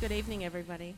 Good 0.00 0.12
evening, 0.12 0.46
everybody. 0.46 0.94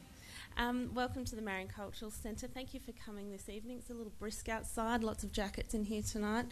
Um, 0.56 0.92
welcome 0.94 1.24
to 1.24 1.34
the 1.34 1.42
Marion 1.42 1.66
Cultural 1.66 2.12
Centre. 2.12 2.46
Thank 2.46 2.72
you 2.72 2.78
for 2.78 2.92
coming 2.92 3.32
this 3.32 3.48
evening. 3.48 3.78
It's 3.78 3.90
a 3.90 3.94
little 3.94 4.12
brisk 4.20 4.48
outside, 4.48 5.02
lots 5.02 5.24
of 5.24 5.32
jackets 5.32 5.74
in 5.74 5.82
here 5.82 6.02
tonight. 6.02 6.46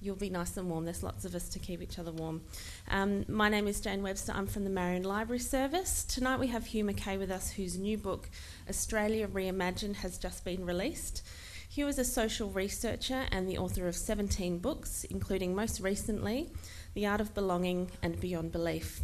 You'll 0.00 0.16
be 0.16 0.28
nice 0.28 0.56
and 0.56 0.68
warm. 0.68 0.86
There's 0.86 1.04
lots 1.04 1.24
of 1.24 1.36
us 1.36 1.48
to 1.50 1.60
keep 1.60 1.80
each 1.80 2.00
other 2.00 2.10
warm. 2.10 2.42
Um, 2.90 3.24
my 3.28 3.48
name 3.48 3.68
is 3.68 3.80
Jane 3.80 4.02
Webster. 4.02 4.32
I'm 4.34 4.48
from 4.48 4.64
the 4.64 4.70
Marion 4.70 5.04
Library 5.04 5.38
Service. 5.38 6.02
Tonight 6.02 6.40
we 6.40 6.48
have 6.48 6.66
Hugh 6.66 6.82
Mackay 6.82 7.16
with 7.16 7.30
us, 7.30 7.52
whose 7.52 7.78
new 7.78 7.96
book, 7.96 8.28
Australia 8.68 9.28
Reimagined, 9.28 9.94
has 9.96 10.18
just 10.18 10.44
been 10.44 10.66
released. 10.66 11.22
Hugh 11.68 11.86
is 11.86 12.00
a 12.00 12.04
social 12.04 12.50
researcher 12.50 13.26
and 13.30 13.48
the 13.48 13.58
author 13.58 13.86
of 13.86 13.94
17 13.94 14.58
books, 14.58 15.04
including 15.04 15.54
most 15.54 15.78
recently 15.78 16.50
The 16.94 17.06
Art 17.06 17.20
of 17.20 17.34
Belonging 17.34 17.92
and 18.02 18.18
Beyond 18.18 18.50
Belief. 18.50 19.02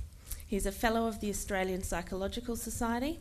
He's 0.51 0.67
a 0.67 0.73
Fellow 0.73 1.07
of 1.07 1.21
the 1.21 1.31
Australian 1.31 1.85
Psychological 1.85 2.57
Society 2.57 3.21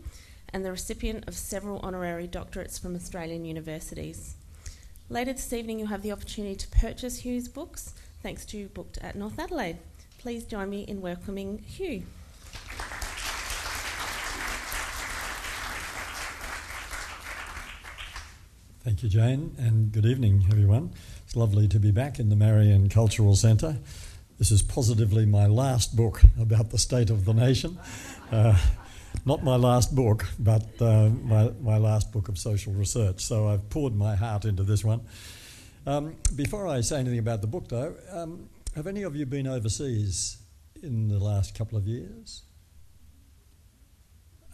and 0.51 0.65
the 0.65 0.71
recipient 0.71 1.27
of 1.27 1.35
several 1.35 1.79
honorary 1.83 2.27
doctorates 2.27 2.81
from 2.81 2.95
Australian 2.95 3.45
universities. 3.45 4.33
Later 5.09 5.33
this 5.33 5.53
evening, 5.53 5.77
you'll 5.77 5.89
have 5.89 6.01
the 6.01 6.11
opportunity 6.11 6.55
to 6.55 6.67
purchase 6.69 7.23
Hugh's 7.23 7.47
books 7.47 7.93
thanks 8.23 8.45
to 8.45 8.67
Booked 8.69 8.97
at 8.97 9.15
North 9.15 9.37
Adelaide. 9.37 9.77
Please 10.17 10.43
join 10.43 10.71
me 10.71 10.81
in 10.81 11.01
welcoming 11.01 11.59
Hugh. 11.59 12.01
Thank 18.83 19.03
you, 19.03 19.09
Jane, 19.09 19.53
and 19.59 19.91
good 19.91 20.07
evening, 20.07 20.47
everyone. 20.49 20.93
It's 21.27 21.35
lovely 21.35 21.67
to 21.67 21.79
be 21.79 21.91
back 21.91 22.17
in 22.17 22.29
the 22.29 22.35
Marion 22.35 22.89
Cultural 22.89 23.35
Centre. 23.35 23.77
This 24.39 24.51
is 24.51 24.61
positively 24.61 25.25
my 25.25 25.47
last 25.47 25.97
book 25.97 26.21
about 26.39 26.69
the 26.69 26.77
state 26.77 27.09
of 27.09 27.25
the 27.25 27.33
nation. 27.33 27.77
Uh, 28.31 28.57
not 29.25 29.43
my 29.43 29.57
last 29.57 29.93
book, 29.93 30.25
but 30.39 30.63
uh, 30.81 31.09
my, 31.09 31.51
my 31.59 31.77
last 31.77 32.13
book 32.13 32.29
of 32.29 32.37
social 32.37 32.71
research. 32.71 33.19
So 33.19 33.49
I've 33.49 33.69
poured 33.69 33.93
my 33.93 34.15
heart 34.15 34.45
into 34.45 34.63
this 34.63 34.81
one. 34.81 35.01
Um, 35.85 36.15
before 36.37 36.67
I 36.67 36.79
say 36.79 36.99
anything 36.99 37.19
about 37.19 37.41
the 37.41 37.47
book, 37.47 37.67
though, 37.67 37.95
um, 38.11 38.47
have 38.75 38.87
any 38.87 39.03
of 39.03 39.13
you 39.13 39.25
been 39.25 39.45
overseas 39.45 40.37
in 40.81 41.09
the 41.09 41.19
last 41.19 41.53
couple 41.53 41.77
of 41.77 41.85
years? 41.85 42.43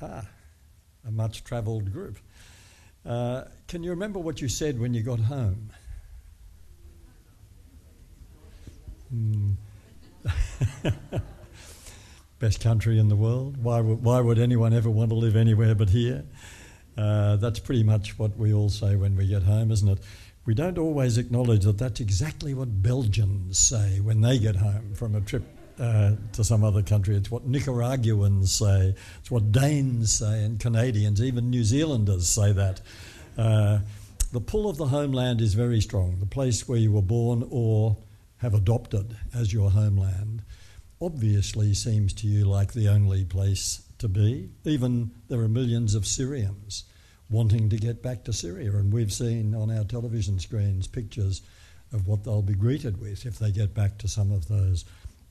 Ah, 0.02 0.28
a 1.08 1.12
much 1.12 1.44
travelled 1.44 1.94
group. 1.94 2.18
Uh, 3.06 3.44
can 3.68 3.84
you 3.84 3.92
remember 3.92 4.18
what 4.18 4.42
you 4.42 4.50
said 4.50 4.80
when 4.80 4.96
you 4.96 5.04
got 5.04 5.20
home? 5.20 5.70
Hmm. 9.12 9.52
Best 12.40 12.62
country 12.62 13.00
in 13.00 13.08
the 13.08 13.16
world. 13.16 13.58
Why 13.64 13.80
would, 13.80 14.04
why 14.04 14.20
would 14.20 14.40
anyone 14.40 14.74
ever 14.74 14.90
want 14.90 15.10
to 15.10 15.16
live 15.16 15.36
anywhere 15.36 15.76
but 15.76 15.90
here? 15.90 16.26
Uh, 16.98 17.36
that's 17.38 17.60
pretty 17.60 17.84
much 17.84 18.18
what 18.18 18.38
we 18.38 18.54
all 18.54 18.70
say 18.70 18.96
when 18.96 19.16
we 19.16 19.28
get 19.28 19.44
home, 19.44 19.72
isn't 19.72 19.88
it? 19.88 20.00
We 20.46 20.54
don't 20.54 20.78
always 20.78 21.18
acknowledge 21.18 21.64
that 21.64 21.78
that's 21.78 22.00
exactly 22.00 22.54
what 22.54 22.82
Belgians 22.84 23.58
say 23.58 24.00
when 24.00 24.22
they 24.22 24.38
get 24.38 24.56
home 24.58 24.94
from 24.94 25.16
a 25.16 25.22
trip 25.22 25.44
uh, 25.80 26.16
to 26.34 26.44
some 26.44 26.64
other 26.64 26.84
country. 26.84 27.16
It's 27.16 27.32
what 27.32 27.48
Nicaraguans 27.48 28.54
say, 28.54 28.96
it's 29.20 29.32
what 29.32 29.52
Danes 29.52 30.14
say, 30.14 30.44
and 30.44 30.60
Canadians, 30.60 31.22
even 31.22 31.50
New 31.50 31.64
Zealanders 31.64 32.30
say 32.30 32.52
that. 32.52 32.82
Uh, 33.38 33.80
the 34.32 34.42
pull 34.42 34.70
of 34.70 34.78
the 34.78 34.88
homeland 34.88 35.42
is 35.42 35.54
very 35.54 35.82
strong. 35.82 36.20
The 36.20 36.26
place 36.26 36.68
where 36.68 36.78
you 36.78 36.92
were 36.92 37.02
born 37.02 37.48
or 37.50 37.98
have 38.46 38.54
adopted 38.54 39.18
as 39.34 39.52
your 39.52 39.72
homeland 39.72 40.44
obviously 41.02 41.74
seems 41.74 42.14
to 42.14 42.28
you 42.28 42.46
like 42.46 42.74
the 42.74 42.88
only 42.88 43.26
place 43.26 43.82
to 43.98 44.08
be. 44.08 44.48
Even 44.64 45.10
there 45.30 45.40
are 45.40 45.50
millions 45.50 45.96
of 45.96 46.06
Syrians 46.06 46.84
wanting 47.28 47.70
to 47.70 47.78
get 47.78 48.04
back 48.04 48.24
to 48.24 48.32
Syria, 48.32 48.70
and 48.74 48.94
we've 48.94 49.12
seen 49.12 49.56
on 49.56 49.76
our 49.76 49.84
television 49.84 50.38
screens 50.38 50.86
pictures 50.86 51.42
of 51.92 52.08
what 52.08 52.24
they'll 52.24 52.44
be 52.44 52.54
greeted 52.54 53.02
with 53.02 53.26
if 53.26 53.40
they 53.40 53.52
get 53.52 53.74
back 53.74 53.98
to 53.98 54.08
some 54.08 54.32
of 54.32 54.48
those 54.48 54.86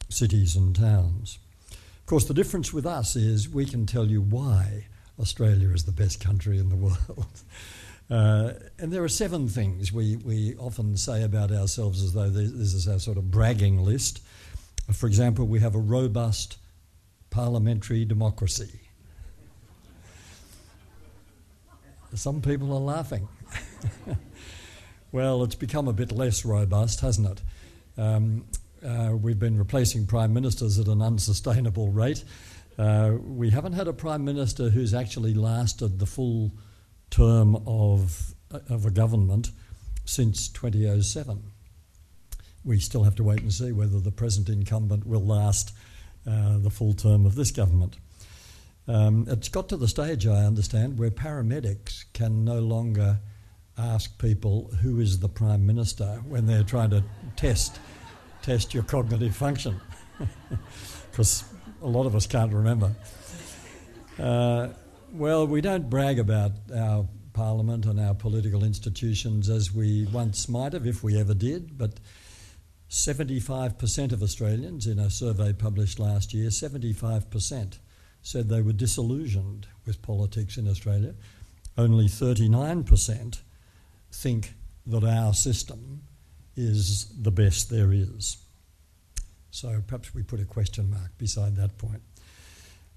cities 0.09 0.57
and 0.57 0.75
towns. 0.75 1.39
Of 1.71 2.07
course, 2.07 2.25
the 2.25 2.35
difference 2.35 2.73
with 2.73 2.85
us 2.85 3.15
is 3.15 3.49
we 3.49 3.65
can 3.65 3.87
tell 3.87 4.07
you 4.09 4.23
why 4.23 4.87
Australia 5.21 5.69
is 5.69 5.85
the 5.85 5.93
best 5.93 6.19
country 6.19 6.59
in 6.59 6.69
the 6.69 6.77
world. 6.89 7.27
Uh, 8.11 8.53
and 8.79 8.93
there 8.93 9.03
are 9.03 9.09
seven 9.09 9.49
things 9.49 9.93
we, 9.93 10.17
we 10.17 10.55
often 10.57 10.97
say 10.97 11.23
about 11.23 11.51
ourselves 11.51 12.03
as 12.03 12.13
though 12.13 12.29
this 12.29 12.75
is 12.75 12.87
our 12.87 12.99
sort 12.99 13.17
of 13.17 13.31
bragging 13.31 13.83
list. 13.83 14.21
For 14.93 15.07
example, 15.07 15.47
we 15.47 15.61
have 15.61 15.75
a 15.75 15.81
robust 15.81 16.59
parliamentary 17.31 18.05
democracy. 18.05 18.81
Some 22.15 22.43
people 22.43 22.73
are 22.73 22.81
laughing. 22.81 23.27
well, 25.13 25.43
it's 25.43 25.57
become 25.57 25.89
a 25.89 25.93
bit 25.93 26.13
less 26.13 26.45
robust, 26.45 27.01
hasn't 27.01 27.29
it? 27.29 28.01
Um, 28.01 28.45
uh, 28.87 29.17
we've 29.17 29.39
been 29.39 29.59
replacing 29.59 30.07
prime 30.07 30.33
ministers 30.33 30.79
at 30.79 30.87
an 30.87 31.01
unsustainable 31.01 31.89
rate. 31.89 32.23
Uh, 32.79 33.15
we 33.21 33.51
haven't 33.51 33.73
had 33.73 33.89
a 33.89 33.93
prime 33.93 34.25
minister 34.25 34.69
who's 34.69 34.95
actually 34.95 35.33
lasted 35.33 35.99
the 35.99 36.07
full 36.07 36.53
term 37.11 37.57
of, 37.67 38.35
of 38.51 38.87
a 38.87 38.91
government 38.91 39.51
since 40.05 40.49
2007. 40.49 41.43
We 42.65 42.79
still 42.79 43.05
have 43.05 43.15
to 43.17 43.25
wait 43.25 43.41
and 43.41 43.53
see 43.53 43.73
whether 43.73 44.01
the 44.01 44.11
present 44.11 44.49
incumbent 44.49 45.07
will 45.07 45.25
last 45.25 45.73
uh, 46.27 46.59
the 46.59 46.71
full 46.71 46.95
term 46.95 47.27
of 47.27 47.35
this 47.35 47.51
government. 47.51 47.97
Um, 48.87 49.27
it's 49.29 49.49
got 49.49 49.69
to 49.71 49.77
the 49.77 49.89
stage, 49.89 50.27
I 50.27 50.45
understand, 50.45 50.99
where 50.99 51.11
paramedics 51.11 52.05
can 52.13 52.45
no 52.45 52.61
longer 52.61 53.19
ask 53.77 54.19
people 54.19 54.71
who 54.83 55.01
is 55.01 55.19
the 55.19 55.29
prime 55.29 55.67
minister 55.67 56.23
when 56.27 56.47
they're 56.47 56.63
trying 56.63 56.91
to 56.91 57.03
test 57.37 57.79
test 58.43 58.75
your 58.75 58.83
cognitive 58.83 59.35
function, 59.35 59.81
because 61.11 61.45
a 61.83 61.89
lot 61.89 62.05
of 62.05 62.15
us 62.15 62.27
can't 62.27 62.53
remember. 62.53 62.95
Uh, 64.19 64.69
well, 65.15 65.47
we 65.47 65.61
don't 65.61 65.89
brag 65.89 66.19
about 66.19 66.53
our 66.75 67.07
parliament 67.33 67.87
and 67.87 68.01
our 68.01 68.15
political 68.15 68.65
institutions 68.65 69.49
as 69.49 69.73
we 69.73 70.07
once 70.07 70.49
might 70.49 70.73
have, 70.73 70.87
if 70.87 71.03
we 71.03 71.19
ever 71.19 71.35
did, 71.35 71.79
but 71.79 72.01
75% 72.91 74.13
of 74.13 74.23
Australians, 74.23 74.87
in 74.87 74.99
a 74.99 75.11
survey 75.11 75.53
published 75.53 75.99
last 75.99 76.35
year, 76.35 76.49
75% 76.49 77.79
said 78.23 78.49
they 78.49 78.63
were 78.63 78.73
disillusioned 78.73 79.67
with 79.87 80.03
politics 80.03 80.57
in 80.57 80.69
Australia. 80.69 81.15
Only 81.77 82.07
39% 82.07 83.41
think 84.13 84.55
that 84.87 85.05
our 85.05 85.35
system 85.35 86.03
is 86.57 87.13
the 87.21 87.33
best 87.33 87.71
there 87.71 87.93
is. 87.93 88.39
So 89.51 89.83
perhaps 89.87 90.15
we 90.15 90.23
put 90.23 90.41
a 90.41 90.45
question 90.45 90.91
mark 90.91 91.17
beside 91.19 91.57
that 91.57 91.79
point. 91.79 92.03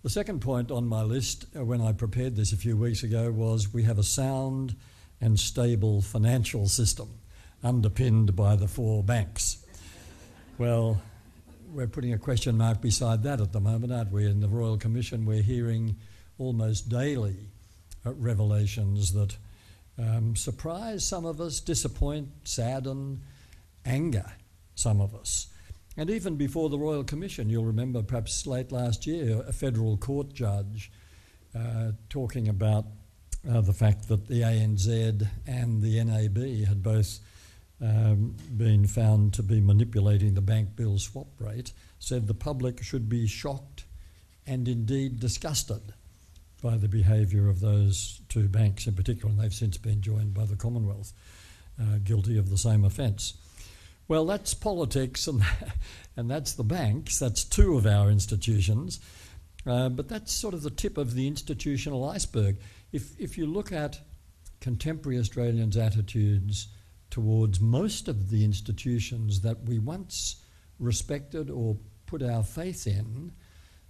The 0.04 0.10
second 0.12 0.42
point 0.42 0.70
on 0.70 0.86
my 0.86 1.02
list 1.02 1.46
uh, 1.56 1.66
when 1.66 1.82
I 1.82 1.92
prepared 1.92 2.36
this 2.36 2.54
a 2.54 2.58
few 2.58 2.78
weeks 2.78 3.02
ago 3.02 3.32
was 3.32 3.74
we 3.74 3.84
have 3.84 3.98
a 3.98 4.04
sound 4.04 4.76
and 5.20 5.40
stable 5.40 6.02
financial 6.02 6.68
system 6.68 7.10
underpinned 7.64 8.36
by 8.36 8.56
the 8.56 8.68
four 8.68 9.04
banks. 9.04 9.66
Well, 10.60 11.02
we're 11.74 11.88
putting 11.88 12.14
a 12.14 12.20
question 12.20 12.58
mark 12.58 12.80
beside 12.80 13.24
that 13.24 13.42
at 13.42 13.52
the 13.52 13.60
moment, 13.60 13.92
aren't 13.92 14.12
we? 14.12 14.28
In 14.28 14.40
the 14.40 14.48
Royal 14.48 14.78
Commission, 14.78 15.26
we're 15.26 15.42
hearing 15.42 15.96
almost 16.38 16.90
daily 16.90 17.36
uh, 18.06 18.14
revelations 18.14 19.14
that 19.14 19.36
um, 19.98 20.36
surprise 20.36 21.06
some 21.08 21.26
of 21.26 21.42
us, 21.42 21.60
disappoint, 21.60 22.30
sadden, 22.44 23.22
anger 23.84 24.32
some 24.76 25.02
of 25.02 25.16
us. 25.16 25.48
And 25.98 26.12
even 26.12 26.36
before 26.36 26.70
the 26.70 26.78
Royal 26.78 27.04
Commission, 27.04 27.50
you'll 27.50 27.66
remember 27.66 28.04
perhaps 28.04 28.46
late 28.46 28.72
last 28.72 29.08
year, 29.08 29.44
a 29.48 29.52
federal 29.52 29.98
court 29.98 30.32
judge 30.32 30.92
uh, 31.56 31.94
talking 32.08 32.48
about 32.48 32.86
uh, 33.50 33.62
the 33.62 33.74
fact 33.74 34.08
that 34.10 34.28
the 34.28 34.42
ANZ 34.42 35.28
and 35.48 35.82
the 35.82 36.04
NAB 36.04 36.68
had 36.68 36.84
both 36.84 37.20
um, 37.82 38.36
been 38.56 38.86
found 38.86 39.34
to 39.34 39.44
be 39.44 39.60
manipulating 39.60 40.36
the 40.36 40.42
bank 40.42 40.76
bill 40.76 41.00
swap 41.00 41.28
rate, 41.40 41.74
said 41.98 42.28
the 42.28 42.34
public 42.36 42.84
should 42.84 43.10
be 43.10 43.26
shocked 43.26 43.86
and 44.46 44.68
indeed 44.68 45.20
disgusted 45.20 45.94
by 46.62 46.78
the 46.78 46.88
behaviour 46.88 47.50
of 47.50 47.60
those 47.60 48.22
two 48.30 48.48
banks 48.48 48.86
in 48.86 48.94
particular, 48.94 49.32
and 49.32 49.40
they've 49.40 49.54
since 49.54 49.78
been 49.78 50.02
joined 50.02 50.34
by 50.34 50.46
the 50.46 50.56
Commonwealth, 50.56 51.14
uh, 51.80 51.98
guilty 52.04 52.38
of 52.38 52.50
the 52.50 52.58
same 52.58 52.84
offence. 52.86 53.34
Well, 54.08 54.26
that's 54.26 54.54
politics 54.54 55.28
and, 55.28 55.44
and 56.18 56.30
that's 56.30 56.54
the 56.54 56.64
banks. 56.64 57.20
That's 57.20 57.44
two 57.44 57.78
of 57.78 57.86
our 57.86 58.10
institutions. 58.10 59.00
Uh, 59.66 59.90
but 59.90 60.08
that's 60.08 60.32
sort 60.32 60.54
of 60.54 60.64
the 60.64 60.70
tip 60.70 60.98
of 60.98 61.14
the 61.14 61.28
institutional 61.28 62.06
iceberg. 62.06 62.58
If, 62.92 63.20
if 63.20 63.38
you 63.38 63.46
look 63.46 63.72
at 63.72 64.00
contemporary 64.62 65.20
Australians' 65.20 65.76
attitudes 65.76 66.70
towards 67.10 67.60
most 67.60 68.08
of 68.08 68.30
the 68.30 68.46
institutions 68.46 69.42
that 69.42 69.64
we 69.64 69.78
once 69.80 70.44
respected 70.80 71.50
or 71.50 71.78
put 72.06 72.24
our 72.24 72.44
faith 72.44 72.88
in, 72.88 73.34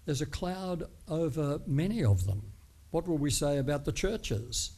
there's 0.05 0.21
a 0.21 0.25
cloud 0.25 0.83
over 1.07 1.59
many 1.67 2.03
of 2.03 2.25
them 2.25 2.53
What 2.91 3.07
will 3.07 3.17
we 3.17 3.29
say 3.29 3.57
about 3.57 3.85
the 3.85 3.91
churches? 3.91 4.71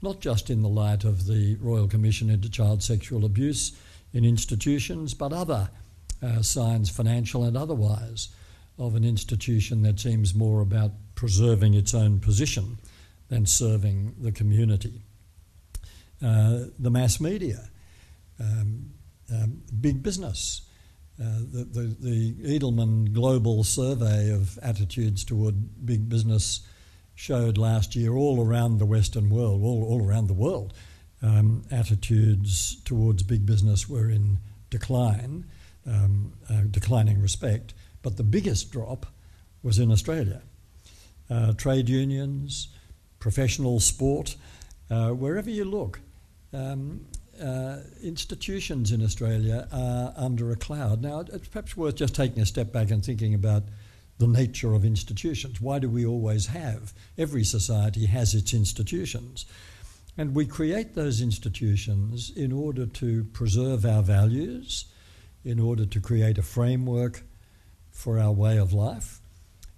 Not 0.00 0.20
just 0.20 0.48
in 0.48 0.62
the 0.62 0.68
light 0.68 1.04
of 1.04 1.26
the 1.26 1.56
Royal 1.56 1.88
Commission 1.88 2.30
into 2.30 2.48
Child 2.48 2.82
Sexual 2.82 3.24
Abuse 3.24 3.72
in 4.12 4.24
institutions, 4.24 5.14
but 5.14 5.32
other 5.32 5.70
uh, 6.22 6.42
signs, 6.42 6.90
financial 6.90 7.44
and 7.44 7.56
otherwise, 7.56 8.28
of 8.78 8.94
an 8.94 9.04
institution 9.04 9.82
that 9.82 9.98
seems 9.98 10.34
more 10.34 10.60
about 10.60 10.92
preserving 11.14 11.74
its 11.74 11.94
own 11.94 12.20
position 12.20 12.78
than 13.28 13.44
serving 13.44 14.14
the 14.20 14.32
community. 14.32 15.02
Uh, 16.24 16.64
the 16.78 16.90
mass 16.90 17.20
media, 17.20 17.68
um, 18.40 18.90
um, 19.32 19.62
big 19.80 20.02
business. 20.02 20.62
Uh, 21.20 21.40
the, 21.52 21.64
the, 21.64 21.96
the, 22.00 22.58
Edelman 22.58 23.12
Global 23.12 23.64
Survey 23.64 24.30
of 24.30 24.56
attitudes 24.62 25.24
toward 25.24 25.84
big 25.84 26.08
business 26.08 26.60
showed 27.16 27.58
last 27.58 27.96
year 27.96 28.14
all 28.14 28.44
around 28.44 28.78
the 28.78 28.86
Western 28.86 29.28
world, 29.28 29.62
all, 29.64 29.82
all 29.82 30.06
around 30.06 30.28
the 30.28 30.34
world, 30.34 30.72
um, 31.22 31.64
attitudes 31.70 32.80
towards 32.84 33.22
big 33.22 33.44
business 33.44 33.88
were 33.88 34.10
in 34.10 34.38
decline, 34.70 35.44
um, 35.86 36.32
uh, 36.50 36.62
declining 36.70 37.20
respect. 37.20 37.74
But 38.02 38.16
the 38.16 38.22
biggest 38.22 38.70
drop 38.70 39.06
was 39.62 39.78
in 39.78 39.90
Australia. 39.90 40.42
Uh, 41.30 41.52
trade 41.52 41.88
unions, 41.88 42.68
professional 43.18 43.80
sport, 43.80 44.36
uh, 44.90 45.10
wherever 45.10 45.50
you 45.50 45.64
look, 45.64 46.00
um, 46.52 47.06
uh, 47.42 47.78
institutions 48.02 48.92
in 48.92 49.02
Australia 49.02 49.68
are 49.72 50.12
under 50.16 50.50
a 50.50 50.56
cloud. 50.56 51.02
Now, 51.02 51.20
it's 51.20 51.48
perhaps 51.48 51.76
worth 51.76 51.96
just 51.96 52.14
taking 52.14 52.42
a 52.42 52.46
step 52.46 52.72
back 52.72 52.90
and 52.90 53.04
thinking 53.04 53.34
about 53.34 53.64
the 54.18 54.26
nature 54.26 54.74
of 54.74 54.84
institutions. 54.84 55.60
Why 55.60 55.78
do 55.78 55.88
we 55.88 56.04
always 56.04 56.46
have? 56.46 56.92
Every 57.16 57.44
society 57.44 58.06
has 58.06 58.34
its 58.34 58.52
institutions. 58.52 59.46
And 60.18 60.34
we 60.34 60.46
create 60.46 60.96
those 60.96 61.20
institutions 61.20 62.32
in 62.34 62.50
order 62.50 62.86
to 62.86 63.22
preserve 63.32 63.86
our 63.86 64.02
values, 64.02 64.86
in 65.44 65.60
order 65.60 65.86
to 65.86 66.00
create 66.00 66.38
a 66.38 66.42
framework 66.42 67.22
for 67.92 68.18
our 68.18 68.32
way 68.32 68.56
of 68.58 68.72
life, 68.72 69.20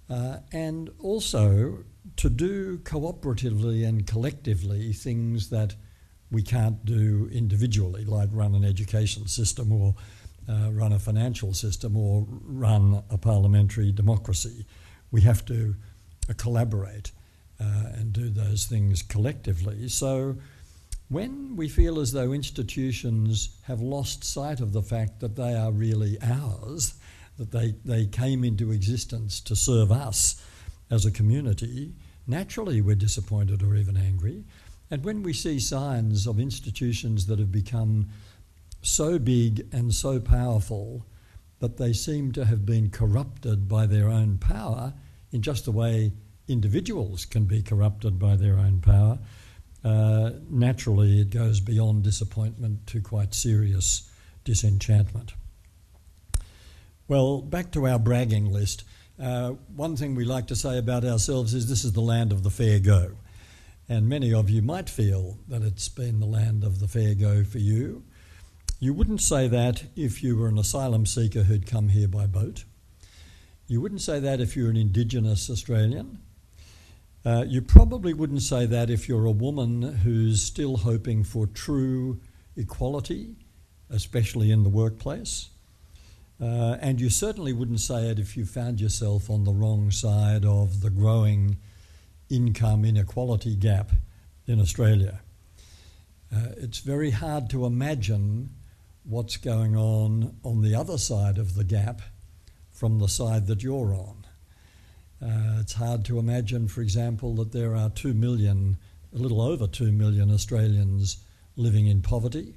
uh, 0.09 0.37
and 0.51 0.89
also 0.97 1.83
to 2.17 2.29
do 2.29 2.79
cooperatively 2.79 3.87
and 3.87 4.07
collectively 4.07 4.93
things 4.93 5.51
that 5.51 5.75
we 6.31 6.41
can't 6.41 6.83
do 6.85 7.29
individually, 7.31 8.03
like 8.03 8.29
run 8.31 8.55
an 8.55 8.65
education 8.65 9.27
system 9.27 9.71
or 9.71 9.93
uh, 10.49 10.71
run 10.71 10.91
a 10.91 10.97
financial 10.97 11.53
system 11.53 11.95
or 11.95 12.25
run 12.27 13.03
a 13.11 13.17
parliamentary 13.17 13.91
democracy. 13.91 14.65
We 15.11 15.21
have 15.21 15.45
to 15.45 15.75
uh, 16.27 16.33
collaborate 16.35 17.11
Uh, 17.61 17.91
and 17.93 18.11
do 18.11 18.29
those 18.29 18.65
things 18.65 19.03
collectively. 19.03 19.87
So, 19.87 20.37
when 21.09 21.55
we 21.55 21.69
feel 21.69 21.99
as 21.99 22.11
though 22.11 22.31
institutions 22.31 23.49
have 23.63 23.81
lost 23.81 24.23
sight 24.23 24.61
of 24.61 24.73
the 24.73 24.81
fact 24.81 25.19
that 25.19 25.35
they 25.35 25.53
are 25.53 25.71
really 25.71 26.17
ours, 26.23 26.95
that 27.37 27.51
they, 27.51 27.75
they 27.85 28.07
came 28.07 28.43
into 28.43 28.71
existence 28.71 29.39
to 29.41 29.55
serve 29.55 29.91
us 29.91 30.43
as 30.89 31.05
a 31.05 31.11
community, 31.11 31.93
naturally 32.25 32.81
we're 32.81 32.95
disappointed 32.95 33.61
or 33.61 33.75
even 33.75 33.95
angry. 33.95 34.43
And 34.89 35.03
when 35.03 35.21
we 35.21 35.33
see 35.33 35.59
signs 35.59 36.25
of 36.25 36.39
institutions 36.39 37.27
that 37.27 37.37
have 37.37 37.51
become 37.51 38.09
so 38.81 39.19
big 39.19 39.67
and 39.71 39.93
so 39.93 40.19
powerful 40.19 41.05
that 41.59 41.77
they 41.77 41.93
seem 41.93 42.31
to 42.31 42.45
have 42.45 42.65
been 42.65 42.89
corrupted 42.89 43.67
by 43.67 43.85
their 43.85 44.09
own 44.09 44.39
power 44.39 44.93
in 45.31 45.43
just 45.43 45.65
the 45.65 45.71
way 45.71 46.11
individuals 46.51 47.25
can 47.25 47.45
be 47.45 47.61
corrupted 47.61 48.19
by 48.19 48.35
their 48.35 48.57
own 48.57 48.81
power, 48.81 49.19
uh, 49.83 50.31
naturally 50.49 51.21
it 51.21 51.29
goes 51.31 51.59
beyond 51.59 52.03
disappointment 52.03 52.85
to 52.87 53.01
quite 53.01 53.33
serious 53.33 54.09
disenchantment. 54.43 55.33
Well, 57.07 57.41
back 57.41 57.71
to 57.71 57.87
our 57.87 57.99
bragging 57.99 58.51
list. 58.51 58.83
Uh, 59.21 59.51
one 59.75 59.95
thing 59.95 60.15
we 60.15 60.23
like 60.23 60.47
to 60.47 60.55
say 60.55 60.77
about 60.77 61.03
ourselves 61.03 61.53
is 61.53 61.67
this 61.67 61.83
is 61.83 61.93
the 61.93 62.01
land 62.01 62.31
of 62.31 62.43
the 62.43 62.49
fair 62.49 62.79
go. 62.79 63.11
And 63.89 64.07
many 64.07 64.33
of 64.33 64.49
you 64.49 64.61
might 64.61 64.89
feel 64.89 65.37
that 65.47 65.61
it's 65.61 65.89
been 65.89 66.19
the 66.19 66.25
land 66.25 66.63
of 66.63 66.79
the 66.79 66.87
fair 66.87 67.13
go 67.13 67.43
for 67.43 67.59
you. 67.59 68.03
You 68.79 68.93
wouldn't 68.93 69.21
say 69.21 69.47
that 69.47 69.83
if 69.95 70.23
you 70.23 70.37
were 70.37 70.47
an 70.47 70.57
asylum 70.57 71.05
seeker 71.05 71.43
who'd 71.43 71.67
come 71.67 71.89
here 71.89 72.07
by 72.07 72.25
boat. 72.25 72.63
You 73.67 73.81
wouldn't 73.81 74.01
say 74.01 74.19
that 74.19 74.39
if 74.39 74.55
you're 74.55 74.69
an 74.69 74.77
Indigenous 74.77 75.49
Australian. 75.49 76.19
Uh, 77.23 77.45
you 77.47 77.61
probably 77.61 78.13
wouldn't 78.13 78.41
say 78.41 78.65
that 78.65 78.89
if 78.89 79.07
you're 79.07 79.25
a 79.25 79.31
woman 79.31 79.81
who's 79.81 80.41
still 80.41 80.77
hoping 80.77 81.23
for 81.23 81.45
true 81.45 82.19
equality, 82.55 83.35
especially 83.89 84.51
in 84.51 84.63
the 84.63 84.69
workplace. 84.69 85.49
Uh, 86.41 86.77
and 86.81 86.99
you 86.99 87.09
certainly 87.09 87.53
wouldn't 87.53 87.79
say 87.79 88.09
it 88.09 88.17
if 88.17 88.35
you 88.35 88.45
found 88.45 88.81
yourself 88.81 89.29
on 89.29 89.43
the 89.43 89.53
wrong 89.53 89.91
side 89.91 90.43
of 90.43 90.81
the 90.81 90.89
growing 90.89 91.57
income 92.29 92.83
inequality 92.83 93.55
gap 93.55 93.91
in 94.47 94.59
Australia. 94.59 95.21
Uh, 96.33 96.47
it's 96.57 96.79
very 96.79 97.11
hard 97.11 97.49
to 97.51 97.65
imagine 97.65 98.49
what's 99.03 99.37
going 99.37 99.75
on 99.75 100.35
on 100.43 100.61
the 100.61 100.73
other 100.73 100.97
side 100.97 101.37
of 101.37 101.53
the 101.53 101.63
gap 101.63 102.01
from 102.71 102.97
the 102.97 103.07
side 103.07 103.45
that 103.45 103.61
you're 103.61 103.93
on. 103.93 104.20
Uh, 105.21 105.59
it's 105.59 105.73
hard 105.73 106.03
to 106.05 106.17
imagine, 106.17 106.67
for 106.67 106.81
example, 106.81 107.35
that 107.35 107.51
there 107.51 107.75
are 107.75 107.89
2 107.89 108.13
million, 108.13 108.77
a 109.13 109.17
little 109.17 109.41
over 109.41 109.67
2 109.67 109.91
million 109.91 110.31
Australians 110.31 111.17
living 111.55 111.87
in 111.87 112.01
poverty, 112.01 112.53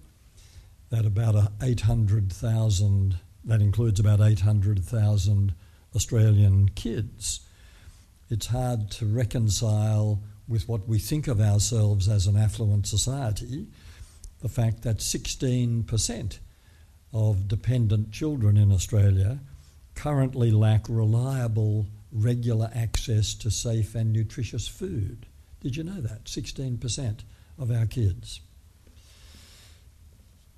that 0.91 1.05
about 1.05 1.53
800,000, 1.63 3.17
that 3.45 3.61
includes 3.61 4.01
about 4.01 4.21
800,000 4.21 5.55
Australian 5.95 6.69
kids. 6.71 7.41
It's 8.31 8.47
hard 8.47 8.91
to 8.93 9.07
reconcile 9.07 10.23
with 10.49 10.69
what 10.69 10.89
we 10.89 10.99
think 10.99 11.29
of 11.29 11.41
ourselves 11.41 12.09
as 12.09 12.27
an 12.27 12.37
affluent 12.37 12.87
society 12.87 13.69
the 14.45 14.49
fact 14.51 14.83
that 14.83 14.99
16% 14.99 16.39
of 17.15 17.49
dependent 17.49 18.13
children 18.13 18.59
in 18.59 18.71
Australia 18.71 19.39
currently 19.95 20.51
lack 20.51 20.85
reliable, 20.87 21.87
regular 22.15 22.71
access 22.75 23.35
to 23.35 23.51
safe 23.51 23.95
and 23.95 24.13
nutritious 24.13 24.69
food. 24.69 25.27
Did 25.61 25.77
you 25.77 25.83
know 25.83 26.01
that? 26.01 26.25
16% 26.25 27.21
of 27.59 27.71
our 27.71 27.87
kids. 27.87 28.41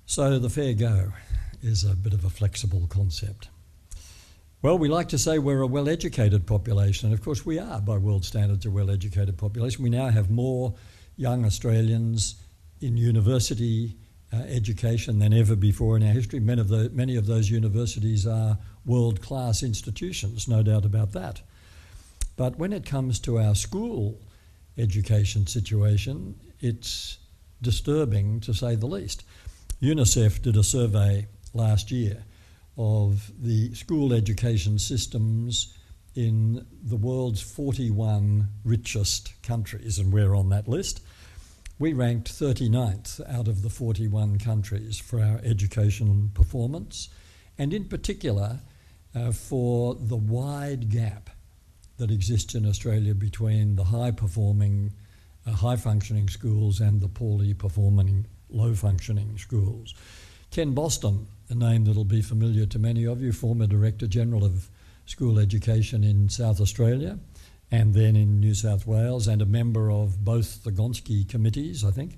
So 0.05 0.39
the 0.39 0.49
fair 0.49 0.73
go 0.73 1.13
is 1.61 1.83
a 1.83 1.95
bit 1.95 2.13
of 2.13 2.23
a 2.23 2.29
flexible 2.29 2.87
concept. 2.87 3.49
Well, 4.61 4.77
we 4.77 4.87
like 4.87 5.09
to 5.09 5.17
say 5.17 5.39
we're 5.39 5.61
a 5.61 5.67
well 5.67 5.89
educated 5.89 6.47
population, 6.47 7.07
and 7.07 7.17
of 7.17 7.23
course 7.23 7.45
we 7.45 7.59
are, 7.59 7.81
by 7.81 7.97
world 7.97 8.25
standards, 8.25 8.65
a 8.65 8.71
well 8.71 8.89
educated 8.89 9.37
population. 9.37 9.83
We 9.83 9.89
now 9.89 10.09
have 10.09 10.29
more 10.29 10.75
young 11.15 11.45
Australians 11.45 12.35
in 12.79 12.97
university 12.97 13.97
uh, 14.33 14.37
education 14.37 15.19
than 15.19 15.33
ever 15.33 15.55
before 15.55 15.95
in 15.97 16.03
our 16.03 16.13
history. 16.13 16.39
Many 16.39 16.61
of, 16.61 16.67
the, 16.67 16.89
many 16.91 17.15
of 17.15 17.27
those 17.27 17.49
universities 17.49 18.27
are 18.27 18.57
world 18.85 19.21
class 19.21 19.63
institutions, 19.63 20.47
no 20.47 20.63
doubt 20.63 20.85
about 20.85 21.13
that. 21.13 21.41
But 22.37 22.57
when 22.57 22.71
it 22.71 22.85
comes 22.85 23.19
to 23.21 23.39
our 23.39 23.55
school 23.55 24.21
education 24.77 25.47
situation, 25.47 26.39
it's 26.61 27.17
disturbing 27.61 28.39
to 28.41 28.53
say 28.53 28.75
the 28.75 28.85
least. 28.85 29.23
UNICEF 29.81 30.41
did 30.43 30.55
a 30.55 30.63
survey 30.63 31.27
last 31.53 31.91
year 31.91 32.23
of 32.77 33.31
the 33.39 33.73
school 33.73 34.13
education 34.13 34.77
systems 34.77 35.73
in 36.15 36.65
the 36.83 36.95
world's 36.95 37.41
41 37.41 38.47
richest 38.63 39.33
countries, 39.41 39.97
and 39.97 40.13
we're 40.13 40.35
on 40.35 40.49
that 40.49 40.67
list. 40.67 41.01
We 41.79 41.93
ranked 41.93 42.31
39th 42.31 43.19
out 43.27 43.47
of 43.47 43.63
the 43.63 43.69
41 43.69 44.37
countries 44.37 44.99
for 44.99 45.19
our 45.19 45.39
education 45.43 46.31
performance, 46.35 47.09
and 47.57 47.73
in 47.73 47.85
particular 47.85 48.61
uh, 49.15 49.31
for 49.31 49.95
the 49.95 50.15
wide 50.15 50.89
gap 50.89 51.31
that 51.97 52.11
exists 52.11 52.55
in 52.55 52.65
Australia 52.65 53.13
between 53.13 53.75
the 53.75 53.85
high 53.85 54.11
performing, 54.11 54.93
uh, 55.45 55.51
high 55.51 55.75
functioning 55.75 56.29
schools 56.29 56.79
and 56.79 57.01
the 57.01 57.07
poorly 57.07 57.53
performing, 57.53 58.25
low 58.49 58.73
functioning 58.73 59.37
schools. 59.37 59.93
Ken 60.51 60.73
Boston 60.73 61.27
a 61.49 61.55
name 61.55 61.85
that'll 61.85 62.03
be 62.03 62.21
familiar 62.21 62.65
to 62.65 62.79
many 62.79 63.05
of 63.05 63.21
you, 63.21 63.31
former 63.31 63.67
Director 63.67 64.07
General 64.07 64.43
of 64.43 64.69
School 65.05 65.39
Education 65.39 66.03
in 66.03 66.29
South 66.29 66.59
Australia 66.59 67.19
and 67.71 67.93
then 67.93 68.15
in 68.15 68.39
New 68.39 68.53
South 68.53 68.87
Wales, 68.87 69.27
and 69.27 69.41
a 69.41 69.45
member 69.45 69.91
of 69.91 70.23
both 70.23 70.63
the 70.63 70.71
Gonski 70.71 71.27
committees, 71.27 71.83
I 71.83 71.91
think. 71.91 72.17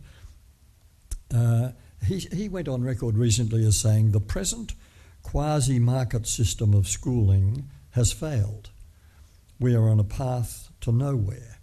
Uh, 1.33 1.71
he, 2.05 2.19
he 2.19 2.47
went 2.47 2.67
on 2.67 2.83
record 2.83 3.17
recently 3.17 3.65
as 3.65 3.75
saying 3.75 4.11
the 4.11 4.19
present 4.19 4.73
quasi 5.23 5.79
market 5.79 6.27
system 6.27 6.75
of 6.75 6.87
schooling 6.87 7.67
has 7.91 8.11
failed. 8.11 8.69
We 9.59 9.75
are 9.75 9.89
on 9.89 9.99
a 9.99 10.05
path 10.05 10.71
to 10.81 10.91
nowhere. 10.91 11.59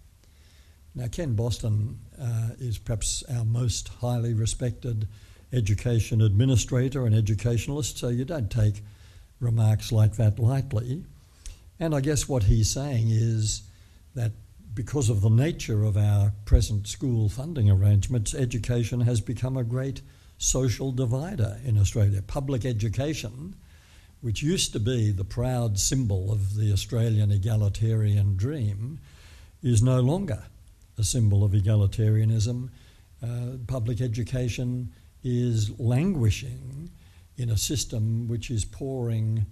Now, 0.93 1.07
Ken 1.07 1.33
Boston 1.35 1.99
uh, 2.19 2.49
is 2.59 2.77
perhaps 2.77 3.23
our 3.29 3.43
most 3.43 3.87
highly 3.87 4.33
respected 4.33 5.07
education 5.51 6.21
administrator 6.21 7.05
and 7.05 7.15
educationalist, 7.15 7.97
so 7.97 8.09
you 8.09 8.25
don't 8.25 8.51
take 8.51 8.81
remarks 9.39 9.91
like 9.91 10.15
that 10.15 10.39
lightly. 10.39 11.05
And 11.79 11.95
I 11.95 12.01
guess 12.01 12.27
what 12.27 12.43
he's 12.43 12.69
saying 12.69 13.09
is 13.09 13.63
that 14.15 14.31
because 14.73 15.09
of 15.09 15.21
the 15.21 15.29
nature 15.29 15.83
of 15.83 15.97
our 15.97 16.33
present 16.45 16.87
school 16.87 17.29
funding 17.29 17.69
arrangements, 17.69 18.35
education 18.35 19.01
has 19.01 19.21
become 19.21 19.57
a 19.57 19.63
great 19.63 20.01
social 20.37 20.91
divider 20.91 21.59
in 21.65 21.79
Australia. 21.79 22.21
Public 22.21 22.65
education, 22.65 23.55
which 24.21 24.41
used 24.41 24.73
to 24.73 24.79
be 24.79 25.11
the 25.11 25.23
proud 25.23 25.77
symbol 25.77 26.31
of 26.31 26.55
the 26.55 26.71
Australian 26.71 27.31
egalitarian 27.31 28.35
dream, 28.35 28.99
is 29.61 29.81
no 29.81 29.99
longer 29.99 30.43
a 30.97 31.03
symbol 31.03 31.43
of 31.43 31.51
egalitarianism. 31.51 32.69
Uh, 33.23 33.57
public 33.67 34.01
education 34.01 34.91
is 35.23 35.77
languishing 35.79 36.89
in 37.37 37.49
a 37.49 37.57
system 37.57 38.27
which 38.27 38.49
is 38.49 38.65
pouring 38.65 39.45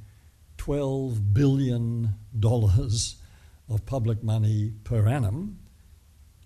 $12 0.57 1.33
billion 1.33 2.15
of 3.69 3.85
public 3.85 4.23
money 4.23 4.71
per 4.83 5.07
annum, 5.07 5.59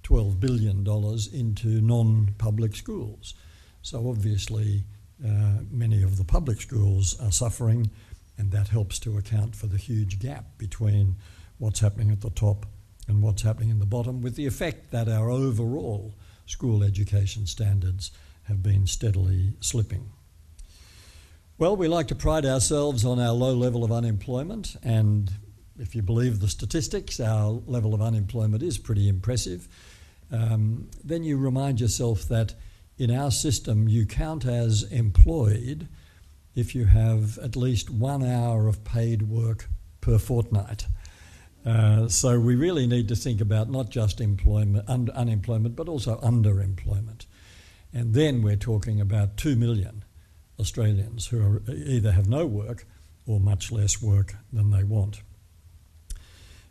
$12 0.03 0.39
billion 0.39 0.85
into 1.33 1.81
non 1.81 2.33
public 2.38 2.75
schools. 2.75 3.33
So 3.81 4.09
obviously, 4.09 4.83
uh, 5.23 5.59
many 5.71 6.01
of 6.03 6.17
the 6.17 6.23
public 6.23 6.61
schools 6.61 7.19
are 7.21 7.31
suffering, 7.31 7.89
and 8.39 8.51
that 8.51 8.69
helps 8.69 8.98
to 9.00 9.17
account 9.17 9.55
for 9.55 9.67
the 9.67 9.77
huge 9.77 10.17
gap 10.17 10.58
between 10.58 11.17
what's 11.58 11.81
happening 11.81 12.10
at 12.10 12.22
the 12.22 12.29
top 12.29 12.65
and 13.08 13.22
what's 13.22 13.41
happening 13.41 13.69
in 13.69 13.79
the 13.79 13.86
bottom, 13.86 14.22
with 14.22 14.36
the 14.36 14.48
effect 14.48 14.91
that 14.91 15.10
our 15.10 15.29
overall 15.29 16.15
school 16.46 16.84
education 16.84 17.46
standards 17.46 18.12
have 18.43 18.63
been 18.63 18.88
steadily 18.88 19.53
slipping. 19.60 20.10
Well, 21.58 21.75
we 21.75 21.89
like 21.89 22.08
to 22.08 22.15
pride 22.15 22.46
ourselves 22.46 23.03
on 23.03 23.19
our 23.19 23.34
low 23.34 23.53
level 23.53 23.84
of 23.84 23.91
unemployment, 23.91 24.77
and 24.81 25.29
if 25.77 25.93
you 25.93 26.01
believe 26.01 26.39
the 26.39 26.48
statistics, 26.48 27.19
our 27.19 27.62
level 27.67 27.93
of 27.93 28.01
unemployment 28.01 28.63
is 28.63 28.77
pretty 28.77 29.10
impressive. 29.10 29.67
Um, 30.31 30.89
then 31.03 31.24
you 31.24 31.38
remind 31.38 31.81
yourself 31.81 32.24
that 32.29 32.53
in 32.98 33.12
our 33.12 33.31
system, 33.31 33.89
you 33.89 34.05
count 34.05 34.46
as 34.46 34.84
employed 34.84 35.89
if 36.56 36.75
you 36.75 36.86
have 36.86 37.38
at 37.39 37.56
least 37.56 37.89
one 37.89 38.24
hour 38.24 38.68
of 38.68 38.84
paid 38.84 39.24
work 39.24 39.70
per 40.01 40.18
fortnight. 40.18 40.88
Uh, 41.65 42.08
so 42.08 42.39
we 42.39 42.56
really 42.56 42.88
need 42.88 43.08
to 43.10 43.15
think 43.15 43.41
about 43.41 43.70
not 43.70 43.89
just 43.89 44.22
employment, 44.22 44.88
un- 44.88 45.12
unemployment, 45.13 45.75
but 45.75 45.89
also 45.89 46.20
underemployment. 46.22 47.25
And 47.94 48.13
then 48.13 48.41
we're 48.41 48.56
talking 48.56 49.01
about 49.01 49.38
2 49.38 49.56
million 49.56 50.03
Australians 50.60 51.27
who 51.27 51.41
are, 51.41 51.62
either 51.72 52.12
have 52.12 52.27
no 52.27 52.46
work 52.46 52.86
or 53.25 53.39
much 53.39 53.72
less 53.72 54.01
work 54.01 54.36
than 54.51 54.72
they 54.72 54.84
want. 54.84 55.22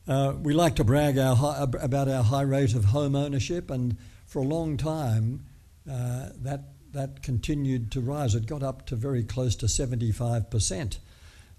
Uh, 0.07 0.33
we 0.41 0.55
like 0.55 0.75
to 0.77 0.85
brag 0.85 1.19
our 1.19 1.69
about 1.81 2.09
our 2.09 2.23
high 2.23 2.43
rate 2.43 2.75
of 2.75 2.87
home 2.87 3.15
ownership, 3.15 3.71
and 3.71 3.97
for 4.27 4.41
a 4.41 4.45
long 4.45 4.79
time 4.79 5.45
uh, 5.91 6.31
that, 6.37 6.65
that 6.93 7.23
continued 7.23 7.91
to 7.93 8.01
rise. 8.01 8.35
It 8.35 8.47
got 8.47 8.63
up 8.63 8.87
to 8.87 8.97
very 8.97 9.23
close 9.23 9.55
to 9.57 9.67
75% 9.67 10.99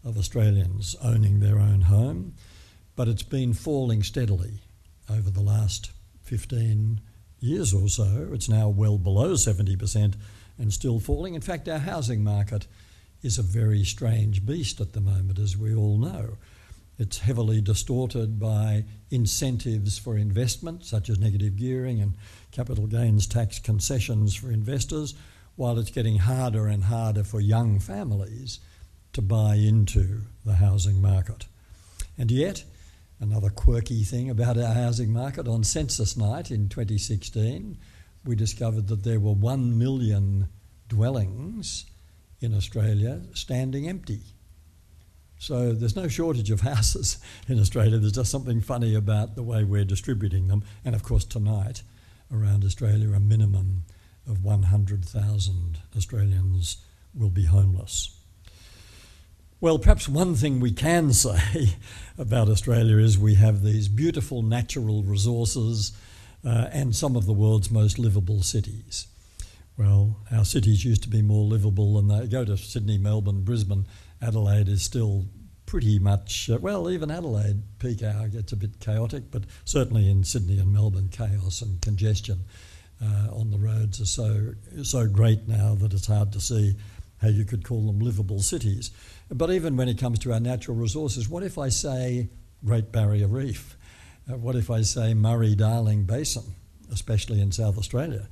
of 0.04 0.18
Australians 0.18 0.96
owning 1.04 1.40
their 1.40 1.60
own 1.60 1.82
home, 1.82 2.34
but 2.96 3.08
it's 3.08 3.24
been 3.24 3.54
falling 3.54 4.04
steadily 4.04 4.62
over 5.10 5.30
the 5.30 5.42
last 5.42 5.92
15 6.24 7.02
years 7.40 7.74
or 7.74 7.88
so. 7.90 8.30
It's 8.34 8.50
now 8.50 8.70
well 8.70 8.98
below 8.98 9.34
70% 9.34 10.16
and 10.58 10.74
still 10.74 11.00
falling. 11.00 11.36
In 11.36 11.42
fact, 11.42 11.68
our 11.68 11.80
housing 11.80 12.24
market 12.24 12.68
is 13.22 13.38
a 13.38 13.44
very 13.44 13.84
strange 13.84 14.46
beast 14.46 14.80
at 14.80 14.94
the 14.94 15.02
moment, 15.02 15.40
as 15.40 15.58
we 15.58 15.74
all 15.76 15.98
know. 15.98 16.38
It's 17.00 17.18
heavily 17.18 17.62
distorted 17.62 18.39
by 18.39 18.86
incentives 19.10 19.98
for 19.98 20.18
investment, 20.18 20.86
such 20.86 21.10
as 21.10 21.18
negative 21.18 21.56
gearing 21.56 22.00
and 22.00 22.13
capital 22.51 22.86
gains 22.86 23.25
tax 23.25 23.58
concessions 23.58 24.36
for 24.36 24.51
investors, 24.51 25.15
while 25.56 25.79
it's 25.79 25.89
getting 25.89 26.18
harder 26.18 26.68
and 26.68 26.84
harder 26.84 27.24
for 27.24 27.39
young 27.39 27.79
families 27.79 28.60
to 29.13 29.22
buy 29.24 29.56
into 29.56 30.22
the 30.46 30.56
housing 30.56 31.01
market. 31.01 31.48
And 32.18 32.29
yet, 32.29 32.63
Another 33.22 33.50
quirky 33.50 34.06
thing 34.06 34.29
about 34.29 34.58
our 34.58 34.74
housing 34.74 35.12
market 35.12 35.46
on 35.46 35.65
census 35.65 36.15
night 36.15 36.51
in 36.51 36.70
2016, 36.70 37.77
we 38.24 38.36
discovered 38.36 38.88
that 38.88 39.03
there 39.03 39.20
were 39.20 39.34
1 39.34 39.77
million 39.77 40.48
dwellings 40.88 41.86
in 42.39 42.56
Australia 42.56 43.22
standing 43.34 43.89
empty. 43.89 44.22
So 45.39 45.72
there's 45.72 45.96
no 45.96 46.08
shortage 46.08 46.51
of 46.51 46.62
houses 46.74 47.17
in 47.48 47.60
Australia. 47.60 47.98
There's 47.98 48.12
just 48.12 48.29
something 48.29 48.62
funny 48.62 48.93
about 48.93 49.36
the 49.36 49.43
way 49.43 49.63
we're 49.63 49.86
distributing 49.86 50.48
them. 50.48 50.63
And 50.86 50.93
of 50.93 51.01
course, 51.01 51.25
tonight 51.25 51.81
around 52.31 52.63
Australia, 52.63 53.13
a 53.13 53.19
minimum 53.19 53.84
of 54.27 54.43
100,000 54.43 55.79
Australians 55.96 56.77
will 57.15 57.31
be 57.31 57.46
homeless. 57.46 58.15
Well, 59.62 59.79
perhaps 59.79 60.08
one 60.08 60.36
thing 60.36 60.60
we 60.60 60.72
can 60.72 61.12
say 61.13 61.75
about 62.17 62.50
Australia 62.50 62.98
is 62.98 63.17
we 63.17 63.36
have 63.36 63.63
these 63.63 63.88
beautiful 63.88 64.43
natural 64.43 65.03
resources 65.03 65.93
uh, 66.46 66.67
and 66.72 66.96
some 66.96 67.15
of 67.15 67.25
the 67.25 67.34
world's 67.34 67.72
most 67.72 67.98
livable 67.98 68.43
cities. 68.43 69.08
Well, 69.77 70.17
our 70.31 70.43
cities 70.43 70.84
used 70.84 71.03
to 71.03 71.10
be 71.10 71.22
more 71.22 71.46
livable 71.46 71.96
than 71.96 72.08
they 72.10 72.27
go 72.27 72.43
to 72.43 72.58
Sydney, 72.58 72.98
Melbourne, 72.98 73.43
Brisbane. 73.43 73.86
Adelaide 74.22 74.68
is 74.68 74.82
still 74.82 75.26
pretty 75.66 76.00
much, 76.00 76.50
uh, 76.50 76.58
well, 76.60 76.90
even 76.90 77.12
Adelaide 77.12 77.62
peak 77.78 78.02
hour 78.02 78.28
gets 78.28 78.52
a 78.52 78.56
bit 78.56 78.80
chaotic, 78.80 79.30
but 79.30 79.44
certainly 79.66 80.10
in 80.10 80.24
Sydney 80.24 80.58
and 80.58 80.74
Melbourne, 80.74 81.10
chaos 81.10 81.62
and 81.62 81.80
congestion 81.82 82.46
uh, 83.02 83.28
on 83.32 83.52
the 83.52 83.58
roads 83.58 84.02
are 84.02 84.06
so, 84.06 84.54
so 84.84 85.08
great 85.08 85.48
now 85.48 85.76
that 85.76 85.94
it's 85.94 86.08
hard 86.08 86.34
to 86.34 86.42
see 86.42 86.76
how 87.22 87.28
you 87.28 87.46
could 87.46 87.64
call 87.64 87.86
them 87.86 88.00
livable 88.00 88.40
cities. 88.40 88.92
But 89.30 89.52
even 89.52 89.78
when 89.78 89.88
it 89.88 90.00
comes 90.00 90.20
to 90.20 90.34
our 90.34 90.40
natural 90.40 90.76
resources, 90.76 91.30
what 91.30 91.44
if 91.44 91.58
I 91.58 91.70
say 91.70 92.30
Great 92.66 92.92
Barrier 92.92 93.28
Reef? 93.28 93.78
Uh, 94.30 94.38
what 94.38 94.56
if 94.56 94.70
I 94.70 94.82
say 94.82 95.14
Murray 95.14 95.56
Darling 95.56 96.04
Basin, 96.04 96.56
especially 96.92 97.42
in 97.42 97.52
South 97.52 97.78
Australia? 97.78 98.28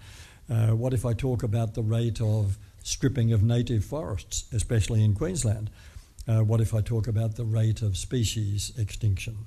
Uh, 0.50 0.70
what 0.70 0.94
if 0.94 1.06
I 1.06 1.14
talk 1.14 1.44
about 1.44 1.74
the 1.74 1.84
rate 1.84 2.22
of 2.22 2.58
stripping 2.88 3.34
of 3.34 3.44
native 3.44 3.84
forests, 3.84 4.46
especially 4.54 5.04
in 5.04 5.14
Queensland? 5.14 5.70
Uh, 6.26 6.40
what 6.40 6.62
if 6.62 6.74
I 6.74 6.82
talk 6.82 7.08
about 7.08 7.36
the 7.36 7.44
rate 7.44 7.82
of 7.82 7.98
species 7.98 8.72
extinction? 8.78 9.46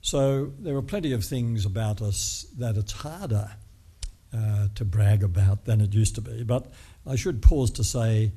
So 0.00 0.52
there 0.58 0.74
are 0.76 0.82
plenty 0.82 1.12
of 1.12 1.24
things 1.24 1.66
about 1.66 2.00
us 2.00 2.46
that 2.56 2.76
it's 2.76 2.92
harder 2.92 3.50
uh, 4.34 4.68
to 4.74 4.84
brag 4.84 5.22
about 5.22 5.66
than 5.66 5.80
it 5.80 5.92
used 5.92 6.14
to 6.14 6.20
be. 6.22 6.42
But 6.42 6.72
I 7.06 7.16
should 7.16 7.42
pause 7.42 7.70
to 7.72 7.84
say, 7.84 8.32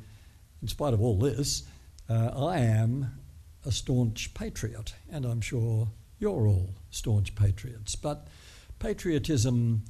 in 0.61 0.67
spite 0.67 0.93
of 0.93 1.01
all 1.01 1.17
this, 1.17 1.63
uh, 2.09 2.31
I 2.35 2.59
am 2.59 3.17
a 3.65 3.71
staunch 3.71 4.33
patriot, 4.33 4.93
and 5.09 5.25
I'm 5.25 5.41
sure 5.41 5.87
you're 6.19 6.47
all 6.47 6.75
staunch 6.89 7.35
patriots. 7.35 7.95
But 7.95 8.27
patriotism 8.79 9.83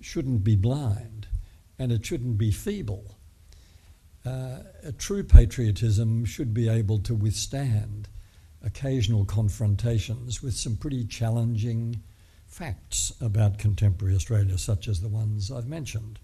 shouldn't 0.00 0.42
be 0.42 0.56
blind, 0.56 1.28
and 1.78 1.92
it 1.92 2.04
shouldn't 2.04 2.38
be 2.38 2.50
feeble. 2.50 3.18
Uh, 4.24 4.58
a 4.84 4.92
true 4.92 5.24
patriotism 5.24 6.24
should 6.24 6.54
be 6.54 6.68
able 6.68 6.98
to 6.98 7.14
withstand 7.14 8.08
occasional 8.64 9.24
confrontations 9.24 10.42
with 10.42 10.54
some 10.54 10.76
pretty 10.76 11.04
challenging 11.04 12.00
facts 12.46 13.12
about 13.20 13.58
contemporary 13.58 14.14
Australia, 14.14 14.56
such 14.58 14.86
as 14.86 15.00
the 15.00 15.08
ones 15.08 15.50
I've 15.50 15.66
mentioned. 15.66 16.18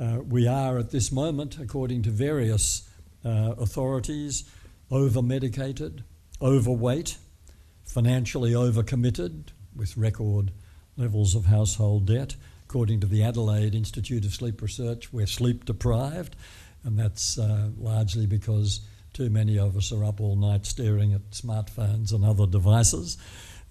Uh, 0.00 0.20
we 0.26 0.46
are 0.46 0.78
at 0.78 0.90
this 0.90 1.10
moment, 1.10 1.58
according 1.58 2.02
to 2.02 2.10
various 2.10 2.88
uh, 3.24 3.54
authorities, 3.58 4.44
over 4.90 5.20
medicated, 5.20 6.04
overweight, 6.40 7.18
financially 7.84 8.52
overcommitted, 8.52 9.48
with 9.74 9.96
record 9.96 10.52
levels 10.96 11.34
of 11.34 11.46
household 11.46 12.06
debt. 12.06 12.36
According 12.68 13.00
to 13.00 13.06
the 13.06 13.22
Adelaide 13.22 13.74
Institute 13.74 14.24
of 14.24 14.32
Sleep 14.32 14.60
Research, 14.62 15.12
we're 15.12 15.26
sleep 15.26 15.64
deprived, 15.64 16.36
and 16.86 16.98
that's 16.98 17.38
uh, 17.38 17.68
largely 17.76 18.26
because 18.26 18.80
too 19.12 19.28
many 19.28 19.58
of 19.58 19.76
us 19.76 19.92
are 19.92 20.04
up 20.04 20.20
all 20.20 20.36
night 20.36 20.64
staring 20.64 21.12
at 21.12 21.30
smartphones 21.32 22.12
and 22.12 22.24
other 22.24 22.46
devices. 22.46 23.18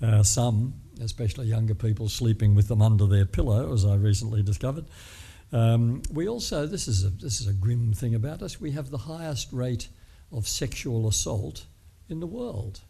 Uh, 0.02 0.22
some, 0.22 0.74
especially 1.02 1.48
younger 1.48 1.74
people, 1.74 2.10
sleeping 2.10 2.54
with 2.54 2.68
them 2.68 2.82
under 2.82 3.08
their 3.08 3.26
pillow, 3.26 3.74
as 3.74 3.86
I 3.86 3.96
recently 3.96 4.44
discovered. 4.44 4.86
Um, 5.54 6.02
we 6.12 6.28
also, 6.28 6.66
this 6.66 6.88
is, 6.88 7.06
a, 7.06 7.10
this 7.10 7.40
is 7.40 7.48
a 7.48 7.54
grim 7.54 7.94
thing 7.94 8.14
about 8.14 8.42
us, 8.42 8.60
we 8.60 8.72
have 8.72 8.90
the 8.90 8.98
highest 8.98 9.54
rate 9.54 9.88
of 10.32 10.48
sexual 10.48 11.08
assault 11.08 11.66
in 12.10 12.20
the 12.20 12.28
world. 12.28 12.82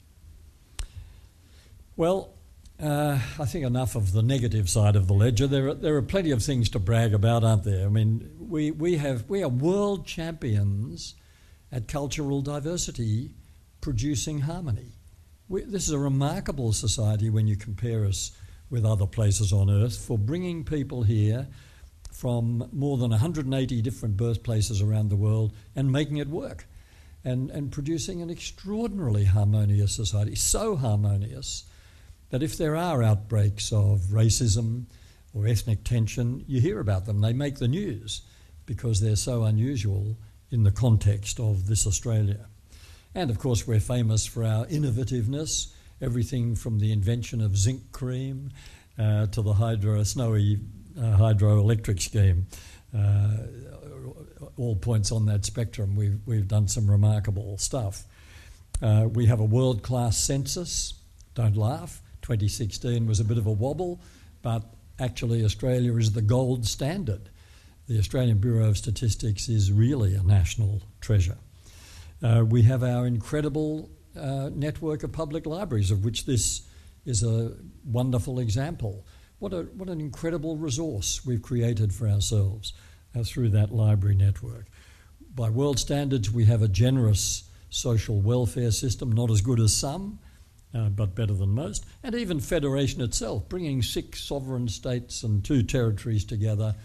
Well, 1.95 2.34
uh, 2.81 3.19
I 3.39 3.45
think 3.45 3.65
enough 3.65 3.95
of 3.95 4.11
the 4.11 4.21
negative 4.21 4.69
side 4.69 4.95
of 4.95 5.07
the 5.07 5.13
ledger. 5.13 5.47
There 5.47 5.69
are, 5.69 5.73
there 5.73 5.95
are 5.95 6.01
plenty 6.01 6.31
of 6.31 6.43
things 6.43 6.69
to 6.71 6.79
brag 6.79 7.13
about, 7.13 7.43
aren't 7.43 7.63
there? 7.63 7.85
I 7.85 7.89
mean, 7.89 8.29
we, 8.37 8.71
we, 8.71 8.97
have, 8.97 9.29
we 9.29 9.43
are 9.43 9.49
world 9.49 10.05
champions 10.05 11.15
at 11.71 11.87
cultural 11.87 12.41
diversity 12.41 13.31
producing 13.79 14.41
harmony. 14.41 14.93
We, 15.47 15.61
this 15.61 15.87
is 15.87 15.93
a 15.93 15.99
remarkable 15.99 16.73
society 16.73 17.29
when 17.29 17.47
you 17.47 17.55
compare 17.55 18.05
us 18.05 18.31
with 18.69 18.85
other 18.85 19.05
places 19.05 19.53
on 19.53 19.69
earth 19.69 19.97
for 19.97 20.17
bringing 20.17 20.63
people 20.63 21.03
here 21.03 21.47
from 22.11 22.67
more 22.71 22.97
than 22.97 23.11
180 23.11 23.81
different 23.81 24.17
birthplaces 24.17 24.81
around 24.81 25.09
the 25.09 25.15
world 25.15 25.53
and 25.75 25.91
making 25.91 26.17
it 26.17 26.27
work 26.27 26.65
and, 27.23 27.49
and 27.51 27.71
producing 27.71 28.21
an 28.21 28.29
extraordinarily 28.29 29.25
harmonious 29.25 29.95
society. 29.95 30.35
So 30.35 30.75
harmonious 30.75 31.65
that 32.29 32.43
if 32.43 32.57
there 32.57 32.75
are 32.75 33.03
outbreaks 33.03 33.71
of 33.71 33.99
racism 34.11 34.85
or 35.33 35.47
ethnic 35.47 35.83
tension, 35.83 36.43
you 36.47 36.61
hear 36.61 36.79
about 36.79 37.05
them. 37.05 37.21
They 37.21 37.33
make 37.33 37.57
the 37.57 37.67
news 37.67 38.21
because 38.65 39.01
they're 39.01 39.15
so 39.15 39.43
unusual 39.43 40.17
in 40.51 40.63
the 40.63 40.71
context 40.71 41.39
of 41.39 41.67
this 41.67 41.85
Australia. 41.85 42.47
And 43.13 43.29
of 43.29 43.39
course, 43.39 43.67
we're 43.67 43.79
famous 43.79 44.25
for 44.25 44.43
our 44.43 44.65
innovativeness, 44.65 45.71
everything 46.01 46.55
from 46.55 46.79
the 46.79 46.91
invention 46.91 47.41
of 47.41 47.57
zinc 47.57 47.91
cream 47.91 48.49
uh, 48.97 49.27
to 49.27 49.41
the 49.41 49.53
hydro, 49.53 50.03
snowy 50.03 50.59
uh, 50.97 51.17
hydroelectric 51.17 52.01
scheme. 52.01 52.47
Uh, 52.95 53.37
all 54.57 54.75
points 54.75 55.11
on 55.11 55.25
that 55.25 55.45
spectrum, 55.45 55.95
we've, 55.95 56.19
we've 56.25 56.47
done 56.47 56.67
some 56.67 56.89
remarkable 56.89 57.57
stuff. 57.57 58.03
Uh, 58.81 59.07
we 59.11 59.25
have 59.25 59.39
a 59.39 59.45
world 59.45 59.83
class 59.83 60.17
census, 60.17 60.93
don't 61.33 61.57
laugh. 61.57 62.01
2016 62.25 63.05
was 63.05 63.19
a 63.19 63.23
bit 63.23 63.37
of 63.37 63.45
a 63.45 63.51
wobble, 63.51 64.01
but 64.41 64.63
actually, 64.99 65.45
Australia 65.45 65.95
is 65.95 66.13
the 66.13 66.23
gold 66.23 66.65
standard. 66.65 67.29
The 67.87 67.99
Australian 67.99 68.39
Bureau 68.39 68.67
of 68.67 68.79
Statistics 68.79 69.47
is 69.47 69.71
really 69.71 70.15
a 70.15 70.23
national 70.23 70.81
treasure. 71.01 71.37
Uh, 72.23 72.43
we 72.43 72.63
have 72.63 72.81
our 72.81 73.05
incredible 73.05 73.91
uh, 74.19 74.49
network 74.55 75.03
of 75.03 75.11
public 75.11 75.45
libraries, 75.45 75.91
of 75.91 76.03
which 76.03 76.25
this 76.25 76.63
is 77.05 77.21
a 77.21 77.51
wonderful 77.83 78.39
example. 78.39 79.05
What, 79.37 79.53
a, 79.53 79.63
what 79.77 79.89
an 79.89 79.99
incredible 79.99 80.57
resource 80.57 81.23
we've 81.23 81.43
created 81.43 81.93
for 81.93 82.07
ourselves 82.07 82.73
uh, 83.15 83.21
through 83.21 83.49
that 83.49 83.71
library 83.71 84.15
network. 84.15 84.65
By 85.35 85.51
world 85.51 85.77
standards, 85.77 86.31
we 86.31 86.45
have 86.45 86.63
a 86.63 86.67
generous 86.67 87.43
social 87.69 88.19
welfare 88.19 88.71
system, 88.71 89.11
not 89.11 89.29
as 89.29 89.41
good 89.41 89.59
as 89.59 89.75
some, 89.75 90.17
uh, 90.75 90.89
but 90.89 91.15
better 91.15 91.33
than 91.33 91.49
most, 91.49 91.85
and 92.03 92.13
even 92.15 92.39
federation 92.39 93.01
itself, 93.01 93.47
bringing 93.47 93.81
six 93.81 94.21
sovereign 94.21 94.67
states 94.67 95.23
and 95.23 95.43
two 95.43 95.63
territories 95.63 96.25
together 96.25 96.75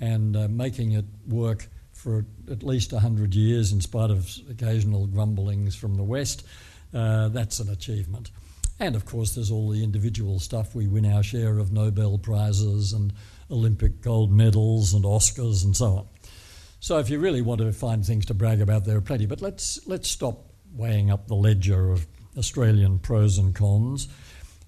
and 0.00 0.36
uh, 0.36 0.48
making 0.48 0.92
it 0.92 1.04
work 1.28 1.68
for 1.92 2.24
at 2.50 2.62
least 2.62 2.92
100 2.92 3.34
years 3.34 3.72
in 3.72 3.80
spite 3.80 4.10
of 4.10 4.30
occasional 4.50 5.06
grumblings 5.06 5.74
from 5.74 5.94
the 5.94 6.02
West. 6.02 6.44
Uh, 6.92 7.28
that's 7.28 7.60
an 7.60 7.68
achievement. 7.68 8.30
And 8.80 8.96
of 8.96 9.04
course, 9.04 9.34
there's 9.34 9.50
all 9.50 9.70
the 9.70 9.84
individual 9.84 10.40
stuff. 10.40 10.74
We 10.74 10.88
win 10.88 11.06
our 11.06 11.22
share 11.22 11.58
of 11.58 11.72
Nobel 11.72 12.18
Prizes 12.18 12.92
and 12.92 13.12
Olympic 13.50 14.00
gold 14.00 14.32
medals 14.32 14.94
and 14.94 15.04
Oscars 15.04 15.64
and 15.64 15.76
so 15.76 15.86
on. 15.86 16.06
So, 16.80 16.98
if 16.98 17.08
you 17.08 17.20
really 17.20 17.42
want 17.42 17.60
to 17.60 17.72
find 17.72 18.04
things 18.04 18.26
to 18.26 18.34
brag 18.34 18.60
about, 18.60 18.84
there 18.84 18.96
are 18.96 19.02
plenty. 19.02 19.26
But 19.26 19.40
let's, 19.40 19.86
let's 19.86 20.10
stop 20.10 20.46
weighing 20.74 21.12
up 21.12 21.28
the 21.28 21.36
ledger 21.36 21.92
of 21.92 22.06
Australian 22.36 22.98
pros 22.98 23.38
and 23.38 23.54
cons. 23.54 24.08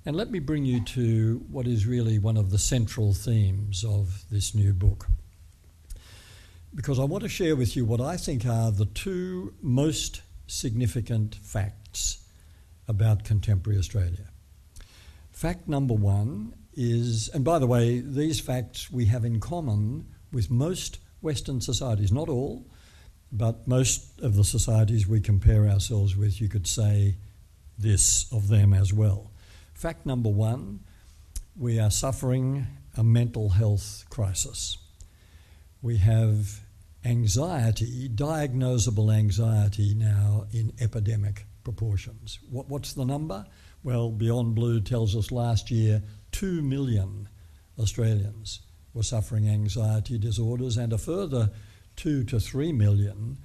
And 0.06 0.16
let 0.16 0.30
me 0.30 0.38
bring 0.38 0.64
you 0.64 0.84
to 0.84 1.44
what 1.50 1.66
is 1.66 1.86
really 1.86 2.18
one 2.18 2.36
of 2.36 2.50
the 2.50 2.58
central 2.58 3.14
themes 3.14 3.84
of 3.84 4.24
this 4.30 4.54
new 4.54 4.74
book. 4.74 5.06
Because 6.74 6.98
I 6.98 7.04
want 7.04 7.22
to 7.22 7.28
share 7.28 7.56
with 7.56 7.76
you 7.76 7.84
what 7.84 8.00
I 8.00 8.16
think 8.16 8.44
are 8.44 8.70
the 8.70 8.84
two 8.86 9.54
most 9.62 10.20
significant 10.46 11.36
facts 11.36 12.26
about 12.86 13.24
contemporary 13.24 13.78
Australia. 13.78 14.28
Fact 15.32 15.68
number 15.68 15.94
one 15.94 16.52
is, 16.74 17.28
and 17.28 17.44
by 17.44 17.58
the 17.58 17.66
way, 17.66 18.00
these 18.00 18.40
facts 18.40 18.90
we 18.90 19.06
have 19.06 19.24
in 19.24 19.40
common 19.40 20.06
with 20.32 20.50
most 20.50 20.98
Western 21.22 21.60
societies, 21.60 22.12
not 22.12 22.28
all, 22.28 22.66
but 23.32 23.66
most 23.66 24.20
of 24.20 24.36
the 24.36 24.44
societies 24.44 25.06
we 25.06 25.20
compare 25.20 25.66
ourselves 25.66 26.16
with, 26.16 26.40
you 26.40 26.48
could 26.48 26.66
say, 26.66 27.16
this 27.78 28.32
of 28.32 28.48
them 28.48 28.72
as 28.72 28.92
well. 28.92 29.30
Fact 29.74 30.06
number 30.06 30.30
one 30.30 30.80
we 31.56 31.78
are 31.78 31.90
suffering 31.90 32.66
a 32.96 33.04
mental 33.04 33.50
health 33.50 34.04
crisis. 34.10 34.78
We 35.82 35.98
have 35.98 36.60
anxiety, 37.04 38.08
diagnosable 38.08 39.14
anxiety 39.14 39.94
now 39.94 40.46
in 40.52 40.72
epidemic 40.80 41.46
proportions. 41.62 42.38
What, 42.50 42.68
what's 42.68 42.94
the 42.94 43.04
number? 43.04 43.46
Well, 43.82 44.10
Beyond 44.10 44.54
Blue 44.54 44.80
tells 44.80 45.14
us 45.14 45.30
last 45.30 45.70
year 45.70 46.02
2 46.32 46.62
million 46.62 47.28
Australians 47.78 48.60
were 48.94 49.02
suffering 49.02 49.48
anxiety 49.48 50.18
disorders, 50.18 50.76
and 50.76 50.92
a 50.92 50.98
further 50.98 51.50
2 51.96 52.24
to 52.24 52.40
3 52.40 52.72
million 52.72 53.38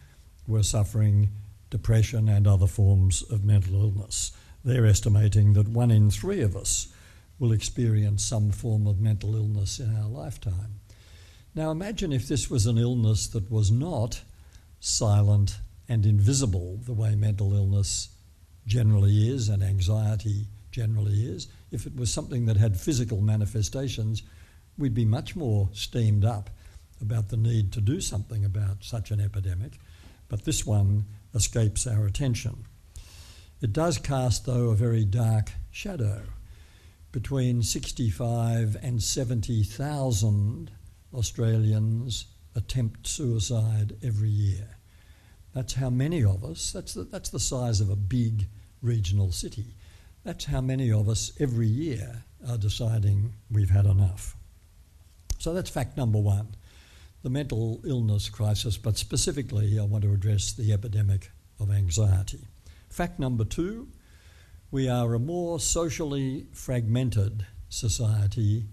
were 0.47 0.63
suffering 0.63 1.29
depression, 1.69 2.27
and 2.29 2.47
other 2.47 2.67
forms 2.67 3.21
of 3.23 3.43
mental 3.43 3.81
illness. 3.81 4.31
They're 4.63 4.85
estimating 4.85 5.53
that 5.53 5.67
one 5.67 5.91
in 5.91 6.09
three 6.09 6.41
of 6.41 6.55
us 6.55 6.87
will 7.37 7.51
experience 7.51 8.23
some 8.23 8.51
form 8.51 8.87
of 8.87 8.99
mental 8.99 9.35
illness 9.35 9.79
in 9.79 9.95
our 9.95 10.09
lifetime. 10.09 10.79
Now, 11.55 11.71
imagine 11.71 12.11
if 12.11 12.27
this 12.27 12.49
was 12.49 12.65
an 12.65 12.77
illness 12.77 13.27
that 13.27 13.49
was 13.49 13.71
not 13.71 14.21
silent 14.79 15.57
and 15.87 16.05
invisible 16.05 16.79
the 16.85 16.93
way 16.93 17.15
mental 17.15 17.53
illness 17.53 18.09
generally 18.67 19.29
is 19.29 19.49
and 19.49 19.63
anxiety 19.63 20.47
generally 20.71 21.25
is. 21.25 21.47
If 21.71 21.87
it 21.87 21.95
was 21.95 22.13
something 22.13 22.45
that 22.45 22.57
had 22.57 22.79
physical 22.79 23.21
manifestations, 23.21 24.21
we'd 24.77 24.93
be 24.93 25.05
much 25.05 25.35
more 25.35 25.69
steamed 25.73 26.23
up 26.23 26.49
about 27.01 27.29
the 27.29 27.37
need 27.37 27.71
to 27.73 27.81
do 27.81 27.99
something 28.01 28.45
about 28.45 28.83
such 28.83 29.09
an 29.11 29.19
epidemic. 29.19 29.79
But 30.27 30.45
this 30.45 30.65
one 30.65 31.05
escapes 31.33 31.85
our 31.87 32.05
attention. 32.05 32.65
It 33.61 33.73
does 33.73 33.97
cast, 33.97 34.45
though, 34.45 34.69
a 34.69 34.75
very 34.75 35.05
dark 35.05 35.51
shadow. 35.71 36.21
Between 37.11 37.63
65 37.63 38.77
and 38.81 39.01
70,000 39.01 40.71
Australians 41.13 42.25
attempt 42.55 43.07
suicide 43.07 43.95
every 44.03 44.29
year. 44.29 44.77
That's 45.53 45.73
how 45.73 45.89
many 45.89 46.23
of 46.23 46.43
us, 46.43 46.71
that's 46.71 46.93
the, 46.93 47.03
that's 47.03 47.29
the 47.29 47.39
size 47.39 47.81
of 47.81 47.89
a 47.89 47.95
big 47.95 48.47
regional 48.81 49.31
city. 49.31 49.75
That's 50.23 50.45
how 50.45 50.61
many 50.61 50.91
of 50.91 51.09
us 51.09 51.31
every 51.39 51.67
year 51.67 52.23
are 52.47 52.57
deciding 52.57 53.33
we've 53.49 53.69
had 53.69 53.85
enough. 53.85 54.35
So 55.39 55.53
that's 55.53 55.69
fact 55.69 55.97
number 55.97 56.19
one 56.19 56.55
the 57.21 57.29
mental 57.29 57.81
illness 57.85 58.29
crisis, 58.29 58.77
but 58.77 58.97
specifically, 58.97 59.77
I 59.79 59.83
want 59.83 60.03
to 60.03 60.13
address 60.13 60.53
the 60.53 60.71
epidemic 60.71 61.31
of 61.59 61.71
anxiety. 61.71 62.47
Fact 62.89 63.19
number 63.19 63.43
two 63.43 63.87
we 64.71 64.87
are 64.87 65.15
a 65.15 65.19
more 65.19 65.59
socially 65.59 66.45
fragmented 66.53 67.45
society 67.69 68.65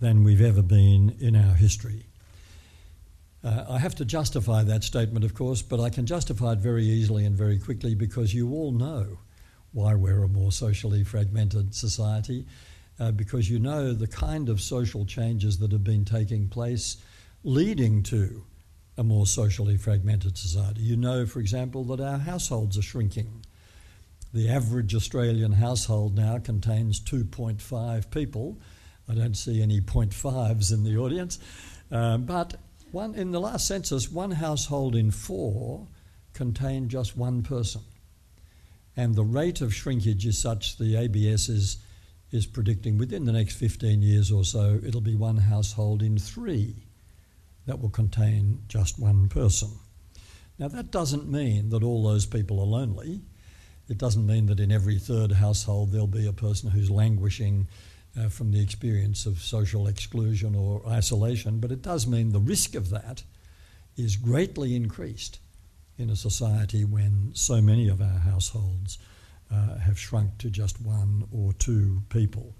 than 0.00 0.24
we've 0.24 0.40
ever 0.40 0.62
been 0.62 1.14
in 1.20 1.36
our 1.36 1.54
history. 1.54 2.06
Uh, 3.42 3.66
I 3.68 3.78
have 3.78 3.94
to 3.96 4.06
justify 4.06 4.62
that 4.62 4.84
statement, 4.84 5.22
of 5.22 5.34
course, 5.34 5.60
but 5.60 5.80
I 5.80 5.90
can 5.90 6.06
justify 6.06 6.52
it 6.52 6.60
very 6.60 6.84
easily 6.84 7.26
and 7.26 7.36
very 7.36 7.58
quickly 7.58 7.94
because 7.94 8.32
you 8.32 8.52
all 8.52 8.72
know 8.72 9.18
why 9.72 9.94
we're 9.94 10.22
a 10.22 10.28
more 10.28 10.50
socially 10.50 11.04
fragmented 11.04 11.74
society, 11.74 12.46
uh, 12.98 13.10
because 13.10 13.50
you 13.50 13.58
know 13.58 13.92
the 13.92 14.06
kind 14.06 14.48
of 14.48 14.62
social 14.62 15.04
changes 15.04 15.58
that 15.58 15.72
have 15.72 15.84
been 15.84 16.06
taking 16.06 16.48
place 16.48 16.96
leading 17.44 18.02
to 18.02 18.42
a 18.96 19.04
more 19.04 19.26
socially 19.26 19.76
fragmented 19.76 20.38
society. 20.38 20.80
You 20.80 20.96
know, 20.96 21.26
for 21.26 21.40
example, 21.40 21.84
that 21.84 22.00
our 22.00 22.18
households 22.18 22.78
are 22.78 22.82
shrinking. 22.82 23.44
The 24.32 24.48
average 24.48 24.94
Australian 24.94 25.52
household 25.52 26.16
now 26.16 26.38
contains 26.38 27.00
2.5 27.00 28.10
people. 28.10 28.58
I 29.08 29.14
don't 29.14 29.36
see 29.36 29.62
any 29.62 29.80
0.5s 29.80 30.72
in 30.72 30.84
the 30.84 30.96
audience. 30.96 31.38
Uh, 31.92 32.16
but 32.16 32.56
one, 32.92 33.14
in 33.14 33.30
the 33.30 33.40
last 33.40 33.66
census, 33.66 34.10
one 34.10 34.30
household 34.30 34.96
in 34.96 35.10
four 35.10 35.86
contained 36.32 36.88
just 36.88 37.16
one 37.16 37.42
person. 37.42 37.82
And 38.96 39.14
the 39.14 39.24
rate 39.24 39.60
of 39.60 39.74
shrinkage 39.74 40.24
is 40.24 40.38
such 40.38 40.78
the 40.78 40.96
ABS 40.96 41.48
is, 41.48 41.76
is 42.30 42.46
predicting 42.46 42.96
within 42.96 43.26
the 43.26 43.32
next 43.32 43.56
15 43.56 44.00
years 44.00 44.32
or 44.32 44.44
so, 44.44 44.80
it'll 44.84 45.00
be 45.00 45.16
one 45.16 45.36
household 45.36 46.02
in 46.02 46.16
three 46.16 46.84
that 47.66 47.80
will 47.80 47.90
contain 47.90 48.62
just 48.68 48.98
one 48.98 49.28
person. 49.28 49.70
Now, 50.58 50.68
that 50.68 50.90
doesn't 50.90 51.30
mean 51.30 51.70
that 51.70 51.82
all 51.82 52.04
those 52.04 52.26
people 52.26 52.60
are 52.60 52.66
lonely. 52.66 53.22
It 53.88 53.98
doesn't 53.98 54.26
mean 54.26 54.46
that 54.46 54.60
in 54.60 54.70
every 54.70 54.98
third 54.98 55.32
household 55.32 55.90
there'll 55.90 56.06
be 56.06 56.26
a 56.26 56.32
person 56.32 56.70
who's 56.70 56.90
languishing 56.90 57.68
uh, 58.18 58.28
from 58.28 58.52
the 58.52 58.62
experience 58.62 59.26
of 59.26 59.40
social 59.40 59.86
exclusion 59.86 60.54
or 60.54 60.86
isolation, 60.86 61.58
but 61.58 61.72
it 61.72 61.82
does 61.82 62.06
mean 62.06 62.32
the 62.32 62.40
risk 62.40 62.74
of 62.74 62.90
that 62.90 63.24
is 63.96 64.16
greatly 64.16 64.74
increased 64.76 65.38
in 65.98 66.10
a 66.10 66.16
society 66.16 66.84
when 66.84 67.30
so 67.34 67.60
many 67.60 67.88
of 67.88 68.00
our 68.00 68.18
households 68.18 68.98
uh, 69.52 69.78
have 69.78 69.98
shrunk 69.98 70.38
to 70.38 70.50
just 70.50 70.80
one 70.80 71.26
or 71.32 71.52
two 71.52 72.02
people. 72.08 72.54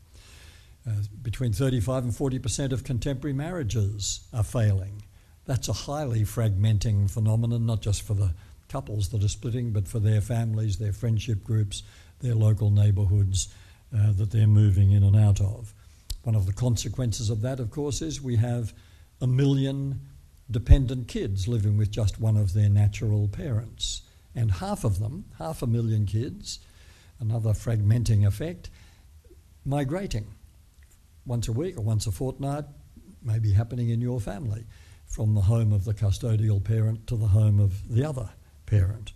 Uh, 0.86 0.96
between 1.22 1.52
35 1.52 2.04
and 2.04 2.12
40% 2.12 2.72
of 2.72 2.84
contemporary 2.84 3.32
marriages 3.32 4.20
are 4.34 4.44
failing. 4.44 5.02
That's 5.46 5.68
a 5.68 5.72
highly 5.72 6.22
fragmenting 6.22 7.10
phenomenon, 7.10 7.64
not 7.64 7.80
just 7.80 8.02
for 8.02 8.12
the 8.12 8.34
couples 8.68 9.08
that 9.10 9.24
are 9.24 9.28
splitting, 9.28 9.72
but 9.72 9.88
for 9.88 9.98
their 9.98 10.20
families, 10.20 10.76
their 10.76 10.92
friendship 10.92 11.42
groups, 11.42 11.82
their 12.20 12.34
local 12.34 12.70
neighbourhoods 12.70 13.48
uh, 13.96 14.12
that 14.12 14.30
they're 14.30 14.46
moving 14.46 14.92
in 14.92 15.02
and 15.02 15.16
out 15.16 15.40
of. 15.40 15.72
One 16.22 16.34
of 16.34 16.46
the 16.46 16.52
consequences 16.52 17.30
of 17.30 17.40
that, 17.42 17.60
of 17.60 17.70
course, 17.70 18.02
is 18.02 18.20
we 18.20 18.36
have 18.36 18.74
a 19.20 19.26
million 19.26 20.00
dependent 20.50 21.08
kids 21.08 21.48
living 21.48 21.78
with 21.78 21.90
just 21.90 22.20
one 22.20 22.36
of 22.36 22.52
their 22.52 22.68
natural 22.68 23.28
parents. 23.28 24.02
And 24.34 24.50
half 24.50 24.84
of 24.84 24.98
them, 24.98 25.26
half 25.38 25.62
a 25.62 25.66
million 25.66 26.04
kids, 26.04 26.58
another 27.20 27.50
fragmenting 27.50 28.26
effect, 28.26 28.68
migrating 29.64 30.26
once 31.26 31.48
a 31.48 31.52
week 31.52 31.76
or 31.76 31.82
once 31.82 32.06
a 32.06 32.12
fortnight, 32.12 32.64
may 33.22 33.38
be 33.38 33.52
happening 33.52 33.90
in 33.90 34.00
your 34.00 34.20
family, 34.20 34.66
from 35.06 35.34
the 35.34 35.42
home 35.42 35.72
of 35.72 35.84
the 35.84 35.94
custodial 35.94 36.62
parent 36.62 37.06
to 37.06 37.16
the 37.16 37.28
home 37.28 37.60
of 37.60 37.88
the 37.88 38.04
other 38.04 38.28
parent. 38.66 39.12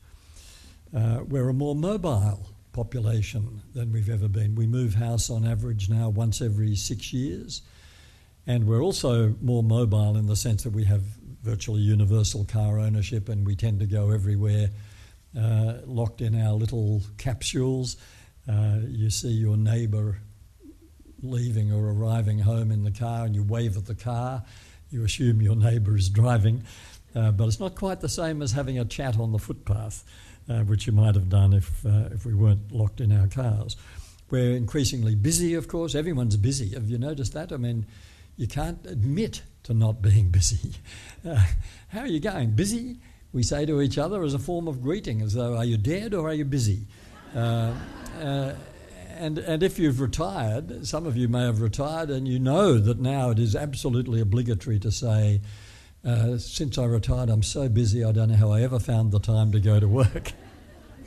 Uh, 0.97 1.21
we're 1.27 1.49
a 1.49 1.55
more 1.55 1.75
mobile 1.75 2.49
population 2.73 3.63
than 3.75 3.93
we've 3.93 4.09
ever 4.09 4.29
been. 4.29 4.55
We 4.55 4.67
move 4.67 4.95
house 4.95 5.31
on 5.31 5.47
average 5.47 5.89
now 5.89 6.09
once 6.09 6.41
every 6.41 6.77
six 6.77 7.13
years. 7.13 7.63
And 8.47 8.67
we're 8.67 8.83
also 8.83 9.35
more 9.43 9.63
mobile 9.63 10.17
in 10.17 10.27
the 10.27 10.37
sense 10.37 10.63
that 10.63 10.73
we 10.73 10.85
have 10.85 11.03
virtually 11.43 11.81
universal 11.81 12.45
car 12.45 12.79
ownership 12.79 13.29
and 13.29 13.47
we 13.47 13.55
tend 13.55 13.81
to 13.81 13.87
go 13.87 14.11
everywhere 14.11 14.71
uh, 15.39 15.75
locked 15.85 16.21
in 16.21 16.41
our 16.41 16.55
little 16.55 17.03
capsules. 17.19 17.97
Uh, 18.49 18.79
you 18.87 19.11
see 19.11 19.29
your 19.29 19.57
neighbour 19.57 20.21
leaving 21.23 21.73
or 21.73 21.91
arriving 21.91 22.41
home 22.41 22.71
in 22.71 22.85
the 22.85 22.91
car 22.91 23.25
and 23.25 23.35
you 23.35 23.43
wave 23.43 23.77
at 23.77 23.87
the 23.87 23.95
car. 23.95 24.43
You 24.91 25.05
assume 25.05 25.43
your 25.43 25.57
neighbour 25.57 25.97
is 25.97 26.09
driving. 26.09 26.65
Uh, 27.15 27.31
but 27.31 27.49
it's 27.49 27.61
not 27.61 27.75
quite 27.75 28.01
the 28.01 28.09
same 28.09 28.43
as 28.43 28.53
having 28.53 28.79
a 28.79 28.85
chat 28.85 29.19
on 29.19 29.33
the 29.33 29.39
footpath, 29.39 30.05
uh, 30.49 30.61
which 30.61 30.87
you 30.87 30.93
might 30.93 31.15
have 31.15 31.29
done 31.29 31.53
if, 31.53 31.85
uh, 31.85 32.09
if 32.13 32.25
we 32.25 32.35
weren't 32.35 32.71
locked 32.71 33.01
in 33.01 33.13
our 33.13 33.27
cars. 33.27 33.77
We're 34.31 34.55
increasingly 34.55 35.15
busy, 35.15 35.55
of 35.55 35.69
course. 35.69 35.95
Everyone's 35.95 36.37
busy. 36.37 36.75
Have 36.75 36.89
you 36.89 36.99
noticed 36.99 37.33
that? 37.33 37.51
I 37.51 37.57
mean, 37.57 37.87
you 38.37 38.47
can't 38.47 38.85
admit 38.87 39.43
to 39.65 39.75
not 39.75 40.03
being 40.03 40.29
busy. 40.31 40.73
Uh, 41.27 41.45
how 41.89 42.01
are 42.01 42.07
you 42.07 42.21
going? 42.21 42.51
Busy? 42.51 42.99
We 43.33 43.43
say 43.43 43.67
to 43.67 43.81
each 43.81 43.99
other 43.99 44.23
as 44.23 44.35
a 44.35 44.39
form 44.39 44.69
of 44.69 44.83
greeting, 44.83 45.23
as 45.23 45.35
though, 45.35 45.57
are 45.57 45.65
you 45.65 45.77
dead 45.77 46.15
or 46.15 46.29
are 46.29 46.35
you 46.35 46.45
busy? 46.45 46.87
And, 49.19 49.39
and 49.39 49.65
if 49.65 49.81
you've 49.81 50.01
retired, 50.01 50.87
some 50.87 51.05
of 51.05 51.17
you 51.17 51.27
may 51.27 51.43
have 51.43 51.61
retired, 51.61 52.09
and 52.09 52.29
you 52.29 52.39
know 52.39 52.79
that 52.79 53.01
now 53.01 53.31
it 53.31 53.41
is 53.41 53.57
absolutely 53.57 54.21
obligatory 54.21 54.79
to 54.79 54.93
say, 54.93 55.41
uh, 56.05 56.39
since 56.39 56.79
I 56.79 56.85
retired, 56.85 57.29
I'm 57.29 57.43
so 57.43 57.69
busy, 57.69 58.05
I 58.05 58.13
don't 58.13 58.29
know 58.29 58.37
how 58.37 58.53
I 58.53 58.63
ever 58.63 58.79
found 58.79 59.11
the 59.11 59.19
time 59.19 59.51
to 59.51 59.59
go 59.59 59.81
to 59.81 59.89
work. 59.89 60.33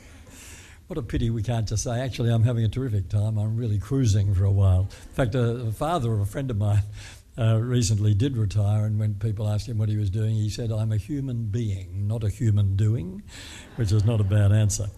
what 0.88 0.98
a 0.98 1.02
pity 1.02 1.30
we 1.30 1.42
can't 1.42 1.66
just 1.66 1.84
say, 1.84 2.00
actually, 2.00 2.30
I'm 2.30 2.42
having 2.42 2.64
a 2.64 2.68
terrific 2.68 3.08
time, 3.08 3.38
I'm 3.38 3.56
really 3.56 3.78
cruising 3.78 4.34
for 4.34 4.44
a 4.44 4.52
while. 4.52 4.90
In 5.08 5.14
fact, 5.14 5.34
a, 5.34 5.72
father 5.72 6.12
of 6.12 6.20
a 6.20 6.26
friend 6.26 6.50
of 6.50 6.58
mine 6.58 6.82
uh, 7.38 7.56
recently 7.62 8.12
did 8.12 8.36
retire, 8.36 8.84
and 8.84 8.98
when 8.98 9.14
people 9.14 9.48
asked 9.48 9.68
him 9.68 9.78
what 9.78 9.88
he 9.88 9.96
was 9.96 10.10
doing, 10.10 10.34
he 10.34 10.50
said, 10.50 10.70
I'm 10.70 10.92
a 10.92 10.98
human 10.98 11.46
being, 11.46 12.06
not 12.06 12.24
a 12.24 12.28
human 12.28 12.76
doing, 12.76 13.22
which 13.76 13.90
is 13.90 14.04
not 14.04 14.20
a 14.20 14.24
bad 14.24 14.52
answer. 14.52 14.88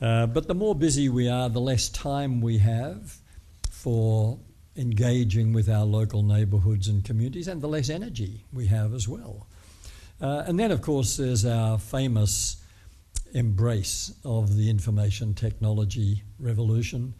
Uh, 0.00 0.26
but 0.26 0.46
the 0.46 0.54
more 0.54 0.74
busy 0.74 1.08
we 1.08 1.28
are, 1.28 1.48
the 1.48 1.60
less 1.60 1.88
time 1.88 2.40
we 2.40 2.58
have 2.58 3.18
for 3.70 4.38
engaging 4.76 5.52
with 5.52 5.68
our 5.70 5.84
local 5.84 6.22
neighbourhoods 6.22 6.88
and 6.88 7.04
communities, 7.04 7.48
and 7.48 7.62
the 7.62 7.68
less 7.68 7.88
energy 7.88 8.44
we 8.52 8.66
have 8.66 8.92
as 8.92 9.08
well. 9.08 9.46
Uh, 10.20 10.44
and 10.46 10.58
then, 10.58 10.70
of 10.70 10.82
course, 10.82 11.16
there's 11.16 11.46
our 11.46 11.78
famous 11.78 12.62
embrace 13.32 14.12
of 14.24 14.56
the 14.56 14.68
information 14.68 15.34
technology 15.34 16.22
revolution. 16.38 17.14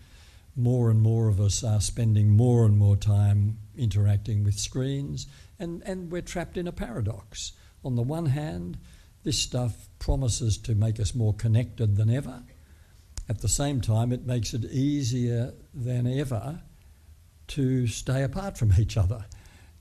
More 0.55 0.91
and 0.91 1.01
more 1.01 1.29
of 1.29 1.41
us 1.41 1.63
are 1.65 1.81
spending 1.81 2.31
more 2.31 2.65
and 2.65 2.79
more 2.79 2.97
time 2.97 3.59
interacting 3.77 4.45
with 4.45 4.59
screens, 4.59 5.27
and, 5.59 5.83
and 5.85 6.11
we're 6.11 6.23
trapped 6.23 6.57
in 6.57 6.67
a 6.67 6.73
paradox. 6.73 7.53
On 7.85 7.97
the 7.97 8.03
one 8.03 8.27
hand, 8.27 8.79
this 9.23 9.39
stuff 9.39 9.89
promises 9.99 10.57
to 10.59 10.75
make 10.75 11.01
us 11.01 11.15
more 11.15 11.35
connected 11.35 11.97
than 11.97 12.11
ever. 12.11 12.43
At 13.29 13.41
the 13.41 13.49
same 13.49 13.81
time, 13.81 14.13
it 14.13 14.27
makes 14.27 14.55
it 14.55 14.65
easier 14.67 15.53
than 15.75 16.07
ever 16.07 16.61
to 17.49 17.87
stay 17.87 18.23
apart 18.23 18.57
from 18.57 18.73
each 18.79 18.97
other 18.97 19.25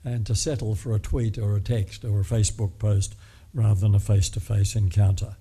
and 0.03 0.25
to 0.25 0.36
settle 0.36 0.75
for 0.75 0.93
a 0.95 0.99
tweet 0.99 1.38
or 1.38 1.55
a 1.55 1.62
text 1.62 2.05
or 2.05 2.21
a 2.21 2.23
Facebook 2.23 2.77
post 2.79 3.15
rather 3.53 3.79
than 3.79 3.95
a 3.95 3.99
face 3.99 4.29
to 4.29 4.39
face 4.39 4.75
encounter. 4.75 5.36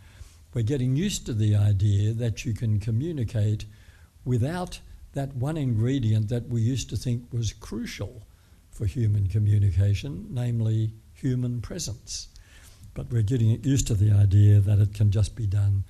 We're 0.55 0.63
getting 0.63 0.97
used 0.97 1.27
to 1.27 1.35
the 1.35 1.57
idea 1.57 2.13
that 2.13 2.45
you 2.45 2.55
can 2.55 2.79
communicate 2.79 3.65
without 4.25 4.81
that 5.13 5.35
one 5.35 5.57
ingredient 5.57 6.29
that 6.29 6.49
we 6.49 6.61
used 6.61 6.91
to 6.91 6.97
think 6.97 7.33
was 7.33 7.53
crucial 7.53 8.27
for 8.71 8.87
human 8.87 9.29
communication, 9.29 10.27
namely 10.31 10.93
human 11.13 11.61
presence. 11.61 12.29
But 12.95 13.11
we're 13.11 13.23
getting 13.23 13.63
used 13.65 13.87
to 13.89 13.95
the 13.95 14.13
idea 14.13 14.61
that 14.61 14.79
it 14.79 14.95
can 14.95 15.11
just 15.11 15.37
be 15.37 15.47
done 15.47 15.85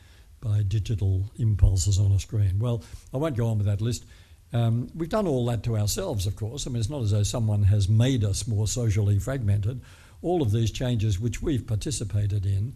by 0.45 0.63
digital 0.63 1.31
impulses 1.39 1.99
on 1.99 2.13
a 2.13 2.21
screen. 2.21 2.59
Well, 2.59 2.85
I 3.13 3.17
won't 3.17 3.37
go 3.37 3.49
on 3.49 3.57
with 3.57 3.67
that 3.67 3.81
list. 3.81 4.05
Um, 4.53 4.91
we've 4.95 5.09
done 5.09 5.27
all 5.27 5.47
that 5.47 5.63
to 5.65 5.77
ourselves, 5.77 6.27
of 6.27 6.37
course. 6.37 6.67
I 6.67 6.71
mean, 6.71 6.81
it's 6.81 6.91
not 6.91 7.03
as 7.03 7.11
though 7.11 7.23
someone 7.23 7.65
has 7.65 7.89
made 7.89 8.23
us 8.23 8.47
more 8.47 8.69
socially 8.69 9.19
fragmented. 9.19 9.81
All 10.23 10.43
of 10.43 10.53
these 10.53 10.71
changes 10.71 11.19
which 11.19 11.43
we've 11.43 11.67
participated 11.67 12.45
in 12.45 12.75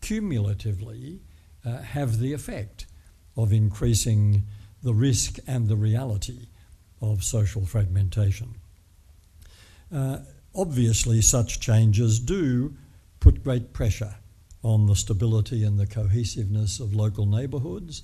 cumulatively 0.00 1.20
uh, 1.64 1.78
have 1.78 2.18
the 2.18 2.32
effect 2.32 2.86
of 3.36 3.52
increasing 3.52 4.44
the 4.82 4.94
risk 4.94 5.38
and 5.46 5.68
the 5.68 5.76
reality 5.76 6.48
of 7.00 7.22
social 7.22 7.64
fragmentation. 7.64 8.56
Uh, 9.94 10.18
obviously, 10.54 11.22
such 11.22 11.60
changes 11.60 12.18
do 12.18 12.74
put 13.20 13.44
great 13.44 13.72
pressure 13.72 14.16
on 14.62 14.86
the 14.86 14.96
stability 14.96 15.64
and 15.64 15.78
the 15.78 15.86
cohesiveness 15.86 16.80
of 16.80 16.94
local 16.94 17.26
neighbourhoods 17.26 18.02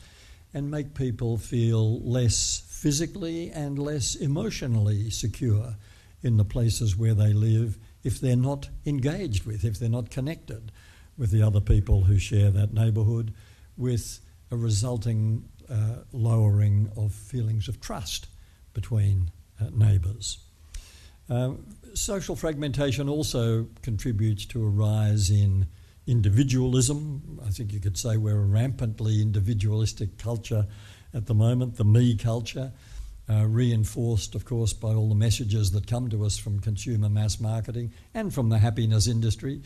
and 0.54 0.70
make 0.70 0.94
people 0.94 1.36
feel 1.36 2.00
less 2.00 2.62
physically 2.68 3.50
and 3.50 3.78
less 3.78 4.14
emotionally 4.14 5.10
secure 5.10 5.76
in 6.22 6.36
the 6.36 6.44
places 6.44 6.96
where 6.96 7.14
they 7.14 7.32
live 7.32 7.76
if 8.04 8.20
they're 8.20 8.36
not 8.36 8.68
engaged 8.86 9.44
with, 9.44 9.64
if 9.64 9.78
they're 9.78 9.88
not 9.88 10.10
connected 10.10 10.72
with 11.18 11.30
the 11.30 11.42
other 11.42 11.60
people 11.60 12.04
who 12.04 12.18
share 12.18 12.50
that 12.50 12.72
neighbourhood, 12.72 13.34
with 13.76 14.20
a 14.50 14.56
resulting 14.56 15.48
uh, 15.68 15.96
lowering 16.12 16.90
of 16.96 17.12
feelings 17.12 17.68
of 17.68 17.80
trust 17.80 18.28
between 18.72 19.30
uh, 19.60 19.66
neighbours. 19.72 20.38
Um, 21.28 21.66
social 21.94 22.36
fragmentation 22.36 23.08
also 23.08 23.66
contributes 23.82 24.46
to 24.46 24.64
a 24.64 24.68
rise 24.68 25.30
in 25.30 25.66
individualism. 26.06 27.40
I 27.44 27.50
think 27.50 27.72
you 27.72 27.80
could 27.80 27.98
say 27.98 28.16
we're 28.16 28.40
a 28.40 28.44
rampantly 28.44 29.20
individualistic 29.20 30.18
culture 30.18 30.66
at 31.12 31.26
the 31.26 31.34
moment, 31.34 31.76
the 31.76 31.84
me 31.84 32.16
culture, 32.16 32.72
uh, 33.28 33.46
reinforced, 33.46 34.34
of 34.34 34.44
course, 34.44 34.72
by 34.72 34.88
all 34.88 35.08
the 35.08 35.14
messages 35.14 35.70
that 35.72 35.86
come 35.86 36.08
to 36.10 36.24
us 36.24 36.38
from 36.38 36.60
consumer 36.60 37.08
mass 37.08 37.40
marketing 37.40 37.92
and 38.14 38.32
from 38.32 38.50
the 38.50 38.58
happiness 38.58 39.08
industry, 39.08 39.62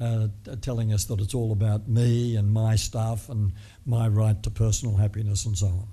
uh, 0.00 0.28
telling 0.60 0.92
us 0.92 1.04
that 1.04 1.20
it's 1.20 1.34
all 1.34 1.52
about 1.52 1.88
me 1.88 2.36
and 2.36 2.52
my 2.52 2.74
stuff 2.74 3.28
and 3.28 3.52
my 3.86 4.08
right 4.08 4.42
to 4.42 4.50
personal 4.50 4.96
happiness 4.96 5.44
and 5.46 5.56
so 5.56 5.66
on. 5.66 5.88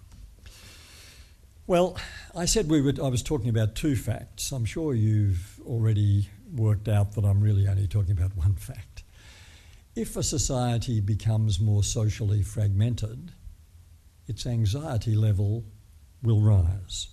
Well, 1.68 1.96
I 2.36 2.46
said 2.46 2.70
we 2.70 2.82
would. 2.82 3.00
I 3.00 3.08
was 3.08 3.22
talking 3.22 3.50
about 3.50 3.76
two 3.76 3.96
facts. 3.96 4.52
I'm 4.52 4.66
sure 4.66 4.94
you've 4.94 5.60
already 5.66 6.28
worked 6.54 6.88
out 6.88 7.14
that 7.14 7.24
I'm 7.24 7.40
really 7.40 7.68
only 7.68 7.88
talking 7.88 8.12
about 8.12 8.36
one 8.36 8.56
fact. 8.56 8.91
If 9.96 10.16
a 10.16 10.24
society 10.24 11.02
becomes 11.02 11.60
more 11.60 11.84
socially 11.84 12.44
fragmented, 12.44 13.34
its 14.26 14.46
anxiety 14.46 15.16
level 15.16 15.66
will 16.24 16.40
rise. 16.40 17.08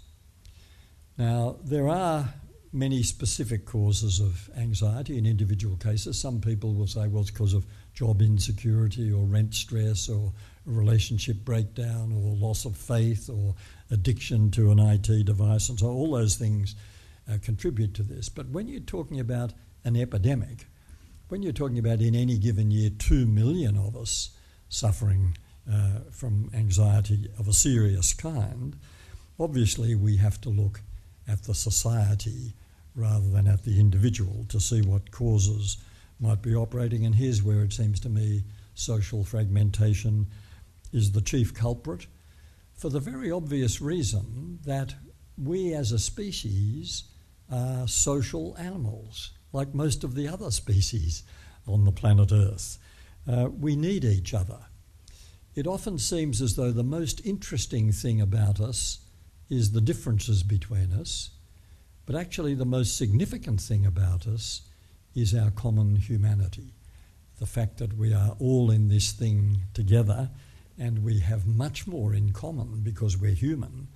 Now, 1.16 1.56
there 1.64 1.88
are 1.88 2.34
many 2.72 3.02
specific 3.02 3.64
causes 3.64 4.20
of 4.20 4.48
anxiety 4.56 5.18
in 5.18 5.26
individual 5.26 5.76
cases. 5.76 6.20
Some 6.20 6.40
people 6.40 6.74
will 6.74 6.86
say, 6.86 7.08
well, 7.08 7.22
it's 7.22 7.30
because 7.32 7.54
of 7.54 7.66
job 7.94 8.22
insecurity 8.22 9.10
or 9.10 9.24
rent 9.24 9.54
stress 9.54 10.08
or 10.08 10.32
relationship 10.64 11.38
breakdown 11.44 12.12
or 12.12 12.36
loss 12.36 12.64
of 12.64 12.76
faith 12.76 13.28
or 13.28 13.56
addiction 13.90 14.50
to 14.52 14.70
an 14.70 14.78
IT 14.78 15.24
device. 15.24 15.68
And 15.68 15.80
so 15.80 15.86
all 15.86 16.12
those 16.12 16.36
things 16.36 16.76
uh, 17.28 17.38
contribute 17.42 17.94
to 17.94 18.02
this. 18.02 18.28
But 18.28 18.50
when 18.50 18.68
you're 18.68 18.80
talking 18.80 19.18
about 19.18 19.52
an 19.84 19.96
epidemic, 19.96 20.66
when 21.28 21.42
you're 21.42 21.52
talking 21.52 21.78
about 21.78 22.00
in 22.00 22.14
any 22.14 22.38
given 22.38 22.70
year 22.70 22.90
2 22.90 23.26
million 23.26 23.76
of 23.76 23.96
us 23.96 24.30
suffering 24.68 25.36
uh, 25.70 26.00
from 26.10 26.50
anxiety 26.54 27.28
of 27.38 27.48
a 27.48 27.52
serious 27.52 28.14
kind, 28.14 28.76
obviously 29.38 29.94
we 29.94 30.16
have 30.16 30.40
to 30.40 30.48
look 30.48 30.80
at 31.26 31.42
the 31.44 31.54
society 31.54 32.54
rather 32.94 33.28
than 33.28 33.46
at 33.46 33.64
the 33.64 33.78
individual 33.78 34.46
to 34.48 34.58
see 34.58 34.80
what 34.80 35.10
causes 35.10 35.76
might 36.18 36.42
be 36.42 36.54
operating. 36.54 37.04
And 37.04 37.14
here's 37.14 37.42
where 37.42 37.62
it 37.62 37.72
seems 37.72 38.00
to 38.00 38.08
me 38.08 38.44
social 38.74 39.24
fragmentation 39.24 40.26
is 40.92 41.12
the 41.12 41.20
chief 41.20 41.52
culprit 41.52 42.06
for 42.74 42.88
the 42.88 43.00
very 43.00 43.30
obvious 43.30 43.80
reason 43.80 44.60
that 44.64 44.94
we 45.36 45.74
as 45.74 45.92
a 45.92 45.98
species 45.98 47.04
are 47.50 47.86
social 47.88 48.56
animals, 48.56 49.32
like 49.52 49.74
most 49.74 50.04
of 50.04 50.14
the 50.14 50.28
other 50.28 50.50
species 50.50 51.22
on 51.66 51.84
the 51.84 51.92
planet 51.92 52.32
Earth. 52.32 52.78
Uh, 53.26 53.48
we 53.48 53.76
need 53.76 54.04
each 54.04 54.34
other. 54.34 54.58
It 55.54 55.66
often 55.66 55.98
seems 55.98 56.40
as 56.40 56.56
though 56.56 56.70
the 56.70 56.84
most 56.84 57.24
interesting 57.26 57.92
thing 57.92 58.20
about 58.20 58.60
us 58.60 59.00
is 59.50 59.72
the 59.72 59.80
differences 59.80 60.42
between 60.42 60.92
us, 60.92 61.30
but 62.06 62.16
actually, 62.16 62.54
the 62.54 62.64
most 62.64 62.96
significant 62.96 63.60
thing 63.60 63.84
about 63.84 64.26
us 64.26 64.62
is 65.14 65.34
our 65.34 65.50
common 65.50 65.96
humanity. 65.96 66.72
The 67.38 67.44
fact 67.44 67.76
that 67.78 67.98
we 67.98 68.14
are 68.14 68.34
all 68.38 68.70
in 68.70 68.88
this 68.88 69.12
thing 69.12 69.58
together 69.74 70.30
and 70.78 71.04
we 71.04 71.20
have 71.20 71.46
much 71.46 71.86
more 71.86 72.14
in 72.14 72.32
common 72.32 72.80
because 72.82 73.18
we're 73.18 73.32
human 73.32 73.88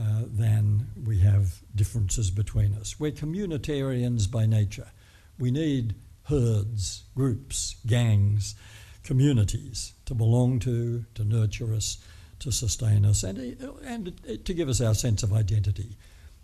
uh, 0.00 0.22
than 0.26 0.86
we 1.04 1.20
have 1.20 1.60
differences 1.74 2.30
between 2.30 2.74
us. 2.74 2.98
We're 2.98 3.12
communitarians 3.12 4.30
by 4.30 4.46
nature. 4.46 4.90
We 5.38 5.50
need 5.50 5.94
herds, 6.24 7.04
groups, 7.14 7.76
gangs, 7.86 8.54
communities 9.02 9.92
to 10.06 10.14
belong 10.14 10.58
to, 10.60 11.04
to 11.14 11.24
nurture 11.24 11.74
us, 11.74 11.98
to 12.38 12.52
sustain 12.52 13.04
us, 13.04 13.22
and, 13.22 13.38
and 13.84 14.44
to 14.44 14.54
give 14.54 14.68
us 14.68 14.80
our 14.80 14.94
sense 14.94 15.22
of 15.22 15.32
identity. 15.32 15.96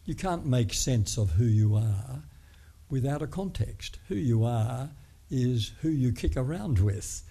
You 0.04 0.14
can't 0.14 0.46
make 0.46 0.72
sense 0.74 1.16
of 1.16 1.30
who 1.30 1.44
you 1.44 1.76
are 1.76 2.22
without 2.90 3.22
a 3.22 3.26
context. 3.26 3.98
Who 4.08 4.14
you 4.14 4.44
are 4.44 4.90
is 5.30 5.72
who 5.82 5.90
you 5.90 6.12
kick 6.12 6.36
around 6.36 6.78
with 6.78 7.22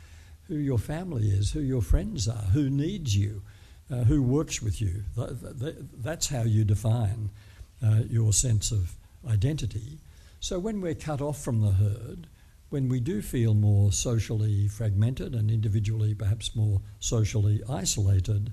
who 0.48 0.56
your 0.56 0.78
family 0.78 1.28
is, 1.30 1.52
who 1.52 1.60
your 1.60 1.82
friends 1.82 2.28
are, 2.28 2.50
who 2.54 2.70
needs 2.70 3.16
you, 3.18 3.42
uh, 3.92 4.04
who 4.04 4.22
works 4.22 4.62
with 4.62 4.82
you. 4.82 5.04
That's 5.16 6.28
how 6.28 6.44
you 6.44 6.64
define 6.64 7.30
uh, 7.84 8.02
your 8.10 8.34
sense 8.34 8.72
of 8.72 8.94
identity. 9.30 10.00
So 10.40 10.60
when 10.60 10.82
we're 10.82 10.96
cut 10.96 11.22
off 11.22 11.42
from 11.42 11.62
the 11.62 11.72
herd, 11.72 12.28
when 12.70 12.90
we 12.90 13.00
do 13.00 13.22
feel 13.22 13.54
more 13.54 13.92
socially 13.92 14.68
fragmented 14.68 15.34
and 15.34 15.50
individually 15.50 16.14
perhaps 16.14 16.56
more 16.56 16.82
socially 17.00 17.62
isolated, 17.70 18.52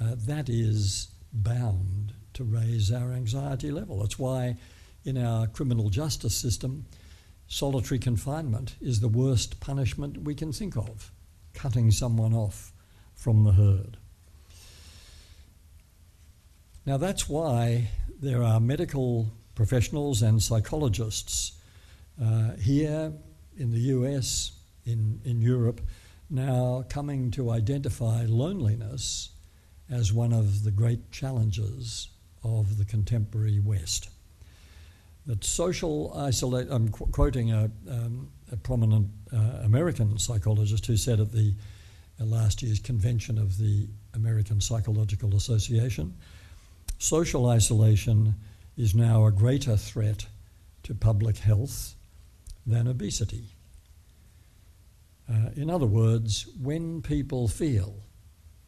uh, 0.00 0.14
that 0.16 0.48
is 0.48 1.08
bound 1.32 2.12
to 2.34 2.44
raise 2.44 2.90
our 2.90 3.12
anxiety 3.12 3.70
level. 3.70 4.02
It's 4.02 4.18
why 4.18 4.56
in 5.04 5.16
our 5.16 5.46
criminal 5.46 5.90
justice 5.90 6.34
system, 6.34 6.86
solitary 7.46 7.98
confinement 7.98 8.76
is 8.80 9.00
the 9.00 9.08
worst 9.08 9.60
punishment 9.60 10.24
we 10.24 10.34
can 10.34 10.52
think 10.52 10.76
of, 10.76 11.12
cutting 11.54 11.90
someone 11.90 12.34
off 12.34 12.72
from 13.14 13.44
the 13.44 13.52
herd. 13.52 13.96
Now, 16.86 16.96
that's 16.96 17.28
why 17.28 17.88
there 18.20 18.42
are 18.42 18.58
medical 18.58 19.30
professionals 19.54 20.22
and 20.22 20.42
psychologists 20.42 21.52
uh, 22.20 22.52
here 22.56 23.12
in 23.58 23.70
the 23.70 23.80
US, 23.80 24.52
in, 24.86 25.20
in 25.24 25.42
Europe, 25.42 25.82
now 26.30 26.84
coming 26.88 27.30
to 27.32 27.50
identify 27.50 28.24
loneliness 28.26 29.30
as 29.90 30.12
one 30.12 30.32
of 30.32 30.64
the 30.64 30.70
great 30.70 31.10
challenges 31.10 32.08
of 32.42 32.78
the 32.78 32.84
contemporary 32.86 33.60
West. 33.60 34.08
That 35.26 35.44
social 35.44 36.14
isolation, 36.16 36.72
I'm 36.72 36.88
qu- 36.88 37.06
quoting 37.06 37.52
a, 37.52 37.70
um, 37.90 38.30
a 38.50 38.56
prominent 38.56 39.08
uh, 39.30 39.60
American 39.64 40.18
psychologist 40.18 40.86
who 40.86 40.96
said 40.96 41.20
at 41.20 41.32
the 41.32 41.54
uh, 42.18 42.24
last 42.24 42.62
year's 42.62 42.80
convention 42.80 43.36
of 43.36 43.58
the 43.58 43.86
American 44.14 44.62
Psychological 44.62 45.36
Association 45.36 46.14
social 47.00 47.48
isolation 47.48 48.34
is 48.76 48.94
now 48.94 49.24
a 49.24 49.32
greater 49.32 49.76
threat 49.76 50.26
to 50.82 50.94
public 50.94 51.38
health 51.38 51.94
than 52.66 52.86
obesity. 52.86 53.56
Uh, 55.28 55.48
in 55.56 55.70
other 55.70 55.86
words, 55.86 56.46
when 56.60 57.00
people 57.00 57.48
feel 57.48 57.94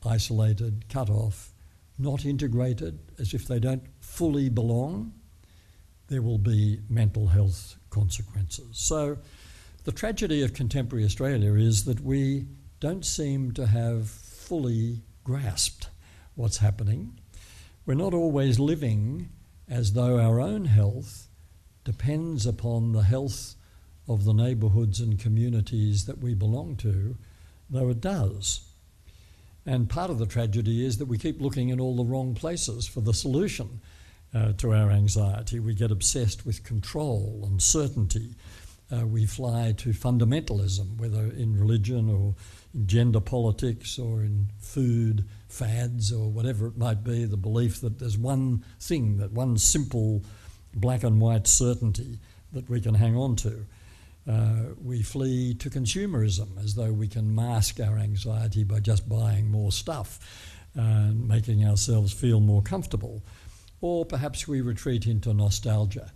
isolated, 0.04 0.88
cut 0.88 1.10
off, 1.10 1.52
not 1.98 2.24
integrated, 2.24 2.98
as 3.18 3.34
if 3.34 3.46
they 3.46 3.60
don't 3.60 3.82
fully 4.00 4.48
belong, 4.48 5.12
there 6.08 6.22
will 6.22 6.38
be 6.38 6.80
mental 6.88 7.28
health 7.28 7.76
consequences. 7.90 8.78
So, 8.78 9.18
the 9.84 9.92
tragedy 9.92 10.42
of 10.42 10.54
contemporary 10.54 11.04
Australia 11.04 11.54
is 11.54 11.84
that 11.84 12.00
we 12.00 12.46
don't 12.80 13.04
seem 13.04 13.52
to 13.52 13.66
have 13.66 14.08
fully 14.08 15.02
grasped 15.22 15.88
what's 16.34 16.58
happening. 16.58 17.18
We're 17.84 17.94
not 17.94 18.14
always 18.14 18.60
living 18.60 19.30
as 19.68 19.94
though 19.94 20.20
our 20.20 20.40
own 20.40 20.66
health 20.66 21.28
depends 21.84 22.46
upon 22.46 22.92
the 22.92 23.02
health 23.02 23.56
of 24.06 24.24
the 24.24 24.32
neighbourhoods 24.32 25.00
and 25.00 25.18
communities 25.18 26.04
that 26.04 26.18
we 26.18 26.34
belong 26.34 26.76
to, 26.76 27.16
though 27.68 27.88
it 27.88 28.00
does. 28.00 28.68
And 29.66 29.90
part 29.90 30.10
of 30.10 30.18
the 30.18 30.26
tragedy 30.26 30.84
is 30.84 30.98
that 30.98 31.06
we 31.06 31.18
keep 31.18 31.40
looking 31.40 31.70
in 31.70 31.80
all 31.80 31.96
the 31.96 32.04
wrong 32.04 32.34
places 32.34 32.86
for 32.86 33.00
the 33.00 33.14
solution 33.14 33.80
uh, 34.32 34.52
to 34.54 34.72
our 34.72 34.90
anxiety. 34.90 35.58
We 35.58 35.74
get 35.74 35.90
obsessed 35.90 36.46
with 36.46 36.62
control 36.62 37.42
and 37.44 37.60
certainty. 37.60 38.36
Uh, 38.92 39.06
we 39.06 39.24
fly 39.24 39.72
to 39.72 39.90
fundamentalism, 39.90 40.98
whether 40.98 41.24
in 41.32 41.58
religion 41.58 42.10
or 42.10 42.34
in 42.74 42.86
gender 42.86 43.20
politics 43.20 43.98
or 43.98 44.22
in 44.22 44.48
food 44.58 45.24
fads 45.48 46.12
or 46.12 46.28
whatever 46.30 46.66
it 46.66 46.76
might 46.76 47.02
be, 47.02 47.24
the 47.24 47.36
belief 47.36 47.80
that 47.80 47.98
there's 47.98 48.18
one 48.18 48.62
thing, 48.80 49.16
that 49.16 49.32
one 49.32 49.56
simple 49.56 50.22
black 50.74 51.04
and 51.04 51.20
white 51.20 51.46
certainty 51.46 52.18
that 52.52 52.68
we 52.68 52.80
can 52.80 52.94
hang 52.94 53.16
on 53.16 53.34
to. 53.36 53.64
Uh, 54.28 54.74
we 54.82 55.02
flee 55.02 55.54
to 55.54 55.70
consumerism 55.70 56.62
as 56.62 56.74
though 56.74 56.92
we 56.92 57.08
can 57.08 57.34
mask 57.34 57.80
our 57.80 57.98
anxiety 57.98 58.62
by 58.62 58.78
just 58.78 59.08
buying 59.08 59.50
more 59.50 59.72
stuff 59.72 60.20
and 60.74 61.26
making 61.26 61.64
ourselves 61.64 62.12
feel 62.12 62.40
more 62.40 62.62
comfortable. 62.62 63.22
Or 63.80 64.04
perhaps 64.04 64.46
we 64.46 64.60
retreat 64.60 65.06
into 65.06 65.34
nostalgia, 65.34 66.12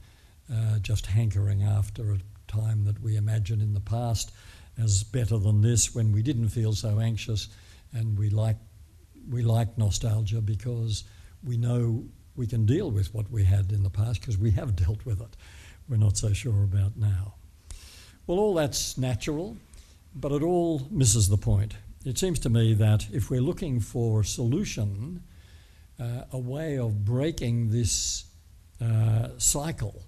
uh, 0.52 0.78
just 0.78 1.06
hankering 1.06 1.62
after 1.62 2.12
a 2.12 2.18
time 2.48 2.84
that 2.84 3.00
we 3.02 3.16
imagine 3.16 3.60
in 3.60 3.74
the 3.74 3.80
past 3.80 4.32
as 4.78 5.02
better 5.04 5.38
than 5.38 5.62
this 5.62 5.94
when 5.94 6.12
we 6.12 6.22
didn't 6.22 6.48
feel 6.48 6.72
so 6.72 7.00
anxious 7.00 7.48
and 7.92 8.18
we 8.18 8.30
like, 8.30 8.56
we 9.30 9.42
like 9.42 9.78
nostalgia 9.78 10.40
because 10.40 11.04
we 11.44 11.56
know 11.56 12.04
we 12.36 12.46
can 12.46 12.66
deal 12.66 12.90
with 12.90 13.14
what 13.14 13.30
we 13.30 13.44
had 13.44 13.72
in 13.72 13.82
the 13.82 13.90
past 13.90 14.20
because 14.20 14.36
we 14.36 14.50
have 14.52 14.76
dealt 14.84 15.04
with 15.06 15.20
it. 15.20 15.36
We're 15.88 15.96
not 15.96 16.16
so 16.16 16.32
sure 16.32 16.64
about 16.64 16.96
now. 16.96 17.34
Well, 18.26 18.38
all 18.38 18.54
that's 18.54 18.98
natural, 18.98 19.56
but 20.14 20.32
it 20.32 20.42
all 20.42 20.86
misses 20.90 21.28
the 21.28 21.36
point. 21.36 21.74
It 22.04 22.18
seems 22.18 22.38
to 22.40 22.50
me 22.50 22.74
that 22.74 23.06
if 23.12 23.30
we're 23.30 23.40
looking 23.40 23.80
for 23.80 24.20
a 24.20 24.24
solution, 24.24 25.22
uh, 25.98 26.22
a 26.32 26.38
way 26.38 26.78
of 26.78 27.04
breaking 27.04 27.70
this 27.70 28.24
uh, 28.80 29.28
cycle 29.38 30.02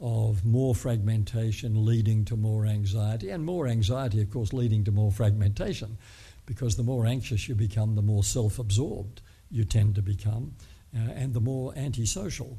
of 0.00 0.44
more 0.44 0.74
fragmentation 0.74 1.84
leading 1.84 2.24
to 2.24 2.36
more 2.36 2.66
anxiety, 2.66 3.30
and 3.30 3.44
more 3.44 3.66
anxiety, 3.66 4.20
of 4.22 4.30
course, 4.30 4.52
leading 4.52 4.84
to 4.84 4.90
more 4.90 5.12
fragmentation, 5.12 5.98
because 6.46 6.76
the 6.76 6.82
more 6.82 7.06
anxious 7.06 7.48
you 7.48 7.54
become, 7.54 7.94
the 7.94 8.02
more 8.02 8.24
self 8.24 8.58
absorbed 8.58 9.20
you 9.50 9.64
tend 9.64 9.94
to 9.94 10.02
become, 10.02 10.54
uh, 10.96 11.10
and 11.12 11.34
the 11.34 11.40
more 11.40 11.72
antisocial. 11.76 12.58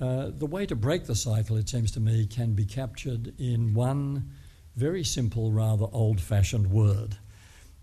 Uh, 0.00 0.30
the 0.36 0.46
way 0.46 0.66
to 0.66 0.74
break 0.74 1.04
the 1.04 1.14
cycle, 1.14 1.56
it 1.56 1.68
seems 1.68 1.92
to 1.92 2.00
me, 2.00 2.26
can 2.26 2.54
be 2.54 2.64
captured 2.64 3.32
in 3.38 3.74
one 3.74 4.30
very 4.74 5.04
simple, 5.04 5.52
rather 5.52 5.86
old 5.92 6.20
fashioned 6.20 6.70
word, 6.70 7.16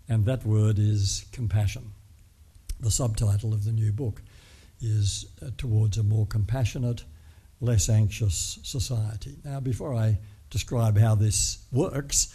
and 0.08 0.24
that 0.24 0.44
word 0.44 0.78
is 0.78 1.24
compassion 1.32 1.92
the 2.80 2.90
subtitle 2.90 3.52
of 3.52 3.64
the 3.64 3.72
new 3.72 3.92
book 3.92 4.22
is 4.80 5.26
uh, 5.42 5.50
Towards 5.58 5.98
a 5.98 6.02
More 6.02 6.26
Compassionate, 6.26 7.04
Less 7.60 7.88
Anxious 7.88 8.58
Society. 8.62 9.36
Now, 9.44 9.60
before 9.60 9.94
I 9.94 10.18
describe 10.50 10.98
how 10.98 11.14
this 11.14 11.58
works, 11.72 12.34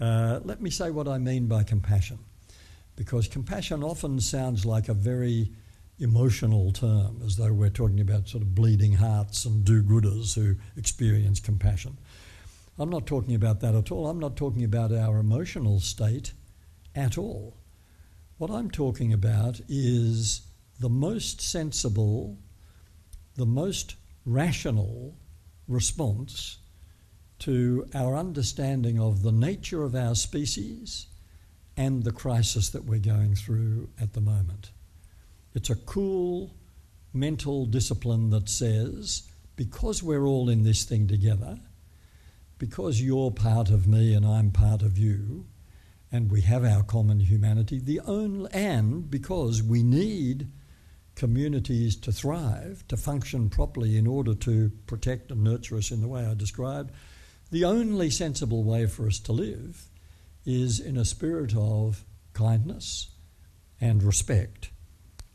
uh, 0.00 0.40
let 0.44 0.60
me 0.60 0.70
say 0.70 0.90
what 0.90 1.08
I 1.08 1.18
mean 1.18 1.46
by 1.46 1.62
compassion. 1.62 2.18
because 2.96 3.28
compassion 3.28 3.82
often 3.82 4.20
sounds 4.20 4.64
like 4.64 4.88
a 4.88 4.94
very 4.94 5.50
emotional 5.98 6.72
term, 6.72 7.20
as 7.24 7.36
though 7.36 7.52
we're 7.52 7.70
talking 7.70 8.00
about 8.00 8.28
sort 8.28 8.42
of 8.42 8.54
bleeding 8.54 8.92
hearts 8.94 9.44
and 9.44 9.64
do 9.64 9.82
gooders 9.82 10.34
who 10.34 10.56
experience 10.76 11.40
compassion. 11.40 11.96
I'm 12.78 12.90
not 12.90 13.06
talking 13.06 13.34
about 13.34 13.60
that 13.60 13.74
at 13.74 13.92
all. 13.92 14.08
I'm 14.08 14.18
not 14.18 14.36
talking 14.36 14.64
about 14.64 14.92
our 14.92 15.18
emotional 15.18 15.78
state 15.80 16.32
at 16.94 17.16
all. 17.16 17.56
What 18.38 18.50
I'm 18.50 18.70
talking 18.70 19.12
about 19.12 19.60
is 19.68 20.42
the 20.80 20.88
most 20.88 21.40
sensible, 21.40 22.36
the 23.36 23.46
most 23.46 23.94
rational 24.24 25.16
response 25.68 26.58
to 27.40 27.88
our 27.94 28.16
understanding 28.16 28.98
of 28.98 29.22
the 29.22 29.32
nature 29.32 29.82
of 29.82 29.94
our 29.94 30.14
species 30.14 31.06
and 31.76 32.04
the 32.04 32.12
crisis 32.12 32.70
that 32.70 32.84
we're 32.84 32.98
going 32.98 33.34
through 33.34 33.88
at 34.00 34.12
the 34.12 34.20
moment. 34.20 34.70
It's 35.54 35.70
a 35.70 35.74
cool 35.74 36.54
mental 37.12 37.66
discipline 37.66 38.30
that 38.30 38.48
says, 38.48 39.22
because 39.56 40.02
we're 40.02 40.24
all 40.26 40.48
in 40.48 40.64
this 40.64 40.84
thing 40.84 41.06
together, 41.06 41.58
because 42.58 43.02
you're 43.02 43.30
part 43.30 43.70
of 43.70 43.86
me 43.86 44.14
and 44.14 44.26
I'm 44.26 44.50
part 44.50 44.82
of 44.82 44.98
you, 44.98 45.46
and 46.10 46.30
we 46.30 46.42
have 46.42 46.64
our 46.64 46.82
common 46.82 47.20
humanity, 47.20 47.78
the 47.78 48.00
only, 48.00 48.50
and 48.52 49.10
because 49.10 49.62
we 49.62 49.82
need 49.82 50.48
communities 51.14 51.96
to 51.96 52.12
thrive, 52.12 52.84
to 52.88 52.96
function 52.96 53.48
properly 53.48 53.96
in 53.96 54.06
order 54.06 54.34
to 54.34 54.70
protect 54.86 55.30
and 55.30 55.44
nurture 55.44 55.76
us 55.76 55.90
in 55.90 56.00
the 56.00 56.08
way 56.08 56.24
I 56.24 56.34
described, 56.34 56.90
the 57.50 57.64
only 57.64 58.10
sensible 58.10 58.64
way 58.64 58.86
for 58.86 59.06
us 59.06 59.20
to 59.20 59.32
live 59.32 59.88
is 60.44 60.80
in 60.80 60.96
a 60.96 61.04
spirit 61.04 61.54
of 61.56 62.04
kindness 62.32 63.10
and 63.80 64.02
respect 64.02 64.70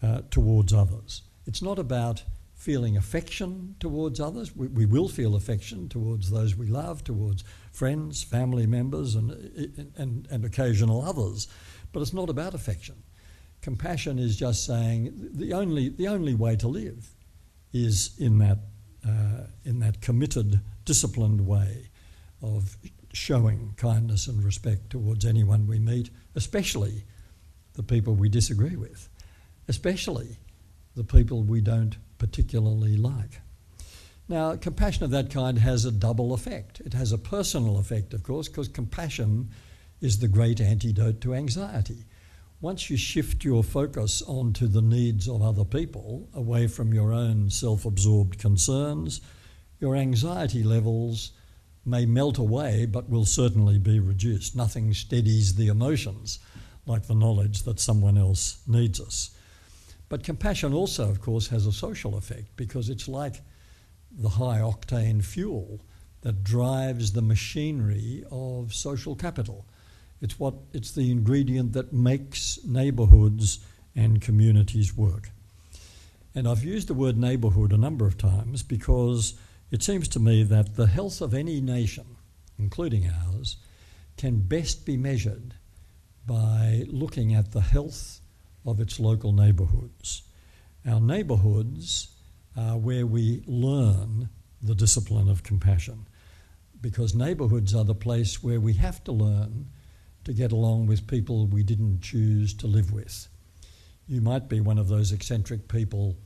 uh, 0.04 0.22
towards 0.30 0.74
others. 0.74 1.22
It's 1.46 1.62
not 1.62 1.80
about 1.80 2.24
feeling 2.54 2.98
affection 2.98 3.76
towards 3.80 4.20
others. 4.20 4.54
We, 4.54 4.68
we, 4.68 4.86
will 4.86 5.08
feel 5.08 5.36
affection 5.36 5.88
towards 5.88 6.30
those 6.30 6.56
we 6.56 6.68
love, 6.68 7.06
towards 7.06 7.44
friends, 7.72 8.22
family 8.22 8.68
members, 8.68 9.15
and, 9.15 9.32
and, 9.96 10.28
and 10.30 10.46
occasional 10.46 11.02
others. 11.02 11.48
But 11.94 12.02
it's 12.02 12.13
not 12.13 12.30
about 12.30 12.54
affection. 12.54 13.02
Compassion 13.62 14.19
is 14.19 14.38
just 14.38 14.65
saying 14.65 15.13
the 15.34 15.54
only, 15.54 15.89
the 15.89 16.08
only 16.08 16.34
way 16.34 16.56
to 16.56 16.67
live 16.67 17.13
is 17.74 18.12
in 18.17 18.39
that, 18.39 18.60
uh, 19.08 19.43
in 19.65 19.80
that 19.80 20.02
committed, 20.02 20.62
disciplined 20.86 21.45
way 21.45 21.89
of 22.41 22.78
showing 23.13 23.74
kindness 23.78 24.28
and 24.28 24.43
respect 24.43 24.89
towards 24.89 25.26
anyone 25.26 25.67
we 25.67 25.80
meet, 25.80 26.10
especially 26.36 27.04
the 27.74 27.84
people 27.84 28.13
we 28.13 28.30
disagree 28.30 28.76
with, 28.76 29.10
especially 29.67 30.38
the 30.95 31.04
people 31.04 31.43
we 31.43 31.62
don't 31.62 31.98
particularly 32.17 32.98
like. 32.98 33.41
Now, 34.28 34.56
compassion 34.56 35.04
of 35.04 35.12
that 35.12 35.32
kind 35.32 35.58
has 35.58 35.86
a 35.86 35.91
double 35.91 36.34
effect. 36.34 36.82
It 36.82 36.93
has 36.93 37.12
a 37.12 37.17
personal 37.17 37.80
effect, 37.80 38.13
of 38.13 38.22
course, 38.22 38.48
because 38.48 38.67
compassion 38.67 39.50
is 40.02 40.19
the 40.19 40.28
great 40.28 40.62
antidote 40.62 41.19
to 41.22 41.34
anxiety. 41.34 42.06
Once 42.62 42.89
you 42.89 42.98
shift 42.98 43.45
your 43.45 43.63
focus 43.63 44.22
onto 44.24 44.67
the 44.67 44.82
needs 44.82 45.30
of 45.30 45.41
other 45.41 45.63
people, 45.63 46.28
away 46.34 46.67
from 46.67 46.93
your 46.93 47.13
own 47.13 47.50
self 47.50 47.86
absorbed 47.86 48.38
concerns, 48.38 49.22
your 49.80 49.95
anxiety 49.95 50.62
levels 50.62 51.32
may 51.86 52.06
melt 52.06 52.38
away 52.38 52.86
but 52.86 53.10
will 53.10 53.24
certainly 53.24 53.78
be 53.78 53.98
reduced. 53.98 54.58
Nothing 54.58 54.93
steadies 54.93 55.56
the 55.56 55.69
emotions 55.69 56.39
like 56.86 57.08
the 57.08 57.15
knowledge 57.15 57.63
that 57.63 57.80
someone 57.80 58.17
else 58.17 58.62
needs 58.67 59.00
us. 59.00 59.32
But 60.10 60.26
compassion 60.26 60.74
also, 60.74 61.10
of 61.10 61.22
course, 61.22 61.48
has 61.48 61.65
a 61.65 61.72
social 61.72 62.17
effect 62.17 62.58
because 62.58 62.89
it's 62.89 63.08
like 63.08 63.41
the 64.12 64.30
high 64.30 64.60
octane 64.60 65.24
fuel 65.24 65.80
that 66.22 66.43
drives 66.43 67.13
the 67.13 67.22
machinery 67.22 68.26
of 68.30 68.74
social 68.74 69.15
capital. 69.15 69.65
It's, 70.22 70.40
what, 70.40 70.56
it's 70.74 70.92
the 70.92 71.12
ingredient 71.12 71.74
that 71.74 71.94
makes 71.94 72.60
neighbourhoods 72.66 73.60
and 73.96 74.22
communities 74.22 74.96
work. 74.96 75.32
And 76.36 76.48
I've 76.48 76.64
used 76.64 76.88
the 76.88 76.94
word 76.94 77.18
neighbourhood 77.18 77.74
a 77.74 77.78
number 77.78 78.06
of 78.06 78.18
times 78.18 78.64
because 78.64 79.34
it 79.72 79.84
seems 79.84 80.08
to 80.10 80.20
me 80.20 80.44
that 80.44 80.76
the 80.76 80.88
health 80.88 81.22
of 81.22 81.34
any 81.34 81.62
nation, 81.62 82.18
including 82.58 83.10
ours, 83.10 83.58
can 84.18 84.40
best 84.40 84.86
be 84.86 84.98
measured 84.98 85.56
by 86.26 86.84
looking 86.88 87.34
at 87.34 87.52
the 87.52 87.62
health 87.62 88.20
of 88.66 88.80
its 88.80 89.00
local 89.00 89.32
neighbourhoods. 89.32 90.24
Our 90.88 91.00
neighbourhoods 91.00 92.10
are 92.56 92.78
where 92.78 93.06
we 93.06 93.44
learn 93.48 94.30
the 94.62 94.76
discipline 94.76 95.30
of 95.30 95.44
compassion 95.44 96.08
because 96.82 97.16
neighbourhoods 97.16 97.74
are 97.74 97.84
the 97.84 97.96
place 97.96 98.44
where 98.44 98.60
we 98.60 98.74
have 98.74 99.04
to 99.06 99.12
learn 99.12 99.68
to 100.30 100.34
get 100.36 100.52
along 100.52 100.86
with 100.86 101.08
people 101.08 101.48
we 101.48 101.63
didn't 101.63 102.02
choose 102.02 102.54
to 102.54 102.68
live 102.68 102.94
with. 102.94 103.28
You 104.08 104.22
might 104.22 104.48
be 104.48 104.60
one 104.60 104.78
of 104.78 104.88
those 104.88 105.12
eccentric 105.12 105.68
people 105.68 106.18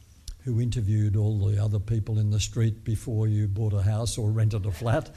who 0.43 0.59
interviewed 0.59 1.15
all 1.15 1.39
the 1.39 1.63
other 1.63 1.79
people 1.79 2.19
in 2.19 2.29
the 2.29 2.39
street 2.41 2.83
before 2.83 3.27
you 3.27 3.47
bought 3.47 3.71
a 3.71 3.81
house 3.81 4.17
or 4.17 4.29
rented 4.29 4.65
a 4.65 4.71
flat. 4.71 5.09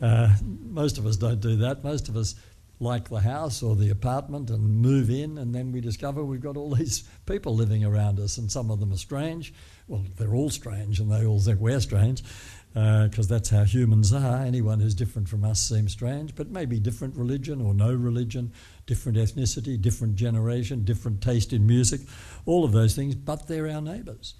Uh, 0.00 0.34
most 0.42 0.96
of 0.96 1.04
us 1.04 1.18
don't 1.18 1.42
do 1.42 1.56
that. 1.56 1.84
Most 1.84 2.08
of 2.08 2.16
us 2.16 2.34
like 2.82 3.10
the 3.10 3.20
house 3.20 3.62
or 3.62 3.76
the 3.76 3.90
apartment 3.90 4.48
and 4.48 4.80
move 4.80 5.10
in, 5.10 5.36
and 5.36 5.54
then 5.54 5.70
we 5.70 5.82
discover 5.82 6.24
we've 6.24 6.40
got 6.40 6.56
all 6.56 6.74
these 6.74 7.04
people 7.26 7.54
living 7.54 7.84
around 7.84 8.18
us, 8.18 8.38
and 8.38 8.50
some 8.50 8.70
of 8.70 8.80
them 8.80 8.90
are 8.90 8.96
strange. 8.96 9.52
Well, 9.86 10.06
they're 10.16 10.34
all 10.34 10.48
strange, 10.48 10.98
and 10.98 11.12
they 11.12 11.26
all 11.26 11.40
think 11.40 11.60
we're 11.60 11.80
strange, 11.80 12.24
because 12.72 13.30
uh, 13.30 13.34
that's 13.34 13.50
how 13.50 13.64
humans 13.64 14.12
are. 14.12 14.42
Anyone 14.42 14.78
who's 14.78 14.94
different 14.94 15.28
from 15.28 15.44
us 15.44 15.60
seems 15.60 15.92
strange, 15.92 16.36
but 16.36 16.50
maybe 16.50 16.78
different 16.78 17.16
religion 17.16 17.60
or 17.60 17.74
no 17.74 17.92
religion, 17.92 18.52
different 18.86 19.18
ethnicity, 19.18 19.80
different 19.80 20.14
generation, 20.14 20.84
different 20.84 21.20
taste 21.20 21.52
in 21.52 21.66
music, 21.66 22.00
all 22.46 22.64
of 22.64 22.72
those 22.72 22.94
things, 22.94 23.16
but 23.16 23.48
they're 23.48 23.68
our 23.68 23.80
neighbours. 23.80 24.34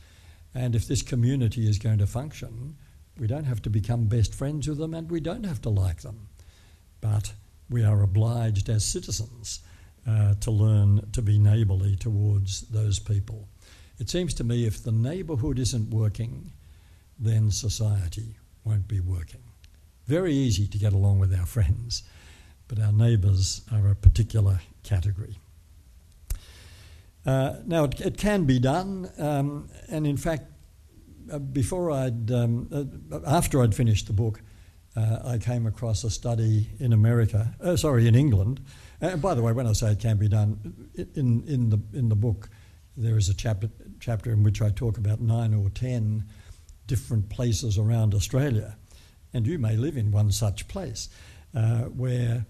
And 0.55 0.77
if 0.77 0.87
this 0.87 1.03
community 1.03 1.69
is 1.69 1.79
going 1.79 1.99
to 1.99 2.07
function, 2.07 2.77
we 3.19 3.27
don't 3.27 3.45
have 3.45 3.63
to 3.63 3.71
become 3.71 4.07
best 4.07 4.35
friends 4.35 4.69
with 4.69 4.79
them 4.79 4.95
and 4.95 5.11
we 5.11 5.21
don't 5.21 5.45
have 5.45 5.61
to 5.63 5.71
like 5.71 6.03
them. 6.03 6.29
But 7.01 7.33
we 7.69 7.85
are 7.85 8.03
obliged 8.03 8.69
as 8.69 8.85
citizens 8.85 9.61
uh, 10.07 10.35
to 10.41 10.51
learn 10.51 11.11
to 11.13 11.23
be 11.23 11.39
neighbourly 11.39 11.97
towards 11.97 12.63
those 12.63 12.99
people. 12.99 13.49
It 13.99 14.09
seems 14.09 14.35
to 14.35 14.45
me 14.45 14.67
if 14.67 14.83
the 14.83 14.93
neighbourhood 14.93 15.59
isn't 15.59 15.91
working, 15.91 16.53
then 17.21 17.51
society 17.51 18.37
won't 18.65 18.89
be 18.89 19.01
working. 19.01 19.43
Very 20.07 20.33
easy 20.35 20.67
to 20.67 20.79
get 20.79 20.93
along 20.93 21.19
with 21.19 21.33
our 21.39 21.47
friends, 21.47 22.03
but 22.67 22.81
our 22.81 22.93
neighbours 22.93 23.63
are 23.71 23.89
a 23.89 23.95
particular 23.95 24.61
category. 24.83 25.39
Uh, 27.27 27.57
now, 27.67 27.85
it, 27.85 28.01
it, 28.01 28.17
can 28.17 28.45
be 28.45 28.59
done, 28.59 29.11
um, 29.19 29.69
and 29.89 30.07
in 30.07 30.17
fact, 30.17 30.45
uh, 31.31 31.39
before 31.39 31.91
I'd, 31.91 32.31
um, 32.31 32.99
uh, 33.13 33.21
after 33.27 33.63
I'd 33.63 33.75
finished 33.75 34.07
the 34.07 34.15
book, 34.15 34.41
uh, 34.97 35.19
I 35.25 35.39
came 35.39 35.67
across 35.67 36.03
a 36.03 36.11
study 36.11 36.71
in 36.81 36.93
America, 36.93 37.55
uh, 37.61 37.77
sorry, 37.77 38.09
in 38.09 38.15
England. 38.15 38.61
And 39.01 39.21
by 39.21 39.35
the 39.35 39.43
way, 39.43 39.53
when 39.53 39.67
I 39.67 39.73
say 39.73 39.93
it 39.93 40.01
can 40.01 40.17
be 40.17 40.29
done, 40.29 40.91
in, 41.15 41.45
in, 41.47 41.71
the, 41.71 41.79
in 41.93 42.09
the 42.09 42.17
book, 42.17 42.49
there 42.97 43.17
is 43.17 43.29
a 43.29 43.35
chapter, 43.35 43.71
chapter 44.01 44.33
in 44.33 44.43
which 44.43 44.61
I 44.61 44.71
talk 44.71 44.99
about 44.99 45.21
nine 45.21 45.55
or 45.55 45.71
ten 45.71 46.25
different 46.91 47.29
places 47.29 47.79
around 47.79 48.15
Australia. 48.15 48.77
And 49.33 49.47
you 49.47 49.61
may 49.61 49.77
live 49.77 49.97
in 49.97 50.11
one 50.11 50.33
such 50.33 50.67
place 50.67 51.09
uh, 51.55 51.83
where 51.83 52.47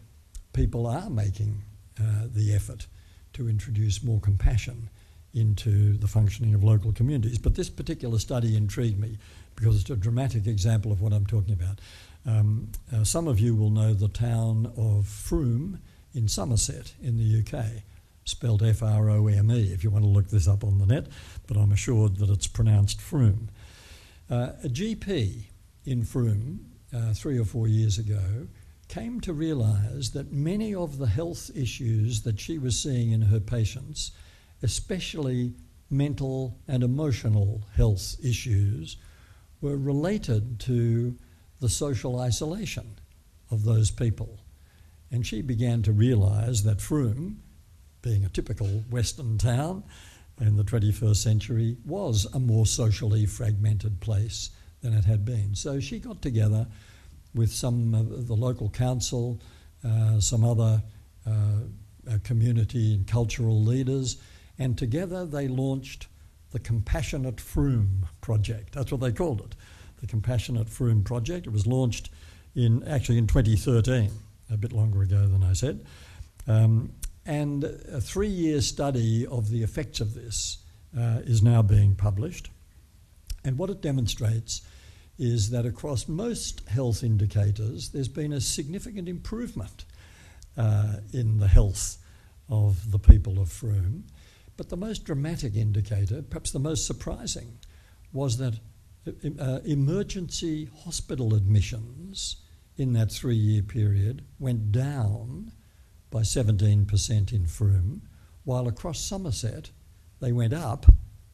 people 0.55 0.87
are 0.87 1.11
making 1.11 1.61
uh, 2.01 2.25
the 2.35 2.55
effort 2.55 2.87
to 3.35 3.51
introduce 3.51 4.03
more 4.03 4.19
compassion 4.19 4.89
into 5.35 5.99
the 5.99 6.09
functioning 6.09 6.55
of 6.55 6.65
local 6.65 6.91
communities. 6.91 7.37
But 7.37 7.55
this 7.55 7.69
particular 7.69 8.19
study 8.19 8.57
intrigued 8.57 8.99
me 8.99 9.19
because 9.57 9.79
it's 9.79 9.91
a 9.91 9.97
dramatic 9.97 10.47
example 10.47 10.91
of 10.91 11.03
what 11.03 11.13
I'm 11.13 11.27
talking 11.27 11.53
about. 11.53 11.83
Um, 12.25 12.73
uh, 12.91 13.05
some 13.05 13.29
of 13.29 13.39
you 13.39 13.55
will 13.55 13.69
know 13.69 13.93
the 13.93 14.09
town 14.09 14.73
of 14.75 15.07
Frome 15.07 15.81
in 16.15 16.29
Somerset 16.29 16.95
in 17.03 17.19
the 17.19 17.41
UK, 17.41 17.83
spelled 18.25 18.63
F 18.63 18.83
R 18.83 19.11
O 19.11 19.27
M 19.27 19.51
E, 19.51 19.71
if 19.71 19.85
you 19.85 19.91
want 19.91 20.05
to 20.05 20.11
look 20.11 20.29
this 20.31 20.49
up 20.49 20.65
on 20.65 20.79
the 20.79 20.87
net, 20.87 21.09
but 21.47 21.59
I'm 21.59 21.73
assured 21.73 22.17
that 22.17 22.31
it's 22.31 22.47
pronounced 22.47 23.03
Frome. 23.03 23.51
Uh, 24.31 24.53
a 24.63 24.69
GP 24.69 25.47
in 25.85 26.05
Frome, 26.05 26.61
uh, 26.95 27.13
three 27.13 27.37
or 27.37 27.45
four 27.45 27.67
years 27.67 27.99
ago, 27.99 28.47
came 28.87 29.21
to 29.21 29.33
realise 29.33 30.11
that 30.11 30.33
many 30.33 30.73
of 30.73 30.99
the 30.99 31.07
health 31.07 31.51
issues 31.57 32.23
that 32.23 32.39
she 32.39 32.57
was 32.57 32.79
seeing 32.79 33.11
in 33.11 33.23
her 33.23 33.41
patients, 33.41 34.13
especially 34.63 35.55
mental 35.91 36.57
and 36.69 36.85
emotional 36.85 37.65
health 37.75 38.17
issues, 38.23 38.97
were 39.61 39.77
related 39.77 40.61
to 40.61 41.17
the 41.61 41.69
social 41.69 42.21
isolation 42.21 42.99
of 43.51 43.65
those 43.65 43.91
people. 43.91 44.39
And 45.11 45.27
she 45.27 45.43
began 45.43 45.83
to 45.83 45.93
realise 45.93 46.61
that 46.63 46.81
Frome 46.81 47.43
being 48.01 48.25
a 48.25 48.29
typical 48.29 48.69
Western 48.91 49.39
town 49.39 49.83
in 50.41 50.57
the 50.57 50.65
21st 50.65 51.17
century, 51.17 51.77
was 51.85 52.27
a 52.33 52.41
more 52.41 52.67
socially 52.67 53.27
fragmented 53.27 54.01
place 54.01 54.51
than 54.83 54.95
it 54.95 55.05
had 55.05 55.25
been. 55.25 55.55
So 55.55 55.81
she 55.81 55.99
got 55.99 56.23
together 56.23 56.67
with 57.35 57.53
some 57.53 57.95
of 57.95 58.27
the 58.27 58.35
local 58.35 58.71
council, 58.71 59.41
uh, 59.85 60.21
some 60.21 60.45
other 60.45 60.83
uh, 61.27 62.19
community 62.25 62.95
and 62.95 63.07
cultural 63.07 63.63
leaders, 63.63 64.17
and 64.59 64.77
together 64.77 65.27
they 65.27 65.49
launched 65.49 66.07
the 66.53 66.59
Compassionate 66.59 67.41
Frome 67.41 68.07
Project. 68.21 68.75
That's 68.75 68.91
what 68.91 69.01
they 69.01 69.13
called 69.13 69.41
it, 69.41 69.55
the 70.01 70.07
Compassionate 70.07 70.69
Frome 70.69 71.05
Project. 71.05 71.47
It 71.47 71.53
was 71.53 71.67
launched 71.67 72.11
in 72.55 72.83
actually 72.85 73.19
in 73.19 73.27
2013, 73.27 74.11
a 74.51 74.57
bit 74.57 74.73
longer 74.73 75.03
ago 75.03 75.27
than 75.27 75.45
I 75.45 75.53
said. 75.53 75.85
Um, 76.49 76.93
and 77.27 77.65
a 77.65 78.01
three 78.01 78.29
year 78.29 78.61
study 78.61 79.27
of 79.27 79.51
the 79.51 79.63
effects 79.63 80.01
of 80.01 80.15
this 80.15 80.59
uh, 80.97 81.21
is 81.25 81.43
now 81.43 81.63
being 81.63 81.95
published. 81.95 82.51
And 83.45 83.59
what 83.59 83.71
it 83.71 83.81
demonstrates 83.81 84.63
is 85.19 85.51
that 85.51 85.67
across 85.67 86.09
most 86.09 86.67
health 86.69 87.03
indicators, 87.03 87.91
there's 87.91 88.09
been 88.09 88.33
a 88.33 88.41
significant 88.41 89.09
improvement 89.09 89.85
uh, 90.57 90.97
in 91.13 91.39
the 91.39 91.49
health 91.49 91.99
of 92.49 92.91
the 92.91 92.99
people 92.99 93.39
of 93.39 93.51
Frome. 93.51 94.05
But 94.57 94.69
the 94.69 94.77
most 94.77 95.05
dramatic 95.05 95.57
indicator, 95.57 96.23
perhaps 96.23 96.51
the 96.51 96.59
most 96.59 96.87
surprising, 96.87 97.59
was 98.13 98.39
that 98.39 98.55
uh, 99.39 99.61
emergency 99.65 100.69
hospital 100.85 101.35
admissions 101.35 102.37
in 102.77 102.93
that 102.95 103.11
three 103.11 103.37
year 103.37 103.63
period 103.63 104.25
went 104.39 104.73
down 104.73 105.53
by 106.11 106.21
17% 106.21 107.33
in 107.33 107.47
Frome, 107.47 108.03
while 108.45 108.69
across 108.69 109.01
Somerset 109.01 109.71
they 110.21 110.33
went 110.33 110.53
up 110.53 110.87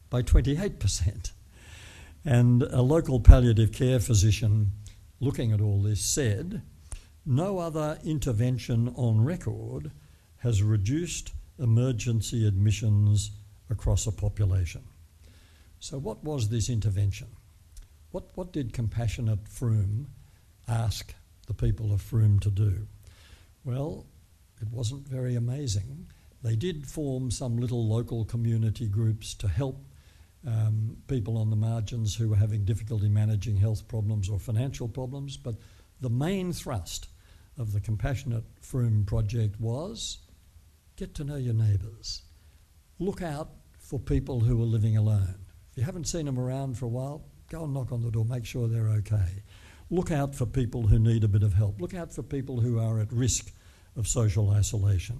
by 0.09 0.21
28%. 0.21 1.31
And 2.23 2.63
a 2.63 2.81
local 2.81 3.19
palliative 3.19 3.71
care 3.71 3.99
physician 3.99 4.71
looking 5.19 5.51
at 5.51 5.61
all 5.61 5.81
this 5.81 6.01
said, 6.01 6.61
no 7.25 7.59
other 7.59 7.99
intervention 8.05 8.93
on 8.95 9.23
record 9.23 9.91
has 10.37 10.63
reduced 10.63 11.31
emergency 11.59 12.47
admissions 12.47 13.31
across 13.69 14.07
a 14.07 14.11
population. 14.11 14.83
So, 15.79 15.97
what 15.99 16.23
was 16.23 16.49
this 16.49 16.69
intervention? 16.69 17.27
What, 18.11 18.29
what 18.35 18.53
did 18.53 18.73
Compassionate 18.73 19.47
Frome 19.47 20.07
ask 20.67 21.13
the 21.47 21.53
people 21.53 21.93
of 21.93 22.01
Frome 22.01 22.39
to 22.39 22.49
do? 22.49 22.87
Well, 23.65 24.05
it 24.61 24.69
wasn't 24.69 25.07
very 25.07 25.35
amazing. 25.35 26.07
They 26.43 26.55
did 26.55 26.87
form 26.87 27.31
some 27.31 27.57
little 27.57 27.87
local 27.87 28.25
community 28.25 28.87
groups 28.87 29.33
to 29.35 29.47
help 29.47 29.85
um, 30.45 30.97
people 31.07 31.37
on 31.37 31.49
the 31.49 31.55
margins 31.55 32.15
who 32.15 32.29
were 32.29 32.35
having 32.35 32.63
difficulty 32.63 33.09
managing 33.09 33.57
health 33.57 33.87
problems 33.87 34.29
or 34.29 34.39
financial 34.39 34.87
problems, 34.87 35.35
but 35.35 35.55
the 35.99 36.09
main 36.09 36.53
thrust 36.53 37.07
of 37.57 37.73
the 37.73 37.81
Compassionate 37.81 38.43
Frome 38.61 39.03
project 39.05 39.59
was 39.59 40.19
get 40.95 41.15
to 41.15 41.23
know 41.23 41.35
your 41.35 41.53
neighbours. 41.53 42.21
Look 42.99 43.21
out 43.21 43.49
for 43.79 43.99
people 43.99 44.39
who 44.39 44.61
are 44.61 44.65
living 44.65 44.97
alone. 44.97 45.35
If 45.71 45.77
you 45.77 45.83
haven't 45.83 46.07
seen 46.07 46.25
them 46.25 46.39
around 46.39 46.77
for 46.77 46.85
a 46.85 46.89
while, 46.89 47.23
go 47.49 47.63
and 47.63 47.73
knock 47.73 47.91
on 47.91 48.01
the 48.01 48.11
door, 48.11 48.25
make 48.25 48.45
sure 48.45 48.67
they're 48.67 48.89
okay. 48.89 49.43
Look 49.89 50.11
out 50.11 50.35
for 50.35 50.45
people 50.45 50.87
who 50.87 50.99
need 50.99 51.23
a 51.23 51.27
bit 51.27 51.43
of 51.43 51.53
help. 51.53 51.81
Look 51.81 51.93
out 51.93 52.13
for 52.13 52.21
people 52.21 52.59
who 52.59 52.79
are 52.79 52.99
at 52.99 53.11
risk 53.11 53.51
of 53.97 54.07
social 54.07 54.51
isolation. 54.51 55.19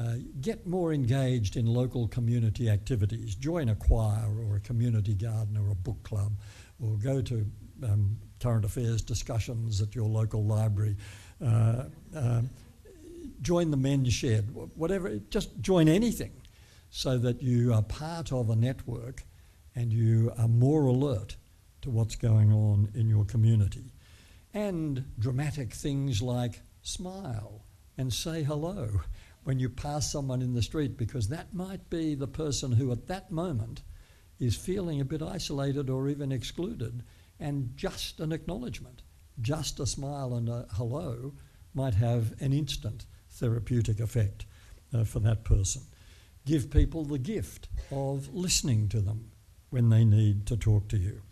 Uh, 0.00 0.14
get 0.40 0.66
more 0.66 0.92
engaged 0.92 1.56
in 1.56 1.66
local 1.66 2.06
community 2.08 2.70
activities. 2.70 3.34
Join 3.34 3.68
a 3.68 3.74
choir 3.74 4.28
or 4.48 4.56
a 4.56 4.60
community 4.60 5.14
garden 5.14 5.56
or 5.56 5.70
a 5.70 5.74
book 5.74 6.00
club, 6.04 6.32
or 6.80 6.96
go 6.96 7.20
to 7.20 7.44
um, 7.82 8.16
current 8.40 8.64
affairs 8.64 9.02
discussions 9.02 9.82
at 9.82 9.94
your 9.94 10.08
local 10.08 10.44
library. 10.44 10.96
Uh, 11.44 11.84
uh, 12.16 12.42
join 13.42 13.70
the 13.70 13.76
men's 13.76 14.12
shed, 14.12 14.54
whatever, 14.74 15.16
just 15.30 15.60
join 15.60 15.88
anything 15.88 16.32
so 16.90 17.18
that 17.18 17.42
you 17.42 17.72
are 17.72 17.82
part 17.82 18.32
of 18.32 18.50
a 18.50 18.56
network 18.56 19.24
and 19.74 19.92
you 19.92 20.32
are 20.38 20.48
more 20.48 20.86
alert 20.86 21.36
to 21.82 21.90
what's 21.90 22.16
going 22.16 22.52
on 22.52 22.90
in 22.94 23.08
your 23.08 23.24
community. 23.24 23.92
And 24.54 25.04
dramatic 25.18 25.72
things 25.72 26.22
like 26.22 26.62
smile 26.82 27.64
and 27.98 28.12
say 28.12 28.44
hello 28.44 29.02
when 29.42 29.58
you 29.58 29.68
pass 29.68 30.10
someone 30.10 30.40
in 30.40 30.54
the 30.54 30.62
street, 30.62 30.96
because 30.96 31.28
that 31.28 31.52
might 31.52 31.90
be 31.90 32.14
the 32.14 32.28
person 32.28 32.72
who 32.72 32.92
at 32.92 33.08
that 33.08 33.30
moment 33.30 33.82
is 34.38 34.56
feeling 34.56 35.00
a 35.00 35.04
bit 35.04 35.20
isolated 35.20 35.90
or 35.90 36.08
even 36.08 36.30
excluded. 36.30 37.02
And 37.40 37.76
just 37.76 38.20
an 38.20 38.32
acknowledgement, 38.32 39.02
just 39.40 39.80
a 39.80 39.86
smile 39.86 40.34
and 40.34 40.48
a 40.48 40.66
hello 40.72 41.34
might 41.74 41.94
have 41.94 42.34
an 42.40 42.52
instant 42.52 43.06
therapeutic 43.30 44.00
effect 44.00 44.46
uh, 44.94 45.04
for 45.04 45.20
that 45.20 45.44
person. 45.44 45.82
Give 46.46 46.70
people 46.70 47.04
the 47.04 47.18
gift 47.18 47.68
of 47.90 48.34
listening 48.34 48.88
to 48.88 49.00
them 49.00 49.32
when 49.70 49.90
they 49.90 50.04
need 50.04 50.46
to 50.46 50.56
talk 50.56 50.88
to 50.88 50.96
you. 50.96 51.22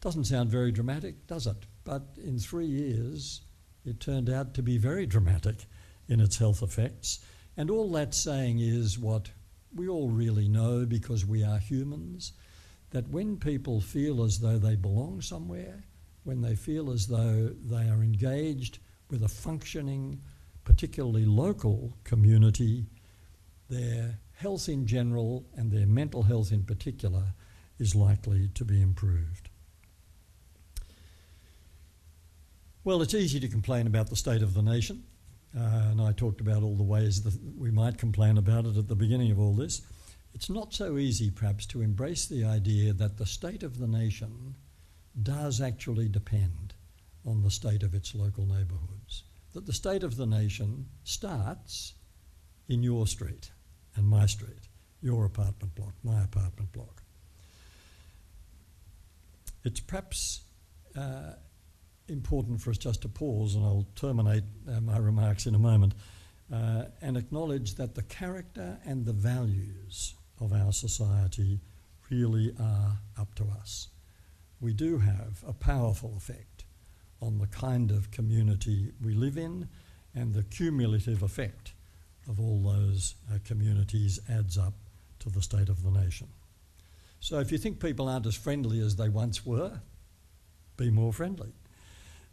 Doesn't 0.00 0.24
sound 0.24 0.50
very 0.50 0.70
dramatic, 0.70 1.26
does 1.26 1.46
it? 1.46 1.66
But 1.84 2.02
in 2.22 2.38
three 2.38 2.66
years, 2.66 3.42
it 3.84 4.00
turned 4.00 4.28
out 4.28 4.54
to 4.54 4.62
be 4.62 4.76
very 4.76 5.06
dramatic 5.06 5.66
in 6.08 6.20
its 6.20 6.38
health 6.38 6.62
effects. 6.62 7.20
And 7.56 7.70
all 7.70 7.90
that 7.92 8.14
saying 8.14 8.58
is 8.58 8.98
what 8.98 9.30
we 9.74 9.88
all 9.88 10.08
really 10.08 10.48
know 10.48 10.86
because 10.86 11.24
we 11.24 11.42
are 11.42 11.58
humans 11.58 12.32
that 12.90 13.08
when 13.08 13.36
people 13.36 13.80
feel 13.80 14.22
as 14.22 14.38
though 14.38 14.58
they 14.58 14.76
belong 14.76 15.20
somewhere, 15.20 15.84
when 16.22 16.40
they 16.40 16.54
feel 16.54 16.90
as 16.90 17.06
though 17.06 17.50
they 17.64 17.88
are 17.88 18.02
engaged 18.02 18.78
with 19.10 19.22
a 19.22 19.28
functioning, 19.28 20.20
particularly 20.64 21.24
local 21.24 21.96
community, 22.04 22.86
their 23.68 24.18
health 24.32 24.68
in 24.68 24.86
general 24.86 25.44
and 25.56 25.70
their 25.70 25.86
mental 25.86 26.22
health 26.22 26.52
in 26.52 26.62
particular 26.62 27.34
is 27.78 27.94
likely 27.94 28.48
to 28.54 28.64
be 28.64 28.80
improved. 28.80 29.48
Well, 32.84 33.02
it's 33.02 33.14
easy 33.14 33.40
to 33.40 33.48
complain 33.48 33.86
about 33.86 34.10
the 34.10 34.16
state 34.16 34.42
of 34.42 34.54
the 34.54 34.62
nation, 34.62 35.04
uh, 35.56 35.90
and 35.90 36.00
I 36.00 36.12
talked 36.12 36.40
about 36.40 36.62
all 36.62 36.76
the 36.76 36.82
ways 36.82 37.22
that 37.22 37.38
we 37.58 37.70
might 37.70 37.98
complain 37.98 38.38
about 38.38 38.66
it 38.66 38.76
at 38.76 38.88
the 38.88 38.96
beginning 38.96 39.30
of 39.30 39.38
all 39.38 39.54
this. 39.54 39.82
It's 40.34 40.50
not 40.50 40.74
so 40.74 40.98
easy, 40.98 41.30
perhaps, 41.30 41.64
to 41.66 41.80
embrace 41.80 42.26
the 42.26 42.44
idea 42.44 42.92
that 42.92 43.18
the 43.18 43.26
state 43.26 43.62
of 43.62 43.78
the 43.78 43.86
nation 43.86 44.56
does 45.22 45.60
actually 45.60 46.08
depend 46.08 46.74
on 47.24 47.42
the 47.42 47.50
state 47.50 47.82
of 47.82 47.94
its 47.94 48.14
local 48.14 48.44
neighbourhoods 48.44 49.22
that 49.54 49.66
the 49.66 49.72
state 49.72 50.02
of 50.02 50.16
the 50.16 50.26
nation 50.26 50.86
starts 51.04 51.94
in 52.68 52.82
your 52.82 53.06
street 53.06 53.50
and 53.96 54.06
my 54.06 54.26
street, 54.26 54.68
your 55.00 55.24
apartment 55.24 55.74
block, 55.74 55.94
my 56.02 56.22
apartment 56.22 56.72
block. 56.72 57.02
It's 59.62 59.80
perhaps 59.80 60.42
uh, 60.98 61.34
important 62.08 62.60
for 62.60 62.70
us 62.70 62.78
just 62.78 63.02
to 63.02 63.08
pause, 63.08 63.54
and 63.54 63.64
I'll 63.64 63.86
terminate 63.96 64.44
uh, 64.68 64.80
my 64.80 64.98
remarks 64.98 65.46
in 65.46 65.54
a 65.54 65.58
moment, 65.58 65.94
uh, 66.52 66.84
and 67.00 67.16
acknowledge 67.16 67.74
that 67.76 67.94
the 67.94 68.02
character 68.02 68.78
and 68.84 69.04
the 69.04 69.12
values 69.12 70.14
of 70.40 70.52
our 70.52 70.72
society 70.72 71.60
really 72.10 72.52
are 72.60 72.98
up 73.18 73.34
to 73.36 73.44
us. 73.60 73.88
We 74.60 74.72
do 74.72 74.98
have 74.98 75.42
a 75.46 75.52
powerful 75.52 76.14
effect 76.16 76.64
on 77.20 77.38
the 77.38 77.46
kind 77.46 77.90
of 77.90 78.10
community 78.10 78.92
we 79.02 79.14
live 79.14 79.38
in, 79.38 79.68
and 80.14 80.34
the 80.34 80.44
cumulative 80.44 81.22
effect 81.22 81.72
of 82.28 82.40
all 82.40 82.62
those 82.62 83.14
uh, 83.32 83.38
communities 83.44 84.20
adds 84.28 84.56
up 84.58 84.74
to 85.18 85.30
the 85.30 85.42
state 85.42 85.68
of 85.68 85.82
the 85.82 85.90
nation. 85.90 86.28
So 87.20 87.38
if 87.38 87.50
you 87.50 87.58
think 87.58 87.80
people 87.80 88.08
aren't 88.08 88.26
as 88.26 88.36
friendly 88.36 88.80
as 88.80 88.96
they 88.96 89.08
once 89.08 89.46
were, 89.46 89.80
be 90.76 90.90
more 90.90 91.12
friendly. 91.12 91.52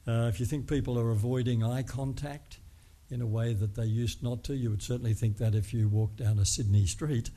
Uh, 0.08 0.28
if 0.30 0.39
you 0.39 0.45
think 0.45 0.68
people 0.68 0.97
are 0.97 1.12
avoiding 1.12 1.64
eye 1.64 1.84
contact 1.84 2.60
in 3.10 3.22
a 3.22 3.28
way 3.28 3.54
that 3.54 3.76
they 3.76 3.86
used 3.86 4.24
not 4.24 4.43
to, 4.45 4.56
you 4.56 4.70
would 4.70 4.82
certainly 4.82 5.14
think 5.14 5.38
that 5.38 5.54
if 5.54 5.74
you 5.74 5.88
walk 5.88 6.16
down 6.16 6.39
a 6.39 6.45
Sydney 6.45 6.86
street. 6.86 7.30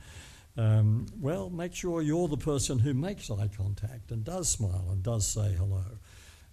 Um, 0.57 1.05
well, 1.19 1.49
make 1.49 1.75
sure 1.75 2.01
you're 2.01 2.29
the 2.29 2.37
person 2.37 2.79
who 2.79 2.93
makes 2.93 3.29
eye 3.29 3.49
contact 3.55 4.11
and 4.11 4.23
does 4.23 4.47
smile 4.47 4.87
and 4.89 5.03
does 5.03 5.27
say 5.27 5.53
hello 5.53 5.83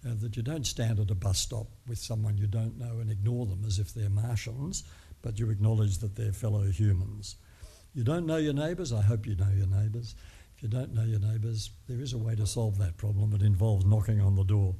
uh, 0.05 0.13
that 0.19 0.35
you 0.35 0.43
don't 0.43 0.67
stand 0.67 0.99
at 0.99 1.09
a 1.09 1.15
bus 1.15 1.39
stop 1.39 1.67
with 1.87 1.97
someone 1.97 2.37
you 2.37 2.47
don't 2.47 2.77
know 2.77 2.99
and 2.99 3.09
ignore 3.09 3.45
them 3.45 3.63
as 3.65 3.79
if 3.79 3.93
they're 3.93 4.09
Martians, 4.09 4.83
but 5.21 5.39
you 5.39 5.49
acknowledge 5.49 5.99
that 5.99 6.15
they're 6.15 6.33
fellow 6.33 6.63
humans. 6.63 7.37
You 7.93 8.03
don't 8.03 8.25
know 8.25 8.37
your 8.37 8.53
neighbours, 8.53 8.91
I 8.91 9.01
hope 9.01 9.25
you 9.25 9.35
know 9.35 9.49
your 9.55 9.67
neighbours. 9.67 10.15
If 10.57 10.63
you 10.63 10.69
don't 10.69 10.93
know 10.93 11.03
your 11.03 11.19
neighbours, 11.19 11.69
there 11.87 12.01
is 12.01 12.11
a 12.11 12.17
way 12.17 12.35
to 12.35 12.45
solve 12.45 12.77
that 12.79 12.97
problem. 12.97 13.33
It 13.33 13.41
involves 13.41 13.85
knocking 13.85 14.19
on 14.19 14.35
the 14.35 14.43
door 14.43 14.75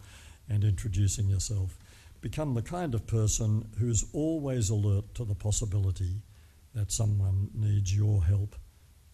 and 0.50 0.64
introducing 0.64 1.30
yourself. 1.30 1.78
Become 2.22 2.54
the 2.54 2.62
kind 2.62 2.94
of 2.94 3.06
person 3.08 3.70
who's 3.80 4.06
always 4.14 4.70
alert 4.70 5.14
to 5.16 5.26
the 5.26 5.36
possibility 5.36 6.22
that 6.74 6.92
someone 6.92 7.50
needs 7.54 7.96
your 7.96 8.24
help 8.24 8.56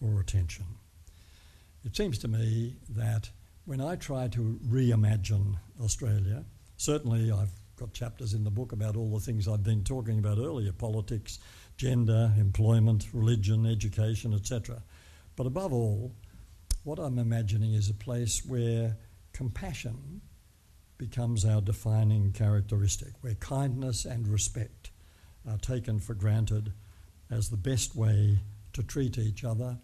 or 0.00 0.20
attention. 0.20 0.64
It 1.84 1.96
seems 1.96 2.18
to 2.18 2.28
me 2.28 2.76
that 2.90 3.30
when 3.64 3.80
I 3.80 3.96
try 3.96 4.28
to 4.28 4.58
reimagine 4.66 5.56
Australia, 5.82 6.44
certainly 6.76 7.30
I've 7.30 7.52
got 7.76 7.92
chapters 7.92 8.34
in 8.34 8.44
the 8.44 8.50
book 8.50 8.72
about 8.72 8.96
all 8.96 9.10
the 9.10 9.20
things 9.20 9.48
I've 9.48 9.64
been 9.64 9.84
talking 9.84 10.18
about 10.18 10.38
earlier 10.38 10.72
politics, 10.72 11.38
gender, 11.76 12.32
employment, 12.38 13.08
religion, 13.12 13.66
education, 13.66 14.34
etc. 14.34 14.82
But 15.36 15.46
above 15.46 15.72
all, 15.72 16.14
what 16.84 16.98
I'm 16.98 17.18
imagining 17.18 17.74
is 17.74 17.88
a 17.88 17.94
place 17.94 18.44
where 18.44 18.96
compassion 19.32 20.20
becomes 21.00 21.46
our 21.46 21.62
defining 21.62 22.30
characteristic, 22.30 23.08
where 23.22 23.34
kindness 23.36 24.04
and 24.04 24.28
respect 24.28 24.90
are 25.50 25.56
taken 25.56 25.98
for 25.98 26.12
granted 26.12 26.74
as 27.30 27.48
the 27.48 27.56
best 27.56 27.96
way 27.96 28.38
to 28.74 28.82
treat 28.82 29.16
each 29.16 29.42
other, 29.42 29.78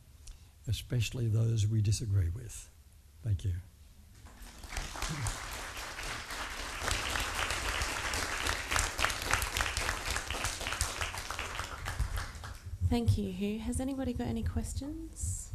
especially 0.69 1.27
those 1.27 1.67
we 1.67 1.81
disagree 1.81 2.29
with. 2.29 2.69
Thank 3.25 3.47
you. 3.47 3.53
Thank 12.91 13.17
you, 13.17 13.33
Hugh. 13.33 13.59
Has 13.61 13.81
anybody 13.81 14.13
got 14.13 14.27
any 14.27 14.43
questions? 14.43 15.51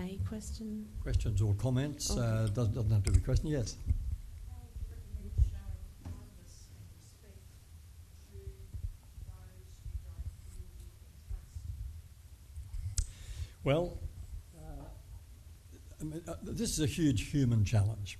A 0.00 0.18
question? 0.26 0.88
Questions 1.02 1.42
or 1.42 1.52
comments? 1.54 2.10
Uh, 2.16 2.48
doesn't, 2.54 2.74
doesn't 2.74 2.90
have 2.90 3.04
to 3.04 3.12
be 3.12 3.18
a 3.18 3.22
question. 3.22 3.48
Yes. 3.48 3.76
Well, 13.64 13.98
uh, 14.58 14.84
I 16.00 16.04
mean, 16.04 16.22
uh, 16.26 16.34
this 16.42 16.70
is 16.70 16.80
a 16.80 16.86
huge 16.86 17.30
human 17.30 17.64
challenge. 17.64 18.18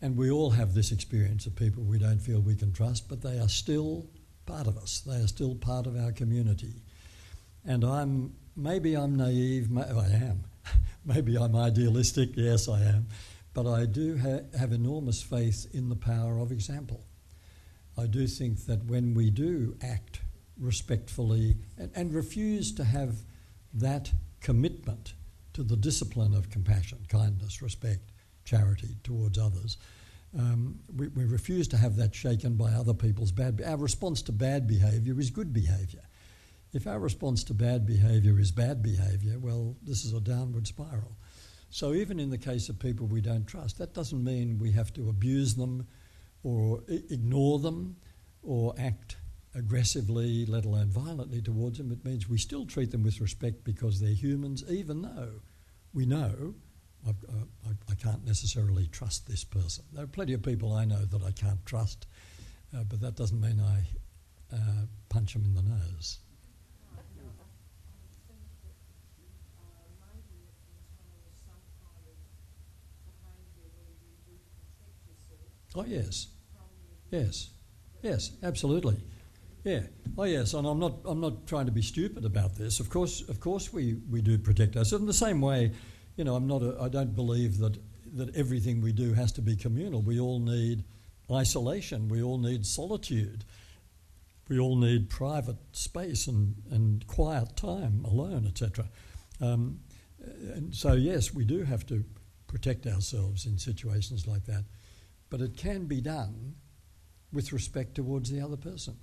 And 0.00 0.16
we 0.16 0.30
all 0.30 0.50
have 0.50 0.74
this 0.74 0.90
experience 0.90 1.46
of 1.46 1.54
people 1.54 1.84
we 1.84 1.98
don't 1.98 2.18
feel 2.18 2.40
we 2.40 2.56
can 2.56 2.72
trust, 2.72 3.08
but 3.08 3.22
they 3.22 3.38
are 3.38 3.48
still 3.48 4.06
part 4.46 4.66
of 4.66 4.76
us. 4.76 5.00
They 5.00 5.22
are 5.22 5.28
still 5.28 5.54
part 5.54 5.86
of 5.86 5.96
our 5.96 6.10
community. 6.10 6.82
And 7.64 7.84
I'm 7.84 8.34
maybe 8.56 8.96
I'm 8.96 9.14
naive, 9.14 9.68
I 9.76 9.82
am. 9.82 10.44
maybe 11.04 11.38
I'm 11.38 11.54
idealistic, 11.54 12.30
yes, 12.34 12.68
I 12.68 12.80
am. 12.80 13.06
But 13.54 13.68
I 13.68 13.86
do 13.86 14.18
ha- 14.18 14.58
have 14.58 14.72
enormous 14.72 15.22
faith 15.22 15.68
in 15.72 15.88
the 15.88 15.96
power 15.96 16.40
of 16.40 16.50
example. 16.50 17.04
I 17.96 18.06
do 18.06 18.26
think 18.26 18.66
that 18.66 18.84
when 18.86 19.14
we 19.14 19.30
do 19.30 19.76
act 19.80 20.20
respectfully 20.58 21.56
and, 21.78 21.92
and 21.94 22.12
refuse 22.12 22.72
to 22.72 22.84
have 22.84 23.18
that 23.74 24.10
commitment 24.42 25.14
to 25.54 25.62
the 25.62 25.76
discipline 25.76 26.34
of 26.34 26.50
compassion, 26.50 26.98
kindness, 27.08 27.62
respect, 27.62 28.10
charity 28.44 28.96
towards 29.04 29.38
others. 29.38 29.78
Um, 30.38 30.80
we, 30.96 31.08
we, 31.08 31.24
refuse 31.24 31.68
to 31.68 31.76
have 31.76 31.96
that 31.96 32.14
shaken 32.14 32.54
by 32.54 32.72
other 32.72 32.94
people's 32.94 33.32
bad. 33.32 33.62
Our 33.64 33.76
response 33.76 34.22
to 34.22 34.32
bad 34.32 34.66
behaviour 34.66 35.18
is 35.20 35.30
good 35.30 35.52
behaviour. 35.52 36.00
If 36.72 36.86
our 36.86 36.98
response 36.98 37.44
to 37.44 37.54
bad 37.54 37.86
behaviour 37.86 38.40
is 38.40 38.50
bad 38.50 38.82
behaviour, 38.82 39.38
well, 39.38 39.76
this 39.82 40.06
is 40.06 40.14
a 40.14 40.20
downward 40.20 40.66
spiral. 40.66 41.16
So 41.68 41.92
even 41.92 42.18
in 42.18 42.30
the 42.30 42.38
case 42.38 42.70
of 42.70 42.78
people 42.78 43.06
we 43.06 43.20
don't 43.20 43.46
trust, 43.46 43.76
that 43.78 43.92
doesn't 43.92 44.24
mean 44.24 44.58
we 44.58 44.72
have 44.72 44.92
to 44.94 45.10
abuse 45.10 45.54
them 45.54 45.86
or 46.42 46.82
I- 46.90 47.02
ignore 47.10 47.58
them 47.58 47.96
or 48.42 48.74
act 48.78 49.16
aggressively, 49.54 50.46
let 50.46 50.64
alone 50.64 50.88
violently, 50.88 51.42
towards 51.42 51.78
them. 51.78 51.92
It 51.92 52.04
means 52.04 52.28
we 52.28 52.38
still 52.38 52.66
treat 52.66 52.90
them 52.90 53.02
with 53.02 53.20
respect 53.20 53.64
because 53.64 54.00
they're 54.00 54.10
humans, 54.10 54.64
even 54.68 55.02
though 55.02 55.40
we 55.92 56.06
know 56.06 56.54
uh, 57.06 57.12
I, 57.66 57.70
I, 57.90 57.94
can't 57.96 58.24
necessarily 58.24 58.86
trust 58.86 59.26
this 59.26 59.44
person. 59.44 59.84
There 59.92 60.04
are 60.04 60.08
plenty 60.08 60.34
of 60.34 60.42
people 60.42 60.72
I 60.72 60.84
know 60.84 61.04
that 61.04 61.22
I 61.22 61.32
can't 61.32 61.64
trust, 61.66 62.06
uh, 62.76 62.84
but 62.84 63.00
that 63.00 63.16
doesn't 63.16 63.40
mean 63.40 63.60
I 63.60 64.54
uh, 64.54 64.86
punch 65.08 65.32
them 65.32 65.44
in 65.44 65.54
the 65.54 65.62
nose. 65.62 66.18
Oh 75.74 75.84
yes, 75.86 76.28
yes, 77.10 77.50
yes, 78.02 78.30
absolutely. 78.42 78.96
Yeah. 79.64 79.82
Oh, 80.18 80.24
yes. 80.24 80.54
And 80.54 80.66
I'm 80.66 80.78
not. 80.78 80.96
I'm 81.04 81.20
not 81.20 81.46
trying 81.46 81.66
to 81.66 81.72
be 81.72 81.82
stupid 81.82 82.24
about 82.24 82.56
this. 82.56 82.80
Of 82.80 82.90
course. 82.90 83.22
Of 83.28 83.40
course, 83.40 83.72
we, 83.72 83.94
we 84.10 84.20
do 84.20 84.38
protect 84.38 84.76
ourselves. 84.76 85.02
In 85.02 85.06
the 85.06 85.12
same 85.12 85.40
way, 85.40 85.72
you 86.16 86.24
know, 86.24 86.34
I'm 86.34 86.46
not. 86.46 86.62
A, 86.62 86.76
I 86.80 86.88
don't 86.88 87.14
believe 87.14 87.58
that 87.58 87.78
that 88.14 88.34
everything 88.36 88.80
we 88.80 88.92
do 88.92 89.14
has 89.14 89.32
to 89.32 89.42
be 89.42 89.56
communal. 89.56 90.02
We 90.02 90.20
all 90.20 90.38
need 90.38 90.84
isolation. 91.30 92.08
We 92.08 92.22
all 92.22 92.38
need 92.38 92.66
solitude. 92.66 93.44
We 94.48 94.58
all 94.58 94.76
need 94.76 95.08
private 95.08 95.56
space 95.72 96.26
and, 96.26 96.56
and 96.70 97.06
quiet 97.06 97.56
time 97.56 98.04
alone, 98.04 98.46
etc. 98.46 98.86
Um, 99.40 99.80
and 100.20 100.74
so, 100.74 100.92
yes, 100.92 101.32
we 101.32 101.44
do 101.44 101.64
have 101.64 101.86
to 101.86 102.04
protect 102.46 102.86
ourselves 102.86 103.46
in 103.46 103.58
situations 103.58 104.26
like 104.26 104.44
that. 104.44 104.64
But 105.30 105.40
it 105.40 105.56
can 105.56 105.86
be 105.86 106.00
done 106.00 106.56
with 107.32 107.52
respect 107.52 107.94
towards 107.94 108.30
the 108.30 108.42
other 108.42 108.58
person. 108.58 108.98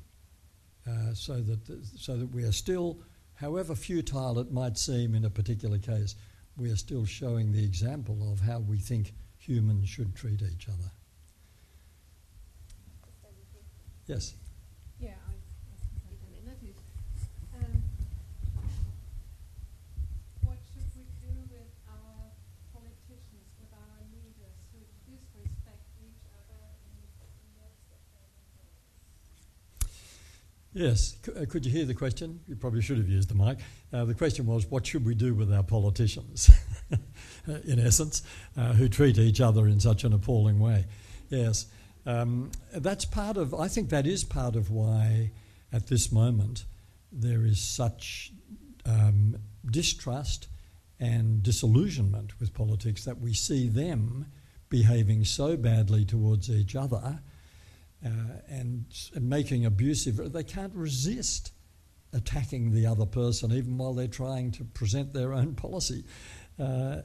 Uh, 0.90 1.14
so 1.14 1.42
that 1.42 1.60
so 1.98 2.18
that 2.18 2.34
we 2.34 2.44
are 2.44 2.52
still, 2.52 3.00
however 3.36 3.76
futile 3.76 4.40
it 4.40 4.52
might 4.52 4.78
seem 4.78 5.14
in 5.14 5.26
a 5.26 5.30
particular 5.30 5.78
case, 5.78 6.16
we 6.58 6.72
are 6.72 6.76
still 6.76 7.06
showing 7.06 7.52
the 7.52 7.64
example 7.64 8.32
of 8.32 8.40
how 8.40 8.60
we 8.60 8.78
think 8.78 9.14
humans 9.38 9.88
should 9.88 10.16
treat 10.16 10.42
each 10.42 10.68
other. 10.68 10.92
Yes. 14.08 14.34
Yes. 30.80 31.17
Uh, 31.27 31.43
could 31.43 31.65
you 31.65 31.73
hear 31.73 31.84
the 31.84 31.93
question? 31.93 32.39
You 32.47 32.55
probably 32.55 32.82
should 32.82 32.99
have 32.99 33.09
used 33.09 33.30
the 33.30 33.36
mic. 33.36 33.59
Uh, 33.91 34.05
the 34.05 34.13
question 34.13 34.45
was, 34.45 34.65
what 34.67 34.88
should 34.88 35.03
we 35.03 35.13
do 35.13 35.36
with 35.36 35.53
our 35.53 35.61
politicians, 35.61 36.49
in 37.65 37.80
essence, 37.80 38.21
uh, 38.55 38.71
who 38.71 38.88
treat 38.88 39.17
each 39.17 39.41
other 39.41 39.67
in 39.67 39.82
such 39.82 40.05
an 40.05 40.13
appalling 40.13 40.57
way? 40.57 40.86
Yes. 41.27 41.65
Um, 42.05 42.51
that's 42.73 43.03
part 43.03 43.36
of, 43.36 43.53
I 43.53 43.67
think 43.67 43.89
that 43.89 44.07
is 44.07 44.23
part 44.23 44.55
of 44.55 44.71
why, 44.71 45.32
at 45.73 45.88
this 45.88 46.13
moment, 46.13 46.63
there 47.11 47.43
is 47.43 47.59
such 47.59 48.32
um, 48.86 49.36
distrust 49.69 50.47
and 50.97 51.43
disillusionment 51.43 52.39
with 52.39 52.53
politics 52.53 53.03
that 53.03 53.19
we 53.19 53.34
see 53.34 53.67
them 53.67 54.27
behaving 54.69 55.25
so 55.25 55.57
badly 55.57 56.05
towards 56.05 56.49
each 56.49 56.73
other 56.73 57.19
uh, 58.06 58.10
and, 58.47 58.86
making 59.20 59.66
abusive, 59.66 60.32
they 60.32 60.43
can't 60.43 60.74
resist 60.74 61.52
attacking 62.14 62.72
the 62.72 62.86
other 62.86 63.06
person 63.06 63.52
even 63.52 63.78
while 63.78 63.93
they're 63.93 64.08
trying 64.08 64.52
to 64.52 64.64
present 64.64 65.14
their 65.14 65.34
own 65.34 65.54
policy. 65.54 66.04
Uh, 66.58 67.02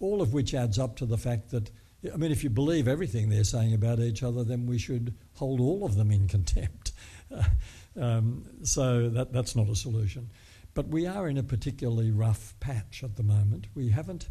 all 0.00 0.22
of 0.22 0.32
which 0.32 0.54
adds 0.54 0.78
up 0.78 0.96
to 0.96 1.06
the 1.06 1.18
fact 1.18 1.50
that, 1.50 1.70
I 2.12 2.16
mean, 2.16 2.30
if 2.30 2.44
you 2.44 2.50
believe 2.50 2.88
everything 2.88 3.28
they're 3.28 3.44
saying 3.44 3.74
about 3.74 4.00
each 4.00 4.22
other, 4.22 4.44
then 4.44 4.66
we 4.66 4.78
should 4.78 5.14
hold 5.34 5.60
all 5.60 5.84
of 5.84 5.96
them 5.96 6.10
in 6.10 6.28
contempt. 6.28 6.92
um, 8.00 8.44
so 8.62 9.08
that, 9.10 9.32
that's 9.32 9.56
not 9.56 9.68
a 9.68 9.76
solution. 9.76 10.30
But 10.74 10.88
we 10.88 11.06
are 11.06 11.28
in 11.28 11.38
a 11.38 11.42
particularly 11.42 12.10
rough 12.10 12.54
patch 12.60 13.02
at 13.02 13.16
the 13.16 13.22
moment. 13.22 13.66
We 13.74 13.88
haven't, 13.88 14.28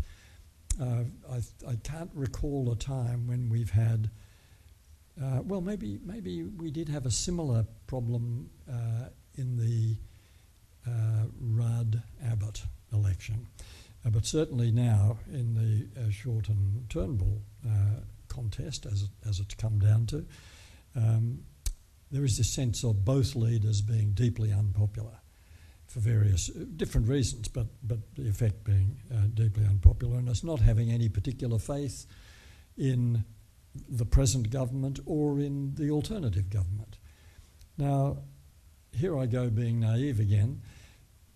uh, 0.79 1.03
I, 1.29 1.41
I 1.67 1.75
can't 1.83 2.11
recall 2.13 2.71
a 2.71 2.75
time 2.75 3.27
when 3.27 3.49
we've 3.49 3.71
had 3.71 4.09
uh, 5.21 5.41
well, 5.43 5.61
maybe 5.61 5.99
maybe 6.03 6.43
we 6.43 6.69
did 6.69 6.89
have 6.89 7.05
a 7.05 7.11
similar 7.11 7.65
problem 7.87 8.49
uh, 8.69 9.09
in 9.35 9.57
the 9.57 9.97
uh, 10.87 11.25
Rudd 11.39 12.01
Abbott 12.23 12.63
election, 12.93 13.47
uh, 14.05 14.09
but 14.09 14.25
certainly 14.25 14.71
now 14.71 15.17
in 15.31 15.55
the 15.55 16.01
uh, 16.01 16.11
Shorten 16.11 16.85
Turnbull 16.89 17.41
uh, 17.65 18.01
contest, 18.27 18.85
as 18.85 19.09
as 19.27 19.39
it's 19.39 19.55
come 19.55 19.79
down 19.79 20.05
to, 20.07 20.25
um, 20.95 21.39
there 22.11 22.23
is 22.23 22.37
this 22.37 22.53
sense 22.53 22.83
of 22.83 23.03
both 23.03 23.35
leaders 23.35 23.81
being 23.81 24.11
deeply 24.11 24.53
unpopular 24.53 25.17
for 25.87 25.99
various 25.99 26.47
different 26.47 27.07
reasons, 27.07 27.47
but 27.47 27.67
but 27.81 27.99
the 28.15 28.29
effect 28.29 28.63
being 28.63 28.97
deeply 29.33 29.65
unpopular, 29.65 30.17
and 30.17 30.29
us 30.29 30.43
not 30.43 30.59
having 30.59 30.91
any 30.91 31.09
particular 31.09 31.57
faith 31.57 32.05
in 32.77 33.23
the 33.89 34.05
present 34.05 34.49
government 34.49 34.99
or 35.05 35.39
in 35.39 35.75
the 35.75 35.89
alternative 35.91 36.49
government. 36.49 36.97
Now, 37.77 38.19
here 38.91 39.17
I 39.17 39.25
go 39.25 39.49
being 39.49 39.79
naive 39.79 40.19
again, 40.19 40.61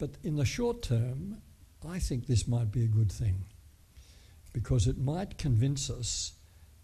But 0.02 0.18
in 0.24 0.36
the 0.36 0.46
short 0.46 0.82
term, 0.82 1.44
I 1.88 2.00
think 2.00 2.26
this 2.26 2.48
might 2.48 2.72
be 2.72 2.84
a 2.84 2.88
good 2.88 3.12
thing 3.12 3.46
because 4.52 4.88
it 4.88 4.98
might 4.98 5.38
convince 5.38 5.92
us 5.92 6.34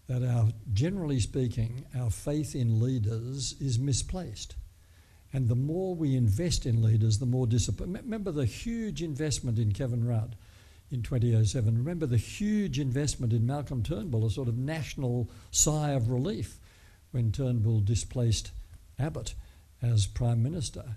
that 0.06 0.22
our, 0.22 0.50
generally 0.72 1.18
speaking, 1.18 1.84
our 1.98 2.10
faith 2.10 2.54
in 2.54 2.80
leaders 2.80 3.56
is 3.60 3.76
misplaced. 3.76 4.54
And 5.32 5.48
the 5.48 5.56
more 5.56 5.96
we 5.96 6.14
invest 6.14 6.64
in 6.64 6.80
leaders, 6.80 7.18
the 7.18 7.26
more 7.26 7.48
discipline. 7.48 7.92
Remember 7.92 8.30
the 8.30 8.44
huge 8.44 9.02
investment 9.02 9.58
in 9.58 9.72
Kevin 9.72 10.06
Rudd 10.06 10.36
in 10.90 11.02
2007. 11.02 11.76
Remember 11.76 12.06
the 12.06 12.16
huge 12.16 12.78
investment 12.78 13.32
in 13.32 13.46
Malcolm 13.46 13.82
Turnbull, 13.82 14.26
a 14.26 14.30
sort 14.30 14.48
of 14.48 14.56
national 14.56 15.30
sigh 15.50 15.90
of 15.90 16.10
relief 16.10 16.58
when 17.10 17.32
Turnbull 17.32 17.80
displaced 17.80 18.52
Abbott 18.98 19.34
as 19.82 20.06
Prime 20.06 20.42
Minister. 20.42 20.96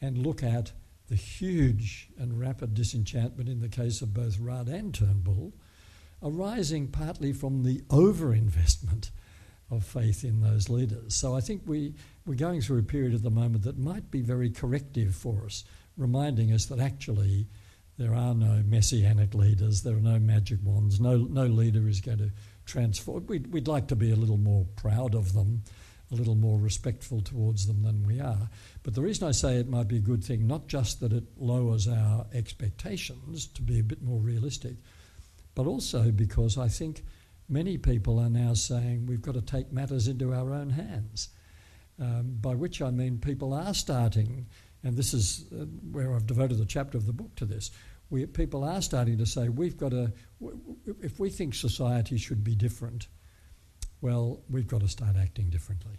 And 0.00 0.18
look 0.18 0.42
at 0.42 0.72
the 1.08 1.16
huge 1.16 2.08
and 2.18 2.38
rapid 2.38 2.74
disenchantment 2.74 3.48
in 3.48 3.60
the 3.60 3.68
case 3.68 4.02
of 4.02 4.14
both 4.14 4.38
Rudd 4.38 4.68
and 4.68 4.94
Turnbull, 4.94 5.54
arising 6.22 6.88
partly 6.88 7.32
from 7.32 7.62
the 7.62 7.80
overinvestment 7.88 9.10
of 9.70 9.84
faith 9.84 10.24
in 10.24 10.40
those 10.40 10.68
leaders. 10.68 11.14
So 11.14 11.36
I 11.36 11.40
think 11.40 11.62
we, 11.66 11.94
we're 12.26 12.34
going 12.34 12.60
through 12.60 12.78
a 12.78 12.84
period 12.84 13.14
at 13.14 13.22
the 13.22 13.30
moment 13.30 13.64
that 13.64 13.78
might 13.78 14.10
be 14.10 14.22
very 14.22 14.50
corrective 14.50 15.14
for 15.14 15.44
us, 15.44 15.64
reminding 15.96 16.52
us 16.52 16.66
that 16.66 16.80
actually 16.80 17.46
there 17.98 18.14
are 18.14 18.34
no 18.34 18.62
messianic 18.64 19.34
leaders, 19.34 19.82
there 19.82 19.96
are 19.96 20.00
no 20.00 20.18
magic 20.18 20.60
wands, 20.62 21.00
no, 21.00 21.16
no 21.16 21.46
leader 21.46 21.88
is 21.88 22.00
going 22.00 22.18
to 22.18 22.30
transform. 22.64 23.26
We'd, 23.26 23.52
we'd 23.52 23.68
like 23.68 23.88
to 23.88 23.96
be 23.96 24.12
a 24.12 24.16
little 24.16 24.36
more 24.36 24.66
proud 24.76 25.14
of 25.14 25.32
them, 25.32 25.64
a 26.12 26.14
little 26.14 26.36
more 26.36 26.58
respectful 26.58 27.20
towards 27.20 27.66
them 27.66 27.82
than 27.82 28.06
we 28.06 28.20
are. 28.20 28.48
But 28.84 28.94
the 28.94 29.02
reason 29.02 29.26
I 29.26 29.32
say 29.32 29.56
it 29.56 29.68
might 29.68 29.88
be 29.88 29.96
a 29.96 30.00
good 30.00 30.22
thing, 30.22 30.46
not 30.46 30.68
just 30.68 31.00
that 31.00 31.12
it 31.12 31.24
lowers 31.36 31.88
our 31.88 32.26
expectations 32.32 33.48
to 33.48 33.62
be 33.62 33.80
a 33.80 33.84
bit 33.84 34.00
more 34.00 34.20
realistic, 34.20 34.76
but 35.56 35.66
also 35.66 36.12
because 36.12 36.56
I 36.56 36.68
think 36.68 37.02
many 37.48 37.78
people 37.78 38.20
are 38.20 38.30
now 38.30 38.54
saying 38.54 39.06
we've 39.06 39.22
got 39.22 39.34
to 39.34 39.42
take 39.42 39.72
matters 39.72 40.06
into 40.06 40.32
our 40.32 40.54
own 40.54 40.70
hands. 40.70 41.30
Um, 42.00 42.36
by 42.40 42.54
which 42.54 42.80
I 42.80 42.92
mean 42.92 43.18
people 43.18 43.52
are 43.52 43.74
starting, 43.74 44.46
and 44.84 44.96
this 44.96 45.12
is 45.12 45.46
uh, 45.52 45.64
where 45.90 46.14
I've 46.14 46.28
devoted 46.28 46.58
the 46.58 46.64
chapter 46.64 46.96
of 46.96 47.06
the 47.06 47.12
book 47.12 47.34
to 47.36 47.44
this. 47.44 47.72
We, 48.10 48.26
people 48.26 48.64
are 48.64 48.80
starting 48.80 49.18
to 49.18 49.26
say 49.26 49.48
we've 49.48 49.76
got 49.76 49.90
to, 49.90 50.12
if 51.02 51.20
we 51.20 51.30
think 51.30 51.54
society 51.54 52.16
should 52.16 52.42
be 52.42 52.54
different, 52.54 53.08
well, 54.00 54.40
we've 54.48 54.66
got 54.66 54.80
to 54.80 54.88
start 54.88 55.16
acting 55.16 55.50
differently. 55.50 55.98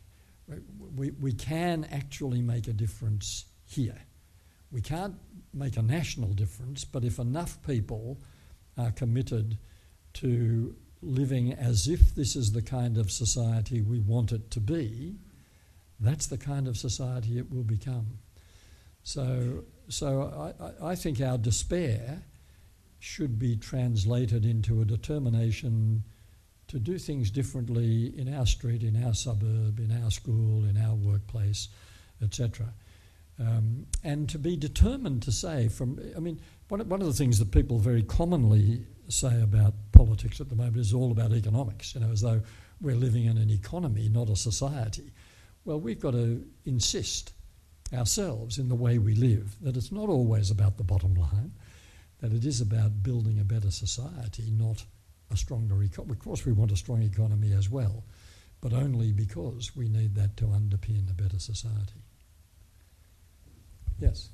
We, 0.95 1.11
we 1.11 1.33
can 1.33 1.85
actually 1.91 2.41
make 2.41 2.67
a 2.67 2.73
difference 2.73 3.45
here. 3.65 4.01
We 4.71 4.81
can't 4.81 5.15
make 5.53 5.77
a 5.77 5.81
national 5.81 6.33
difference, 6.33 6.85
but 6.85 7.03
if 7.03 7.19
enough 7.19 7.61
people 7.65 8.19
are 8.77 8.91
committed 8.91 9.57
to 10.13 10.75
living 11.01 11.53
as 11.53 11.87
if 11.87 12.15
this 12.15 12.35
is 12.35 12.51
the 12.51 12.61
kind 12.61 12.97
of 12.97 13.11
society 13.11 13.81
we 13.81 13.99
want 13.99 14.31
it 14.31 14.51
to 14.51 14.59
be, 14.59 15.15
that's 15.99 16.27
the 16.27 16.37
kind 16.37 16.67
of 16.67 16.77
society 16.77 17.37
it 17.37 17.51
will 17.51 17.63
become. 17.63 18.19
So, 19.03 19.63
so 19.89 20.53
I, 20.81 20.91
I 20.91 20.95
think 20.95 21.19
our 21.21 21.37
despair 21.37 22.23
should 22.99 23.39
be 23.39 23.55
translated 23.55 24.45
into 24.45 24.81
a 24.81 24.85
determination 24.85 26.03
to 26.67 26.79
do 26.79 26.97
things 26.99 27.31
differently 27.31 28.13
in 28.17 28.33
our 28.33 28.45
street, 28.45 28.83
in 28.83 29.03
our 29.03 29.13
suburb, 29.13 29.79
in 29.79 30.03
our 30.03 30.11
school, 30.11 30.65
in 30.65 30.77
our 30.77 30.93
workplace, 30.93 31.69
etc. 32.21 32.67
Um, 33.39 33.87
and 34.03 34.29
to 34.29 34.37
be 34.37 34.55
determined 34.55 35.23
to 35.23 35.31
say, 35.31 35.69
from 35.69 35.99
I 36.15 36.19
mean, 36.19 36.39
one, 36.67 36.87
one 36.87 37.01
of 37.01 37.07
the 37.07 37.13
things 37.13 37.39
that 37.39 37.51
people 37.51 37.79
very 37.79 38.03
commonly 38.03 38.85
say 39.07 39.41
about 39.41 39.73
politics 39.91 40.39
at 40.39 40.49
the 40.49 40.55
moment 40.55 40.77
is 40.77 40.93
all 40.93 41.11
about 41.11 41.31
economics, 41.31 41.95
you 41.95 42.01
know, 42.01 42.11
as 42.11 42.21
though 42.21 42.41
we're 42.81 42.95
living 42.95 43.25
in 43.25 43.37
an 43.37 43.49
economy, 43.49 44.07
not 44.09 44.29
a 44.29 44.35
society. 44.35 45.11
Well, 45.65 45.79
we've 45.79 45.99
got 45.99 46.11
to 46.11 46.45
insist 46.65 47.33
ourselves 47.93 48.57
in 48.57 48.69
the 48.69 48.75
way 48.75 48.97
we 48.97 49.15
live 49.15 49.55
that 49.61 49.77
it's 49.77 49.91
not 49.91 50.09
always 50.09 50.51
about 50.51 50.77
the 50.77 50.83
bottom 50.83 51.15
line, 51.15 51.51
that 52.19 52.33
it 52.33 52.45
is 52.45 52.61
about 52.61 53.03
building 53.03 53.39
a 53.39 53.43
better 53.43 53.71
society, 53.71 54.51
not 54.51 54.83
a 55.31 55.37
stronger 55.37 55.81
economy. 55.83 56.13
Of 56.13 56.19
course, 56.19 56.45
we 56.45 56.51
want 56.51 56.71
a 56.71 56.75
strong 56.75 57.01
economy 57.01 57.53
as 57.53 57.69
well, 57.69 58.03
but 58.61 58.73
only 58.73 59.11
because 59.11 59.75
we 59.75 59.87
need 59.87 60.15
that 60.15 60.37
to 60.37 60.45
underpin 60.45 61.09
a 61.09 61.13
better 61.13 61.39
society. 61.39 62.03
Yes. 63.99 64.29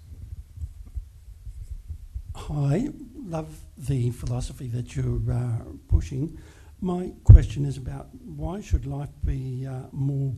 I 2.49 2.89
love 3.15 3.59
the 3.77 4.11
philosophy 4.11 4.67
that 4.67 4.95
you're 4.95 5.31
uh, 5.31 5.63
pushing. 5.87 6.37
My 6.81 7.13
question 7.23 7.65
is 7.65 7.77
about 7.77 8.09
why 8.23 8.61
should 8.61 8.85
life 8.85 9.09
be 9.23 9.65
uh, 9.65 9.87
more 9.91 10.33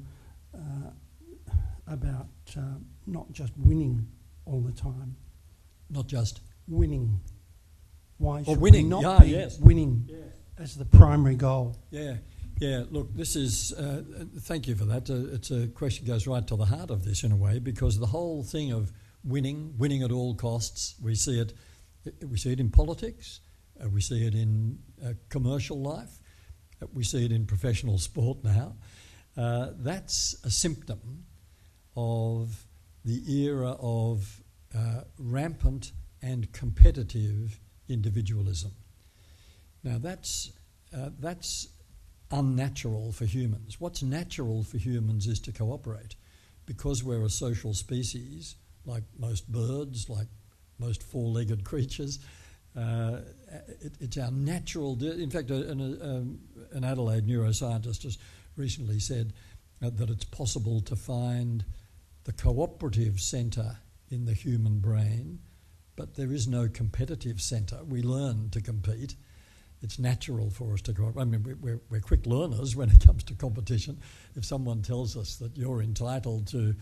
uh, 0.54 0.92
about 1.88 2.28
uh, 2.58 2.62
not 3.06 3.32
just 3.32 3.54
winning 3.58 4.08
all 4.46 4.62
the 4.62 4.72
time? 4.72 5.16
Not 5.90 6.08
just 6.08 6.42
winning. 6.68 7.20
Why 8.18 8.44
should 8.44 8.60
winning. 8.60 8.86
we 8.86 8.90
not 8.90 9.04
yeah, 9.04 9.20
be 9.20 9.32
yes. 9.32 9.60
winning 9.60 10.08
yeah. 10.10 10.18
as 10.58 10.76
the 10.76 10.86
primary 10.86 11.36
goal? 11.36 11.78
Yeah. 11.92 12.18
Yeah, 12.60 12.86
look, 12.90 13.14
this 13.16 13.36
is, 13.36 13.72
uh, 13.74 14.02
thank 14.40 14.68
you 14.68 14.74
for 14.74 14.86
that. 14.86 15.12
Uh, 15.12 15.36
it's 15.36 15.52
a 15.52 15.68
question 15.68 16.08
goes 16.08 16.26
right 16.26 16.46
to 16.48 16.56
the 16.56 16.66
heart 16.66 16.90
of 16.90 17.06
this 17.06 17.24
in 17.24 17.32
a 17.32 17.36
way 17.36 17.60
because 17.60 18.00
the 18.00 18.08
whole 18.08 18.42
thing 18.44 18.72
of 18.72 18.92
winning, 19.24 19.76
winning 19.78 20.02
at 20.02 20.12
all 20.12 20.34
costs, 20.34 20.96
we 21.00 21.14
see 21.14 21.40
it 21.40 21.54
we 22.28 22.38
see 22.38 22.52
it 22.52 22.60
in 22.60 22.70
politics, 22.70 23.42
uh, 23.84 23.90
we 23.90 24.02
see 24.02 24.26
it 24.26 24.34
in 24.34 24.80
uh, 25.06 25.14
commercial 25.30 25.82
life, 25.82 26.20
uh, 26.82 26.88
we 26.94 27.04
see 27.04 27.26
it 27.26 27.32
in 27.32 27.46
professional 27.46 27.98
sport 27.98 28.44
now. 28.44 28.76
Uh, 29.36 29.70
that's 29.78 30.36
a 30.44 30.50
symptom 30.50 31.26
of 31.98 32.66
the 33.04 33.24
era 33.28 33.76
of 33.80 34.44
uh, 34.78 35.02
rampant 35.18 35.92
and 36.22 36.52
competitive 36.54 37.60
individualism. 37.90 38.72
Now, 39.84 39.98
that's, 39.98 40.52
uh, 40.96 41.10
that's 41.20 41.68
unnatural 42.32 43.12
for 43.12 43.26
humans. 43.26 43.80
What's 43.80 44.04
natural 44.04 44.64
for 44.64 44.78
humans 44.78 45.28
is 45.28 45.40
to 45.42 45.52
cooperate. 45.52 46.16
Because 46.66 47.04
we're 47.04 47.24
a 47.24 47.30
social 47.30 47.74
species, 47.74 48.56
like 48.86 49.04
most 49.18 49.50
birds, 49.52 50.10
like 50.10 50.28
most 50.80 51.02
four 51.02 51.30
legged 51.30 51.64
creatures. 51.70 52.20
Uh, 52.76 53.22
it, 53.82 53.94
it's 54.00 54.18
our 54.18 54.32
natural. 54.32 55.02
In 55.02 55.32
fact, 55.32 55.50
an, 55.50 55.82
um, 56.02 56.40
an, 56.74 56.84
Adelaide 56.84 57.26
neuroscientist 57.26 58.04
has 58.04 58.18
recently 58.56 59.00
said 59.00 59.34
uh, 59.82 59.90
that 59.96 60.10
it's 60.10 60.26
possible 60.26 60.82
to 60.82 60.96
find 60.96 61.64
the 62.28 62.34
cooperative 62.34 63.22
centre 63.22 63.78
in 64.12 64.26
the 64.26 64.34
human 64.34 64.80
brain, 64.80 65.40
but 65.96 66.16
there 66.16 66.34
is 66.34 66.46
no 66.46 66.68
competitive 66.68 67.42
centre. 67.42 67.80
We 67.88 68.02
learn 68.04 68.50
to 68.50 68.60
compete. 68.60 69.16
It's 69.82 69.98
natural 69.98 70.50
for 70.50 70.74
us 70.74 70.82
to 70.82 70.94
go. 70.94 71.14
I 71.18 71.24
mean, 71.24 71.58
we're, 71.62 71.80
we're 71.90 72.02
quick 72.02 72.26
learners 72.26 72.76
when 72.76 72.90
it 72.90 73.06
comes 73.06 73.24
to 73.26 73.34
competition. 73.34 74.00
If 74.36 74.44
someone 74.44 74.82
tells 74.82 75.16
us 75.16 75.38
that 75.38 75.56
you're 75.56 75.82
entitled 75.82 76.48
to 76.48 76.76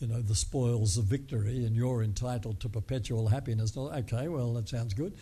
you 0.00 0.06
know, 0.08 0.20
the 0.20 0.34
spoils 0.34 0.98
of 0.98 1.04
victory 1.04 1.64
and 1.64 1.76
you're 1.76 2.02
entitled 2.02 2.58
to 2.60 2.68
perpetual 2.68 3.28
happiness. 3.28 3.76
Okay, 3.76 4.26
well, 4.26 4.52
that 4.54 4.68
sounds 4.68 4.94
good. 4.94 5.16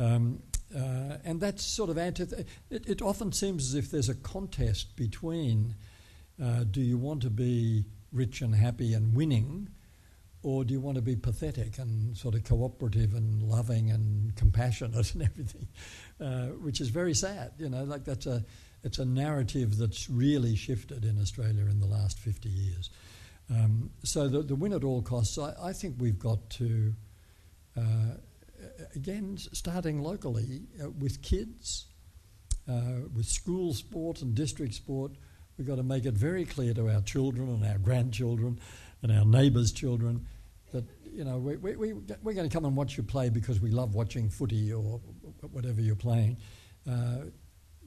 Um, 0.00 0.42
uh, 0.74 1.18
and 1.24 1.40
that's 1.40 1.62
sort 1.62 1.90
of 1.90 1.96
antith- 1.96 2.44
it, 2.70 2.88
it, 2.88 3.02
often 3.02 3.30
seems 3.30 3.68
as 3.68 3.74
if 3.76 3.90
there's 3.90 4.08
a 4.08 4.14
contest 4.14 4.96
between 4.96 5.76
uh, 6.42 6.64
do 6.64 6.80
you 6.80 6.98
want 6.98 7.22
to 7.22 7.30
be 7.30 7.84
rich 8.12 8.40
and 8.40 8.54
happy 8.54 8.94
and 8.94 9.14
winning, 9.14 9.68
or 10.42 10.64
do 10.64 10.74
you 10.74 10.80
want 10.80 10.96
to 10.96 11.02
be 11.02 11.16
pathetic 11.16 11.78
and 11.78 12.16
sort 12.16 12.34
of 12.34 12.44
cooperative 12.44 13.14
and 13.14 13.42
loving 13.42 13.90
and 13.90 14.34
compassionate 14.36 15.14
and 15.14 15.22
everything, 15.22 15.68
uh, 16.20 16.46
which 16.60 16.80
is 16.80 16.88
very 16.88 17.14
sad. 17.14 17.52
You 17.58 17.68
know, 17.68 17.84
like 17.84 18.04
that's 18.04 18.26
a 18.26 18.44
it's 18.84 18.98
a 18.98 19.04
narrative 19.04 19.78
that's 19.78 20.10
really 20.10 20.56
shifted 20.56 21.04
in 21.04 21.20
Australia 21.20 21.62
in 21.62 21.78
the 21.78 21.86
last 21.86 22.18
50 22.18 22.48
years. 22.48 22.90
Um, 23.50 23.90
so 24.02 24.28
the, 24.28 24.42
the, 24.42 24.54
win 24.54 24.72
at 24.72 24.82
all 24.82 25.02
costs, 25.02 25.38
I, 25.38 25.54
I 25.62 25.72
think 25.72 25.96
we've 25.98 26.18
got 26.18 26.50
to, 26.50 26.92
uh, 27.76 28.16
again, 28.94 29.36
starting 29.36 30.02
locally 30.02 30.62
uh, 30.82 30.90
with 30.90 31.22
kids, 31.22 31.86
uh, 32.68 33.06
with 33.14 33.26
school 33.26 33.74
sport 33.74 34.22
and 34.22 34.34
district 34.34 34.74
sport, 34.74 35.12
we've 35.62 35.68
got 35.68 35.76
to 35.76 35.84
make 35.84 36.04
it 36.06 36.14
very 36.14 36.44
clear 36.44 36.74
to 36.74 36.90
our 36.90 37.00
children 37.02 37.48
and 37.48 37.64
our 37.64 37.78
grandchildren 37.78 38.58
and 39.00 39.12
our 39.12 39.24
neighbours' 39.24 39.70
children 39.70 40.26
that, 40.72 40.84
you 41.12 41.22
know, 41.22 41.38
we, 41.38 41.56
we, 41.56 41.76
we, 41.76 41.92
we're 42.20 42.32
going 42.32 42.48
to 42.48 42.52
come 42.52 42.64
and 42.64 42.74
watch 42.74 42.96
you 42.96 43.04
play 43.04 43.28
because 43.28 43.60
we 43.60 43.70
love 43.70 43.94
watching 43.94 44.28
footy 44.28 44.72
or 44.72 45.00
whatever 45.52 45.80
you're 45.80 45.94
playing. 45.94 46.36
Uh, 46.90 47.26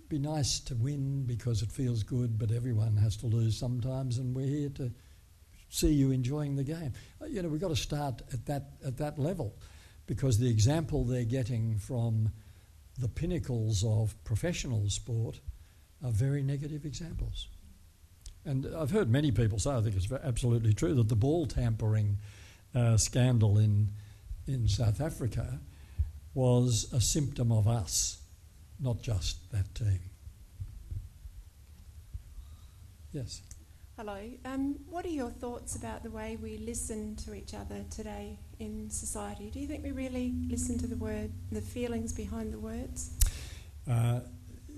be 0.07 0.17
nice 0.17 0.61
to 0.61 0.75
win 0.75 1.25
because 1.25 1.63
it 1.63 1.69
feels 1.69 2.03
good, 2.03 2.39
but 2.39 2.49
everyone 2.49 2.95
has 2.95 3.17
to 3.17 3.25
lose 3.25 3.57
sometimes, 3.57 4.19
and 4.19 4.33
we're 4.33 4.47
here 4.47 4.69
to 4.69 4.89
see 5.67 5.91
you 5.91 6.11
enjoying 6.11 6.55
the 6.55 6.63
game. 6.63 6.93
Uh, 7.21 7.25
you 7.25 7.41
know, 7.41 7.49
we've 7.49 7.59
got 7.59 7.67
to 7.67 7.75
start 7.75 8.21
at 8.31 8.45
that, 8.45 8.69
at 8.85 8.95
that 8.99 9.19
level 9.19 9.53
because 10.07 10.39
the 10.39 10.49
example 10.49 11.03
they're 11.03 11.25
getting 11.25 11.77
from 11.77 12.31
the 12.97 13.09
pinnacles 13.09 13.83
of 13.83 14.15
professional 14.23 14.89
sport 14.89 15.41
are 16.01 16.11
very 16.11 16.41
negative 16.41 16.85
examples. 16.85 17.49
And 18.45 18.67
I've 18.75 18.91
heard 18.91 19.09
many 19.09 19.31
people 19.31 19.57
say, 19.57 19.71
I 19.71 19.81
think 19.81 19.95
it's 19.95 20.11
absolutely 20.11 20.73
true, 20.73 20.93
that 20.95 21.09
the 21.09 21.15
ball 21.15 21.47
tampering 21.47 22.17
uh, 22.75 22.97
scandal 22.97 23.57
in, 23.57 23.89
in 24.47 24.67
South 24.67 25.01
Africa 25.01 25.59
was 26.35 26.91
a 26.93 27.01
symptom 27.01 27.51
of 27.51 27.67
us, 27.67 28.19
not 28.79 29.01
just 29.01 29.51
that 29.51 29.73
team. 29.73 29.99
Yes. 33.11 33.41
Hello. 33.97 34.19
Um, 34.43 34.75
what 34.89 35.05
are 35.05 35.09
your 35.09 35.29
thoughts 35.29 35.77
about 35.77 36.03
the 36.03 36.11
way 36.11 36.37
we 36.43 36.57
listen 36.57 37.15
to 37.15 37.33
each 37.33 37.53
other 37.53 37.85
today 37.89 38.37
in 38.59 38.89
society? 38.89 39.49
Do 39.49 39.59
you 39.61 39.67
think 39.67 39.85
we 39.85 39.91
really 39.91 40.33
listen 40.49 40.77
to 40.79 40.87
the 40.87 40.97
word, 40.97 41.31
the 41.49 41.61
feelings 41.61 42.11
behind 42.11 42.51
the 42.51 42.59
words? 42.59 43.11
Uh, 43.89 44.19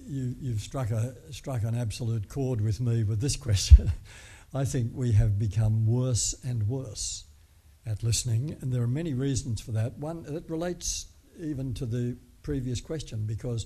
you, 0.07 0.51
have 0.51 0.61
struck, 0.61 0.91
a, 0.91 1.15
struck 1.31 1.63
an 1.63 1.75
absolute 1.75 2.29
chord 2.29 2.61
with 2.61 2.79
me 2.79 3.03
with 3.03 3.19
this 3.19 3.35
question. 3.35 3.91
I 4.53 4.65
think 4.65 4.91
we 4.93 5.11
have 5.11 5.37
become 5.37 5.85
worse 5.85 6.33
and 6.43 6.67
worse 6.67 7.25
at 7.85 8.03
listening, 8.03 8.57
and 8.61 8.71
there 8.71 8.81
are 8.81 8.87
many 8.87 9.13
reasons 9.13 9.61
for 9.61 9.71
that. 9.73 9.97
One, 9.97 10.25
it 10.27 10.49
relates 10.49 11.07
even 11.39 11.73
to 11.75 11.85
the 11.85 12.17
previous 12.43 12.81
question, 12.81 13.25
because 13.25 13.65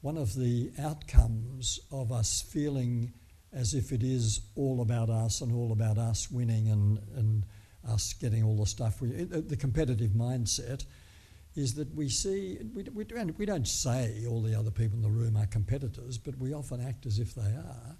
one 0.00 0.16
of 0.16 0.34
the 0.34 0.70
outcomes 0.78 1.80
of 1.90 2.12
us 2.12 2.40
feeling 2.40 3.12
as 3.52 3.74
if 3.74 3.92
it 3.92 4.02
is 4.02 4.40
all 4.54 4.80
about 4.80 5.10
us 5.10 5.40
and 5.40 5.52
all 5.52 5.72
about 5.72 5.98
us 5.98 6.30
winning 6.30 6.68
and, 6.68 6.98
and 7.16 7.44
us 7.88 8.12
getting 8.12 8.44
all 8.44 8.56
the 8.56 8.66
stuff. 8.66 9.00
We, 9.00 9.08
the 9.24 9.56
competitive 9.56 10.12
mindset 10.12 10.84
is 11.56 11.74
that 11.74 11.94
we 11.94 12.08
see, 12.08 12.58
we, 12.74 12.84
we, 12.94 13.04
we 13.04 13.46
don't 13.46 13.66
say 13.66 14.24
all 14.28 14.40
the 14.40 14.58
other 14.58 14.70
people 14.70 14.96
in 14.96 15.02
the 15.02 15.10
room 15.10 15.36
are 15.36 15.46
competitors, 15.46 16.18
but 16.18 16.38
we 16.38 16.54
often 16.54 16.80
act 16.80 17.06
as 17.06 17.18
if 17.18 17.34
they 17.34 17.42
are. 17.42 17.96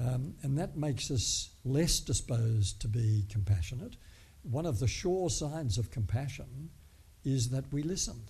Um, 0.00 0.34
and 0.42 0.56
that 0.58 0.76
makes 0.76 1.10
us 1.10 1.50
less 1.64 1.98
disposed 1.98 2.80
to 2.82 2.88
be 2.88 3.24
compassionate. 3.30 3.96
One 4.42 4.66
of 4.66 4.78
the 4.78 4.86
sure 4.86 5.28
signs 5.28 5.76
of 5.76 5.90
compassion 5.90 6.70
is 7.24 7.48
that 7.50 7.64
we 7.72 7.82
listen. 7.82 8.22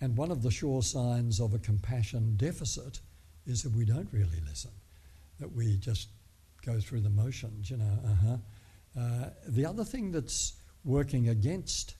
And 0.00 0.16
one 0.16 0.30
of 0.30 0.42
the 0.42 0.50
sure 0.50 0.82
signs 0.82 1.40
of 1.40 1.52
a 1.52 1.58
compassion 1.58 2.36
deficit 2.36 3.00
is 3.46 3.62
that 3.62 3.72
we 3.72 3.84
don't 3.84 4.08
really 4.12 4.40
listen 4.48 4.70
that 5.38 5.52
we 5.52 5.76
just 5.76 6.08
go 6.64 6.80
through 6.80 7.00
the 7.00 7.10
motions, 7.10 7.70
you 7.70 7.76
know. 7.76 7.98
Uh-huh. 8.04 8.36
Uh, 8.98 9.30
the 9.48 9.66
other 9.66 9.84
thing 9.84 10.10
that's 10.10 10.54
working 10.84 11.28
against, 11.28 11.95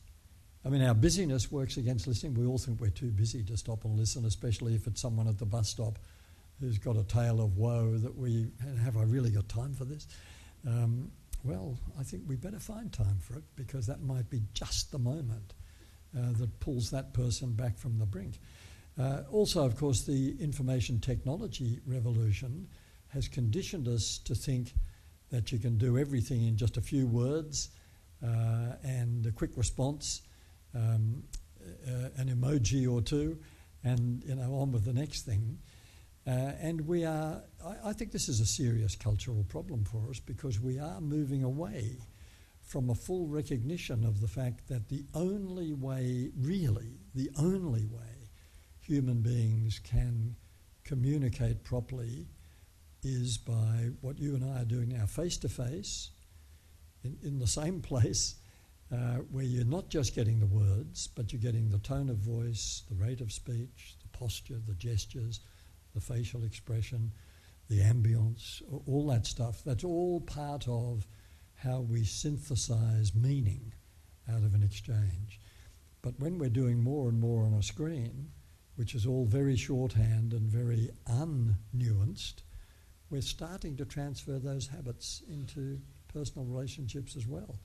I 0.66 0.68
mean, 0.68 0.82
our 0.82 0.94
busyness 0.94 1.52
works 1.52 1.76
against 1.76 2.08
listening. 2.08 2.34
We 2.34 2.44
all 2.44 2.58
think 2.58 2.80
we're 2.80 2.90
too 2.90 3.12
busy 3.12 3.44
to 3.44 3.56
stop 3.56 3.84
and 3.84 3.96
listen, 3.96 4.24
especially 4.24 4.74
if 4.74 4.88
it's 4.88 5.00
someone 5.00 5.28
at 5.28 5.38
the 5.38 5.46
bus 5.46 5.68
stop 5.68 6.00
who's 6.60 6.76
got 6.76 6.96
a 6.96 7.04
tale 7.04 7.40
of 7.40 7.56
woe 7.56 7.96
that 7.98 8.16
we 8.16 8.48
have 8.82 8.96
I 8.96 9.04
really 9.04 9.30
got 9.30 9.48
time 9.48 9.74
for 9.74 9.84
this? 9.84 10.08
Um, 10.66 11.12
well, 11.44 11.78
I 12.00 12.02
think 12.02 12.24
we 12.26 12.34
better 12.34 12.58
find 12.58 12.92
time 12.92 13.18
for 13.20 13.34
it 13.34 13.44
because 13.54 13.86
that 13.86 14.02
might 14.02 14.28
be 14.28 14.42
just 14.54 14.90
the 14.90 14.98
moment 14.98 15.54
uh, 16.18 16.32
that 16.32 16.58
pulls 16.58 16.90
that 16.90 17.12
person 17.14 17.52
back 17.52 17.78
from 17.78 17.98
the 18.00 18.06
brink. 18.06 18.40
Uh, 18.98 19.22
also, 19.30 19.64
of 19.64 19.76
course, 19.76 20.02
the 20.02 20.34
information 20.40 20.98
technology 20.98 21.78
revolution 21.86 22.66
has 23.08 23.28
conditioned 23.28 23.86
us 23.86 24.18
to 24.24 24.34
think 24.34 24.72
that 25.30 25.52
you 25.52 25.60
can 25.60 25.78
do 25.78 25.96
everything 25.96 26.44
in 26.44 26.56
just 26.56 26.76
a 26.76 26.80
few 26.80 27.06
words 27.06 27.68
uh, 28.24 28.72
and 28.82 29.26
a 29.26 29.30
quick 29.30 29.50
response, 29.56 30.22
um, 30.76 31.22
uh, 31.86 32.08
an 32.16 32.28
emoji 32.28 32.90
or 32.90 33.00
two, 33.00 33.38
and 33.82 34.22
you 34.24 34.34
know 34.34 34.54
on 34.56 34.72
with 34.72 34.84
the 34.84 34.92
next 34.92 35.22
thing. 35.22 35.58
Uh, 36.26 36.52
and 36.60 36.80
we 36.88 37.04
are, 37.04 37.40
I, 37.64 37.90
I, 37.90 37.92
think 37.92 38.10
this 38.10 38.28
is 38.28 38.40
a 38.40 38.46
serious 38.46 38.96
cultural 38.96 39.44
problem 39.44 39.84
for 39.84 40.10
us 40.10 40.18
because 40.18 40.58
we 40.60 40.76
are 40.76 41.00
moving 41.00 41.44
away 41.44 41.98
from 42.62 42.90
a 42.90 42.96
full 42.96 43.28
recognition 43.28 44.04
of 44.04 44.20
the 44.20 44.26
fact 44.26 44.66
that 44.66 44.88
the 44.88 45.04
only 45.14 45.72
way, 45.72 46.30
really, 46.36 46.98
the 47.14 47.30
only 47.38 47.86
way 47.86 48.30
human 48.80 49.20
beings 49.20 49.78
can 49.78 50.34
communicate 50.82 51.62
properly 51.62 52.26
is 53.04 53.38
by 53.38 53.90
what 54.00 54.18
you 54.18 54.34
and 54.34 54.44
I 54.44 54.62
are 54.62 54.64
doing 54.64 54.88
now, 54.88 55.06
face 55.06 55.36
to 55.38 55.48
face, 55.48 56.10
in 57.22 57.38
the 57.38 57.46
same 57.46 57.80
place, 57.82 58.34
uh, 58.92 59.16
where 59.30 59.44
you're 59.44 59.64
not 59.64 59.88
just 59.88 60.14
getting 60.14 60.38
the 60.38 60.46
words, 60.46 61.08
but 61.08 61.32
you're 61.32 61.42
getting 61.42 61.70
the 61.70 61.78
tone 61.78 62.08
of 62.08 62.18
voice, 62.18 62.82
the 62.88 62.94
rate 62.94 63.20
of 63.20 63.32
speech, 63.32 63.96
the 64.02 64.18
posture, 64.18 64.60
the 64.66 64.74
gestures, 64.74 65.40
the 65.94 66.00
facial 66.00 66.44
expression, 66.44 67.10
the 67.68 67.80
ambience, 67.80 68.62
all 68.86 69.06
that 69.08 69.26
stuff. 69.26 69.62
That's 69.64 69.84
all 69.84 70.20
part 70.20 70.68
of 70.68 71.06
how 71.54 71.80
we 71.80 72.04
synthesize 72.04 73.14
meaning 73.14 73.72
out 74.30 74.44
of 74.44 74.54
an 74.54 74.62
exchange. 74.62 75.40
But 76.02 76.20
when 76.20 76.38
we're 76.38 76.50
doing 76.50 76.82
more 76.82 77.08
and 77.08 77.18
more 77.18 77.44
on 77.44 77.54
a 77.54 77.62
screen, 77.62 78.30
which 78.76 78.94
is 78.94 79.06
all 79.06 79.24
very 79.24 79.56
shorthand 79.56 80.32
and 80.32 80.48
very 80.48 80.90
unnuanced, 81.08 82.42
we're 83.10 83.22
starting 83.22 83.76
to 83.76 83.84
transfer 83.84 84.38
those 84.38 84.68
habits 84.68 85.22
into 85.28 85.80
personal 86.12 86.46
relationships 86.46 87.16
as 87.16 87.26
well. 87.26 87.58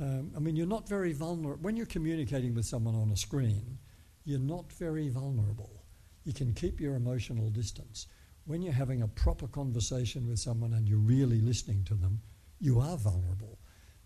Um, 0.00 0.32
I 0.36 0.38
mean, 0.38 0.56
you're 0.56 0.66
not 0.66 0.88
very 0.88 1.12
vulnerable. 1.12 1.62
When 1.62 1.76
you're 1.76 1.86
communicating 1.86 2.54
with 2.54 2.64
someone 2.64 2.94
on 2.94 3.10
a 3.10 3.16
screen, 3.16 3.78
you're 4.24 4.38
not 4.38 4.72
very 4.72 5.08
vulnerable. 5.08 5.84
You 6.24 6.32
can 6.32 6.52
keep 6.52 6.80
your 6.80 6.94
emotional 6.94 7.50
distance. 7.50 8.06
When 8.44 8.62
you're 8.62 8.72
having 8.72 9.02
a 9.02 9.08
proper 9.08 9.48
conversation 9.48 10.26
with 10.28 10.38
someone 10.38 10.72
and 10.72 10.88
you're 10.88 10.98
really 10.98 11.40
listening 11.40 11.84
to 11.84 11.94
them, 11.94 12.20
you 12.60 12.80
are 12.80 12.96
vulnerable 12.96 13.58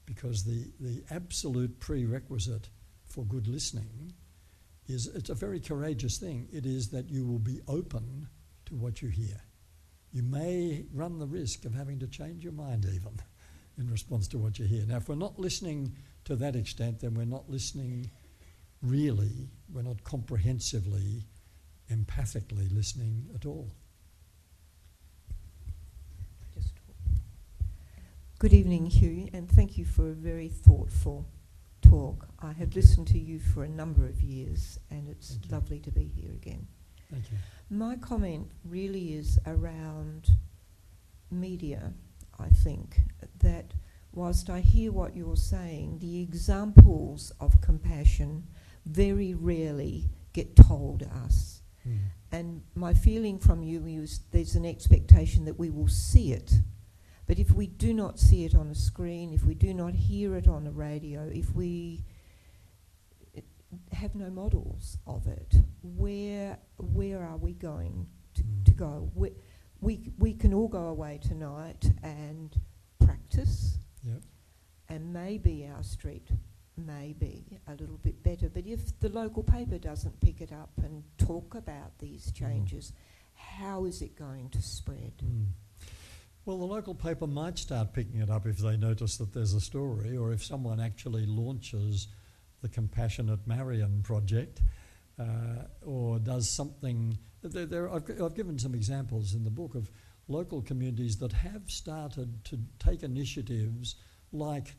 because 0.07 0.45
the, 0.45 0.70
the 0.80 1.03
absolute 1.11 1.78
prerequisite 1.80 2.68
for 3.05 3.24
good 3.24 3.47
listening 3.47 4.12
is 4.88 5.07
it's 5.07 5.30
a 5.30 5.34
very 5.34 5.61
courageous 5.61 6.18
thing. 6.18 6.49
It 6.53 6.66
is 6.66 6.88
that 6.88 7.09
you 7.09 7.26
will 7.26 7.38
be 7.38 7.61
open 7.68 8.28
to 8.66 8.74
what 8.74 9.03
you 9.03 9.09
hear 9.09 9.43
you 10.12 10.22
may 10.22 10.84
run 10.93 11.18
the 11.18 11.26
risk 11.26 11.64
of 11.64 11.74
having 11.74 11.99
to 11.99 12.07
change 12.07 12.45
your 12.45 12.53
mind 12.53 12.84
even 12.84 13.18
in 13.79 13.91
response 13.91 14.29
to 14.29 14.39
what 14.39 14.59
you 14.59 14.66
hear. 14.66 14.85
Now, 14.87 14.97
if 14.97 15.09
we're 15.09 15.14
not 15.14 15.39
listening 15.39 15.97
to 16.25 16.37
that 16.37 16.57
extent, 16.57 17.01
then 17.01 17.14
we're 17.14 17.25
not 17.25 17.49
listening 17.51 18.11
really, 18.83 19.49
we're 19.73 19.83
not 19.83 20.05
comprehensively, 20.05 21.25
empathically 21.91 22.75
listening 22.75 23.29
at 23.35 23.47
all. 23.47 23.70
Good 28.39 28.53
evening, 28.53 28.87
Hugh, 28.87 29.29
and 29.33 29.49
thank 29.49 29.79
you 29.79 29.85
for 29.85 30.11
a 30.11 30.14
very 30.14 30.49
thoughtful 30.49 31.29
talk. 31.81 32.27
I 32.41 32.53
have 32.55 32.75
listened 32.75 33.07
to 33.09 33.18
you 33.18 33.39
for 33.39 33.62
a 33.62 33.68
number 33.68 34.05
of 34.05 34.20
years, 34.20 34.81
and 34.91 35.09
it's 35.09 35.39
lovely 35.49 35.79
to 35.79 35.93
be 35.93 36.11
here 36.16 36.33
again. 36.33 36.66
Thank 37.09 37.31
you. 37.31 37.39
My 37.70 37.95
comment 37.97 38.51
really 38.64 39.14
is 39.14 39.39
around 39.47 40.31
media, 41.31 41.93
I 42.43 42.51
think, 42.51 43.01
that 43.40 43.72
whilst 44.12 44.51
I 44.51 44.61
hear 44.61 44.93
what 44.93 45.16
you're 45.16 45.36
saying, 45.36 45.99
the 46.01 46.20
examples 46.20 47.32
of 47.40 47.61
compassion 47.61 48.47
very 48.84 49.34
rarely 49.34 50.11
get 50.32 50.57
told 50.57 51.03
us. 51.24 51.62
Mm. 51.86 51.99
And 52.32 52.62
my 52.74 52.95
feeling 52.95 53.38
from 53.38 53.62
you 53.62 53.86
is 53.86 54.20
there's 54.30 54.55
an 54.55 54.64
expectation 54.64 55.45
that 55.45 55.59
we 55.59 55.70
will 55.70 55.88
see 55.88 56.32
it. 56.32 56.53
But 57.26 57.38
if 57.38 57.53
we 57.53 57.66
do 57.66 57.95
not 57.95 58.18
see 58.18 58.45
it 58.45 58.55
on 58.55 58.68
a 58.70 58.74
screen, 58.74 59.32
if 59.32 59.45
we 59.45 59.55
do 59.55 59.72
not 59.72 59.95
hear 59.95 60.36
it 60.36 60.49
on 60.49 60.64
the 60.64 60.72
radio, 60.72 61.30
if 61.32 61.55
we 61.55 62.05
have 63.93 64.14
no 64.14 64.30
models 64.30 64.99
of 65.07 65.26
it. 65.26 65.55
Where 65.82 66.59
where 66.78 67.22
are 67.22 67.36
we 67.36 67.53
going 67.53 68.07
to, 68.34 68.43
mm. 68.43 68.64
to 68.66 68.70
go? 68.72 69.11
We, 69.14 69.30
we 69.83 70.12
we 70.18 70.33
can 70.33 70.55
all 70.55 70.68
go 70.68 70.87
away 70.87 71.18
tonight 71.20 71.91
and 72.03 72.59
practice, 73.05 73.78
yep. 74.03 74.22
and 74.89 75.12
maybe 75.12 75.68
our 75.74 75.83
street 75.83 76.28
may 76.76 77.12
be 77.18 77.59
a 77.66 77.72
little 77.72 77.99
bit 77.99 78.22
better. 78.22 78.49
But 78.49 78.64
if 78.66 78.99
the 79.01 79.11
local 79.11 79.43
paper 79.43 79.76
doesn't 79.78 80.20
pick 80.20 80.41
it 80.41 80.53
up 80.53 80.70
and 80.83 81.03
talk 81.18 81.55
about 81.55 81.99
these 81.99 82.30
mm. 82.30 82.35
changes, 82.35 82.93
mm. 82.93 83.59
how 83.59 83.85
is 83.85 84.01
it 84.01 84.16
going 84.16 84.49
to 84.51 84.62
spread? 84.62 85.12
Mm. 85.22 85.49
Well, 86.45 86.59
the 86.59 86.64
local 86.64 86.95
paper 86.95 87.26
might 87.26 87.59
start 87.59 87.93
picking 87.93 88.20
it 88.20 88.30
up 88.30 88.47
if 88.47 88.59
they 88.59 88.76
notice 88.76 89.16
that 89.18 89.35
there's 89.35 89.53
a 89.55 89.61
story, 89.61 90.16
or 90.16 90.33
if 90.33 90.45
someone 90.45 90.80
actually 90.80 91.26
launches 91.26 92.09
the 92.62 92.68
Compassionate 92.68 93.47
Marion 93.47 94.03
project, 94.03 94.62
uh, 95.18 95.64
or 95.85 96.20
does 96.20 96.49
something. 96.49 97.18
There, 97.43 97.66
there 97.66 97.93
I've, 97.93 98.09
I've, 98.22 98.34
given 98.34 98.59
some 98.59 98.74
examples 98.74 99.34
in 99.34 99.45
the 99.45 99.51
book 99.51 99.74
of 99.74 99.90
local 100.28 100.62
communities 100.62 101.16
that 101.18 101.32
have 101.32 101.70
started 101.70 102.45
to 102.45 102.59
take 102.78 103.03
initiatives 103.03 103.97
like 104.32 104.76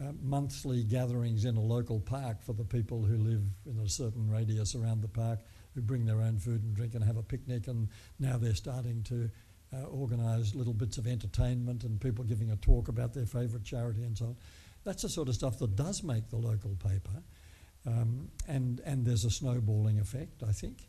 uh, 0.00 0.12
monthly 0.20 0.82
gatherings 0.82 1.44
in 1.44 1.56
a 1.56 1.60
local 1.60 2.00
park 2.00 2.42
for 2.42 2.52
the 2.52 2.64
people 2.64 3.02
who 3.02 3.16
live 3.16 3.42
in 3.64 3.78
a 3.78 3.88
certain 3.88 4.28
radius 4.28 4.74
around 4.74 5.00
the 5.00 5.08
park, 5.08 5.40
who 5.74 5.80
bring 5.80 6.04
their 6.04 6.20
own 6.20 6.38
food 6.38 6.62
and 6.62 6.74
drink 6.74 6.94
and 6.94 7.04
have 7.04 7.16
a 7.16 7.22
picnic. 7.22 7.68
And 7.68 7.88
now 8.18 8.36
they're 8.36 8.54
starting 8.54 9.02
to 9.04 9.30
uh, 9.72 9.84
organise 9.86 10.54
little 10.54 10.74
bits 10.74 10.98
of 10.98 11.06
entertainment 11.06 11.84
and 11.84 12.00
people 12.00 12.24
giving 12.24 12.50
a 12.50 12.56
talk 12.56 12.88
about 12.88 13.14
their 13.14 13.26
favourite 13.26 13.64
charity 13.64 14.02
and 14.02 14.16
so 14.18 14.26
on. 14.26 14.36
That's 14.84 15.02
the 15.02 15.08
sort 15.08 15.28
of 15.28 15.34
stuff 15.34 15.58
that 15.60 15.76
does 15.76 16.02
make 16.02 16.28
the 16.28 16.36
local 16.36 16.76
paper. 16.76 17.22
Um, 17.86 18.28
and, 18.48 18.80
and 18.84 19.04
there's 19.04 19.24
a 19.24 19.30
snowballing 19.30 19.98
effect, 19.98 20.42
I 20.46 20.52
think. 20.52 20.88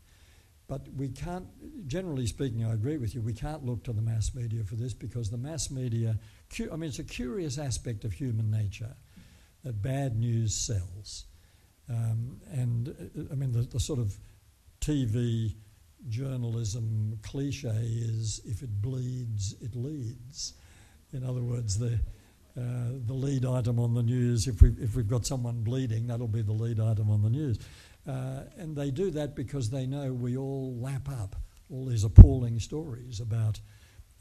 But 0.68 0.82
we 0.94 1.08
can't, 1.08 1.46
generally 1.88 2.26
speaking, 2.26 2.64
I 2.64 2.74
agree 2.74 2.98
with 2.98 3.14
you, 3.14 3.22
we 3.22 3.32
can't 3.32 3.64
look 3.64 3.84
to 3.84 3.92
the 3.92 4.02
mass 4.02 4.34
media 4.34 4.64
for 4.64 4.74
this 4.76 4.92
because 4.92 5.30
the 5.30 5.38
mass 5.38 5.70
media, 5.70 6.18
I 6.60 6.76
mean, 6.76 6.90
it's 6.90 6.98
a 6.98 7.04
curious 7.04 7.58
aspect 7.58 8.04
of 8.04 8.12
human 8.12 8.50
nature 8.50 8.94
that 9.64 9.80
bad 9.80 10.18
news 10.18 10.54
sells. 10.54 11.24
Um, 11.88 12.40
and 12.52 12.88
uh, 12.88 13.32
I 13.32 13.34
mean, 13.34 13.52
the, 13.52 13.62
the 13.62 13.80
sort 13.80 13.98
of 13.98 14.18
TV 14.82 15.54
journalism 16.08 17.18
cliche 17.22 17.68
is 17.70 18.42
if 18.44 18.62
it 18.62 18.82
bleeds, 18.82 19.54
it 19.62 19.74
leads. 19.74 20.52
In 21.14 21.24
other 21.24 21.42
words, 21.42 21.78
the, 21.78 21.94
uh, 22.58 22.92
the 23.06 23.14
lead 23.14 23.46
item 23.46 23.78
on 23.78 23.94
the 23.94 24.02
news, 24.02 24.46
if, 24.46 24.60
we, 24.60 24.74
if 24.78 24.94
we've 24.96 25.08
got 25.08 25.24
someone 25.24 25.62
bleeding, 25.62 26.08
that'll 26.08 26.28
be 26.28 26.42
the 26.42 26.52
lead 26.52 26.78
item 26.78 27.10
on 27.10 27.22
the 27.22 27.30
news. 27.30 27.58
Uh, 28.08 28.44
and 28.56 28.74
they 28.74 28.90
do 28.90 29.10
that 29.10 29.36
because 29.36 29.68
they 29.68 29.86
know 29.86 30.12
we 30.12 30.36
all 30.36 30.74
lap 30.80 31.08
up 31.10 31.36
all 31.70 31.84
these 31.84 32.04
appalling 32.04 32.58
stories 32.58 33.20
about 33.20 33.60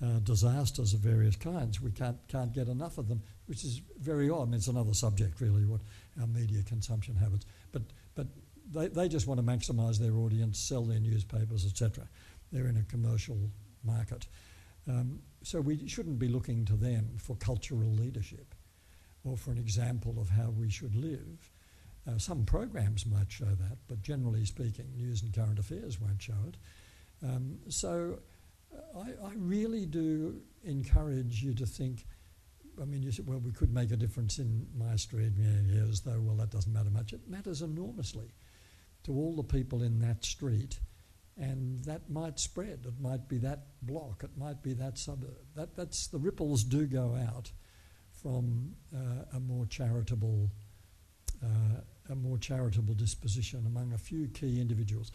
uh, 0.03 0.19
disasters 0.19 0.93
of 0.93 0.99
various 0.99 1.35
kinds. 1.35 1.81
We 1.81 1.91
can't, 1.91 2.17
can't 2.27 2.53
get 2.53 2.67
enough 2.67 2.97
of 2.97 3.07
them, 3.07 3.21
which 3.45 3.63
is 3.63 3.81
very 3.99 4.29
odd. 4.29 4.41
I 4.41 4.45
mean, 4.45 4.53
it's 4.55 4.67
another 4.67 4.93
subject, 4.93 5.39
really, 5.39 5.65
what 5.65 5.81
our 6.19 6.27
media 6.27 6.61
consumption 6.63 7.15
habits. 7.15 7.45
But, 7.71 7.83
but 8.13 8.27
they, 8.71 8.89
they 8.89 9.07
just 9.07 9.25
want 9.25 9.39
to 9.39 9.45
maximise 9.45 9.97
their 9.97 10.15
audience, 10.17 10.59
sell 10.59 10.83
their 10.83 10.99
newspapers, 10.99 11.65
etc. 11.65 12.07
They're 12.51 12.67
in 12.67 12.77
a 12.77 12.83
commercial 12.83 13.39
market. 13.83 14.27
Um, 14.87 15.19
so 15.43 15.61
we 15.61 15.87
shouldn't 15.87 16.19
be 16.19 16.27
looking 16.27 16.65
to 16.65 16.75
them 16.75 17.17
for 17.17 17.35
cultural 17.37 17.91
leadership 17.91 18.53
or 19.23 19.37
for 19.37 19.51
an 19.51 19.57
example 19.57 20.17
of 20.19 20.29
how 20.29 20.49
we 20.49 20.69
should 20.69 20.95
live. 20.95 21.51
Uh, 22.07 22.17
some 22.17 22.45
programs 22.45 23.05
might 23.05 23.29
show 23.29 23.45
that, 23.45 23.77
but 23.87 24.01
generally 24.01 24.45
speaking, 24.45 24.85
news 24.95 25.21
and 25.23 25.33
current 25.33 25.59
affairs 25.59 25.99
won't 25.99 26.21
show 26.21 26.37
it. 26.47 26.57
Um, 27.25 27.57
so 27.67 28.19
uh, 28.73 28.99
I, 28.99 29.27
I, 29.27 29.31
really 29.35 29.85
do 29.85 30.39
encourage 30.63 31.41
you 31.41 31.53
to 31.55 31.65
think. 31.65 32.05
I 32.81 32.85
mean, 32.85 33.01
you 33.01 33.11
said, 33.11 33.27
well, 33.27 33.39
we 33.39 33.51
could 33.51 33.73
make 33.73 33.91
a 33.91 33.97
difference 33.97 34.37
in 34.37 34.67
my 34.77 34.95
street, 34.95 35.33
yeah, 35.35 35.49
yeah, 35.65 35.89
as 35.89 36.01
though, 36.01 36.21
well, 36.21 36.35
that 36.37 36.51
doesn't 36.51 36.71
matter 36.71 36.91
much. 36.91 37.11
It 37.11 37.27
matters 37.27 37.61
enormously 37.61 38.31
to 39.03 39.13
all 39.13 39.35
the 39.35 39.43
people 39.43 39.81
in 39.81 39.99
that 39.99 40.23
street, 40.23 40.79
and 41.37 41.83
that 41.85 42.09
might 42.09 42.39
spread. 42.39 42.85
It 42.85 43.01
might 43.01 43.27
be 43.27 43.39
that 43.39 43.65
block, 43.81 44.23
it 44.23 44.37
might 44.37 44.61
be 44.61 44.73
that 44.73 44.97
suburb. 44.97 45.39
That, 45.55 45.75
that's, 45.75 46.07
the 46.07 46.19
ripples 46.19 46.63
do 46.63 46.85
go 46.85 47.15
out 47.15 47.51
from 48.21 48.75
uh, 48.95 49.35
a 49.35 49.39
more 49.39 49.65
charitable 49.65 50.51
uh, 51.43 51.81
a 52.09 52.15
more 52.15 52.37
charitable 52.37 52.93
disposition 52.93 53.65
among 53.65 53.93
a 53.93 53.97
few 53.97 54.27
key 54.27 54.59
individuals. 54.61 55.11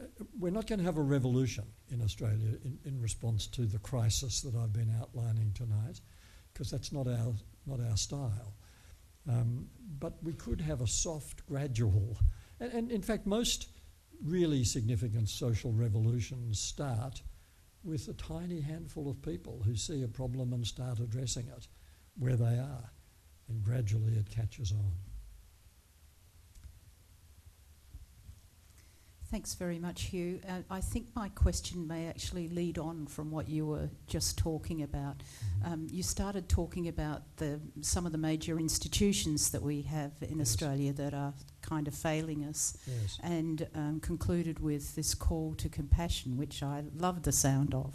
Uh, 0.00 0.04
we're 0.38 0.52
not 0.52 0.66
going 0.66 0.78
to 0.78 0.84
have 0.84 0.98
a 0.98 1.02
revolution 1.02 1.64
in 1.90 2.02
Australia 2.02 2.56
in, 2.64 2.78
in 2.84 3.00
response 3.00 3.46
to 3.46 3.66
the 3.66 3.78
crisis 3.78 4.40
that 4.42 4.54
I've 4.54 4.72
been 4.72 4.94
outlining 5.00 5.52
tonight, 5.54 6.00
because 6.52 6.70
that's 6.70 6.92
not 6.92 7.06
our, 7.06 7.34
not 7.66 7.80
our 7.80 7.96
style. 7.96 8.54
Um, 9.28 9.68
but 10.00 10.14
we 10.22 10.32
could 10.32 10.60
have 10.60 10.80
a 10.80 10.86
soft, 10.86 11.46
gradual, 11.46 12.18
and, 12.58 12.72
and 12.72 12.90
in 12.90 13.02
fact, 13.02 13.26
most 13.26 13.68
really 14.24 14.64
significant 14.64 15.28
social 15.28 15.72
revolutions 15.72 16.58
start 16.58 17.22
with 17.84 18.08
a 18.08 18.12
tiny 18.14 18.60
handful 18.60 19.08
of 19.08 19.20
people 19.22 19.62
who 19.64 19.74
see 19.74 20.02
a 20.02 20.08
problem 20.08 20.52
and 20.52 20.66
start 20.66 21.00
addressing 21.00 21.46
it 21.48 21.66
where 22.18 22.36
they 22.36 22.58
are, 22.58 22.90
and 23.48 23.64
gradually 23.64 24.14
it 24.14 24.30
catches 24.30 24.72
on. 24.72 24.92
Thanks 29.32 29.54
very 29.54 29.78
much, 29.78 30.02
Hugh. 30.02 30.40
Uh, 30.46 30.58
I 30.70 30.82
think 30.82 31.06
my 31.16 31.30
question 31.30 31.86
may 31.88 32.06
actually 32.06 32.48
lead 32.48 32.76
on 32.76 33.06
from 33.06 33.30
what 33.30 33.48
you 33.48 33.64
were 33.64 33.88
just 34.06 34.36
talking 34.36 34.82
about. 34.82 35.22
Um, 35.64 35.86
you 35.90 36.02
started 36.02 36.50
talking 36.50 36.86
about 36.86 37.22
the, 37.38 37.58
some 37.80 38.04
of 38.04 38.12
the 38.12 38.18
major 38.18 38.58
institutions 38.58 39.50
that 39.52 39.62
we 39.62 39.80
have 39.82 40.12
in 40.20 40.36
yes. 40.36 40.48
Australia 40.48 40.92
that 40.92 41.14
are 41.14 41.32
kind 41.62 41.88
of 41.88 41.94
failing 41.94 42.44
us, 42.44 42.76
yes. 42.86 43.18
and 43.22 43.66
um, 43.74 44.00
concluded 44.00 44.60
with 44.60 44.94
this 44.96 45.14
call 45.14 45.54
to 45.54 45.70
compassion, 45.70 46.36
which 46.36 46.62
I 46.62 46.84
love 46.94 47.22
the 47.22 47.32
sound 47.32 47.74
of. 47.74 47.94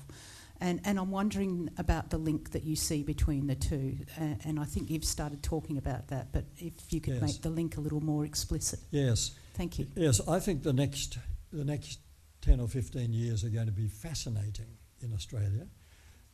And, 0.60 0.82
and 0.86 0.98
I'm 0.98 1.12
wondering 1.12 1.70
about 1.78 2.10
the 2.10 2.18
link 2.18 2.50
that 2.54 2.64
you 2.64 2.76
see 2.76 3.04
between 3.04 3.46
the 3.46 3.54
two. 3.54 3.98
Uh, 4.20 4.34
and 4.44 4.60
I 4.60 4.66
think 4.66 4.90
you've 4.90 5.06
started 5.06 5.44
talking 5.44 5.78
about 5.78 6.08
that, 6.08 6.32
but 6.32 6.46
if 6.58 6.74
you 6.92 7.00
could 7.00 7.14
yes. 7.16 7.22
make 7.22 7.42
the 7.44 7.52
link 7.52 7.78
a 7.78 7.80
little 7.80 8.02
more 8.02 8.26
explicit. 8.26 8.80
Yes. 8.90 9.36
Thank 9.58 9.80
you. 9.80 9.88
Yes, 9.96 10.22
I 10.28 10.40
think 10.40 10.62
the 10.62 10.72
next 10.74 11.18
the 11.52 11.66
next 11.66 12.00
ten 12.42 12.60
or 12.60 12.68
fifteen 12.68 13.12
years 13.12 13.44
are 13.44 13.50
going 13.50 13.66
to 13.66 13.72
be 13.72 13.88
fascinating 13.88 14.78
in 15.02 15.14
Australia. 15.14 15.68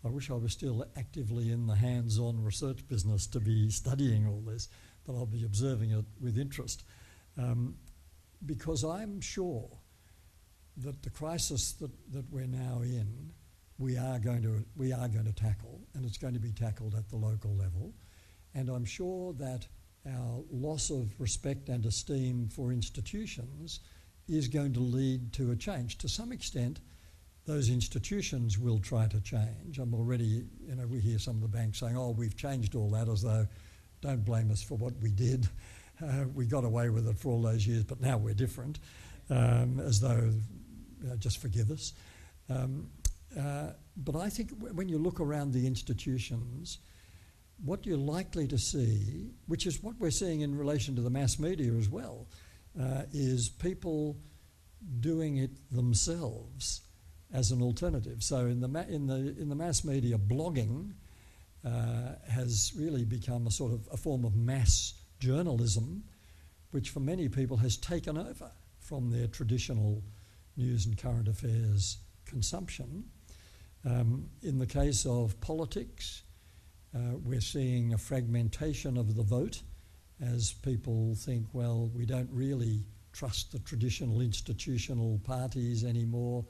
I 0.04 0.10
wish 0.10 0.30
I 0.30 0.34
was 0.34 0.52
still 0.52 0.86
actively 0.98 1.50
in 1.50 1.66
the 1.66 1.76
hands-on 1.76 2.44
research 2.44 2.86
business 2.90 3.26
to 3.28 3.40
be 3.40 3.70
studying 3.70 4.28
all 4.28 4.42
this, 4.42 4.68
but 5.06 5.14
I'll 5.14 5.26
be 5.26 5.46
observing 5.46 5.92
it 5.92 6.04
with 6.20 6.38
interest, 6.38 6.84
um, 7.38 7.76
because 8.46 8.84
I'm 8.84 9.22
sure 9.22 9.70
that 10.76 11.02
the 11.04 11.10
crisis 11.10 11.72
that, 11.74 11.92
that 12.12 12.30
we're 12.30 12.48
now 12.48 12.82
in, 12.82 13.32
we 13.78 13.98
are 13.98 14.20
going 14.20 14.42
to 14.42 14.66
we 14.76 14.92
are 14.92 15.08
going 15.08 15.26
to 15.26 15.34
tackle, 15.34 15.80
and 15.94 16.04
it's 16.04 16.18
going 16.18 16.34
to 16.34 16.42
be 16.42 16.52
tackled 16.52 16.94
at 16.94 17.08
the 17.08 17.16
local 17.16 17.56
level, 17.56 17.94
and 18.54 18.68
I'm 18.68 18.84
sure 18.84 19.32
that 19.36 19.66
our 20.08 20.44
loss 20.52 20.90
of 20.90 21.10
respect 21.20 21.70
and 21.70 21.86
esteem 21.86 22.50
for 22.50 22.72
institutions 22.72 23.80
is 24.28 24.48
going 24.48 24.74
to 24.74 24.80
lead 24.80 25.34
to 25.34 25.52
a 25.52 25.56
change. 25.56 25.98
To 26.00 26.10
some 26.10 26.32
extent, 26.32 26.80
those 27.46 27.70
institutions 27.70 28.58
will 28.58 28.80
try 28.80 29.08
to 29.08 29.20
change. 29.22 29.80
I'm 29.80 29.94
already, 29.94 30.46
you 30.66 30.76
know, 30.76 30.88
we 30.88 31.00
hear 31.00 31.20
some 31.20 31.36
of 31.36 31.42
the 31.42 31.48
banks 31.48 31.80
saying, 31.80 31.98
oh, 31.98 32.12
we've 32.12 32.36
changed 32.36 32.76
all 32.76 32.90
that 32.92 33.10
as 33.10 33.22
though, 33.22 33.48
don't 34.02 34.24
blame 34.24 34.52
us 34.52 34.62
for 34.62 34.76
what 34.76 34.94
we 35.02 35.12
did. 35.12 35.48
Uh, 36.02 36.26
we 36.34 36.48
got 36.48 36.66
away 36.66 36.90
with 36.90 37.08
it 37.08 37.16
for 37.16 37.30
all 37.32 37.42
those 37.44 37.68
years, 37.68 37.84
but 37.84 38.02
now 38.02 38.18
we're 38.18 38.34
different, 38.34 38.80
um, 39.30 39.80
as 39.80 40.02
though, 40.02 40.32
just 41.20 41.38
forgive 41.38 41.70
us. 41.70 41.94
Um, 42.50 42.90
uh, 43.40 43.70
but 43.96 44.16
I 44.16 44.28
think 44.28 44.50
w- 44.50 44.74
when 44.74 44.90
you 44.90 44.98
look 44.98 45.20
around 45.20 45.54
the 45.54 45.68
institutions, 45.68 46.80
what 47.64 47.86
you're 47.86 47.98
likely 47.98 48.48
to 48.48 48.58
see, 48.58 49.32
which 49.48 49.66
is 49.66 49.82
what 49.84 49.96
we're 50.00 50.12
seeing 50.12 50.42
in 50.42 50.58
relation 50.58 50.96
to 50.96 51.02
the 51.02 51.10
mass 51.10 51.40
media 51.40 51.74
as 51.74 51.90
well, 51.90 52.28
uh, 52.80 53.04
is 53.12 53.50
people 53.50 54.18
doing 55.00 55.38
it 55.38 55.52
themselves 55.72 56.82
as 57.32 57.52
an 57.52 57.62
alternative. 57.62 58.24
So 58.24 58.46
in 58.46 58.60
the 58.60 58.68
ma- 58.68 58.82
in 58.88 59.08
the 59.08 59.36
in 59.40 59.50
the 59.50 59.56
mass 59.56 59.84
media, 59.84 60.18
blogging 60.18 60.94
uh, 61.66 62.16
has 62.30 62.74
really 62.76 63.06
become 63.06 63.48
a 63.48 63.52
sort 63.52 63.74
of 63.74 63.88
a 63.92 63.98
form 63.98 64.26
of 64.26 64.36
mass 64.36 64.94
journalism, 65.20 66.04
which 66.72 66.90
for 66.90 67.00
many 67.00 67.30
people 67.30 67.58
has 67.58 67.78
taken 67.78 68.18
over 68.18 68.52
from 68.80 69.10
their 69.10 69.28
traditional 69.28 70.04
news 70.58 70.86
and 70.86 70.98
current 70.98 71.28
affairs 71.28 71.98
consumption. 72.26 73.06
Um, 73.86 74.30
in 74.42 74.60
the 74.60 74.68
case 74.68 75.06
of 75.06 75.40
politics, 75.42 76.23
uh, 76.96 77.18
we're 77.24 77.42
seeing 77.42 77.94
a 77.94 77.98
fragmentation 77.98 78.98
of 78.98 79.16
the 79.16 79.24
vote 79.24 79.62
as 80.22 80.54
people 80.54 81.16
think, 81.16 81.48
well, 81.54 81.90
we 81.94 82.06
don't 82.06 82.30
really 82.32 82.86
trust 83.12 83.52
the 83.52 83.60
traditional 83.60 84.22
institutional 84.22 85.20
parties 85.24 85.84
anymore, 85.84 86.46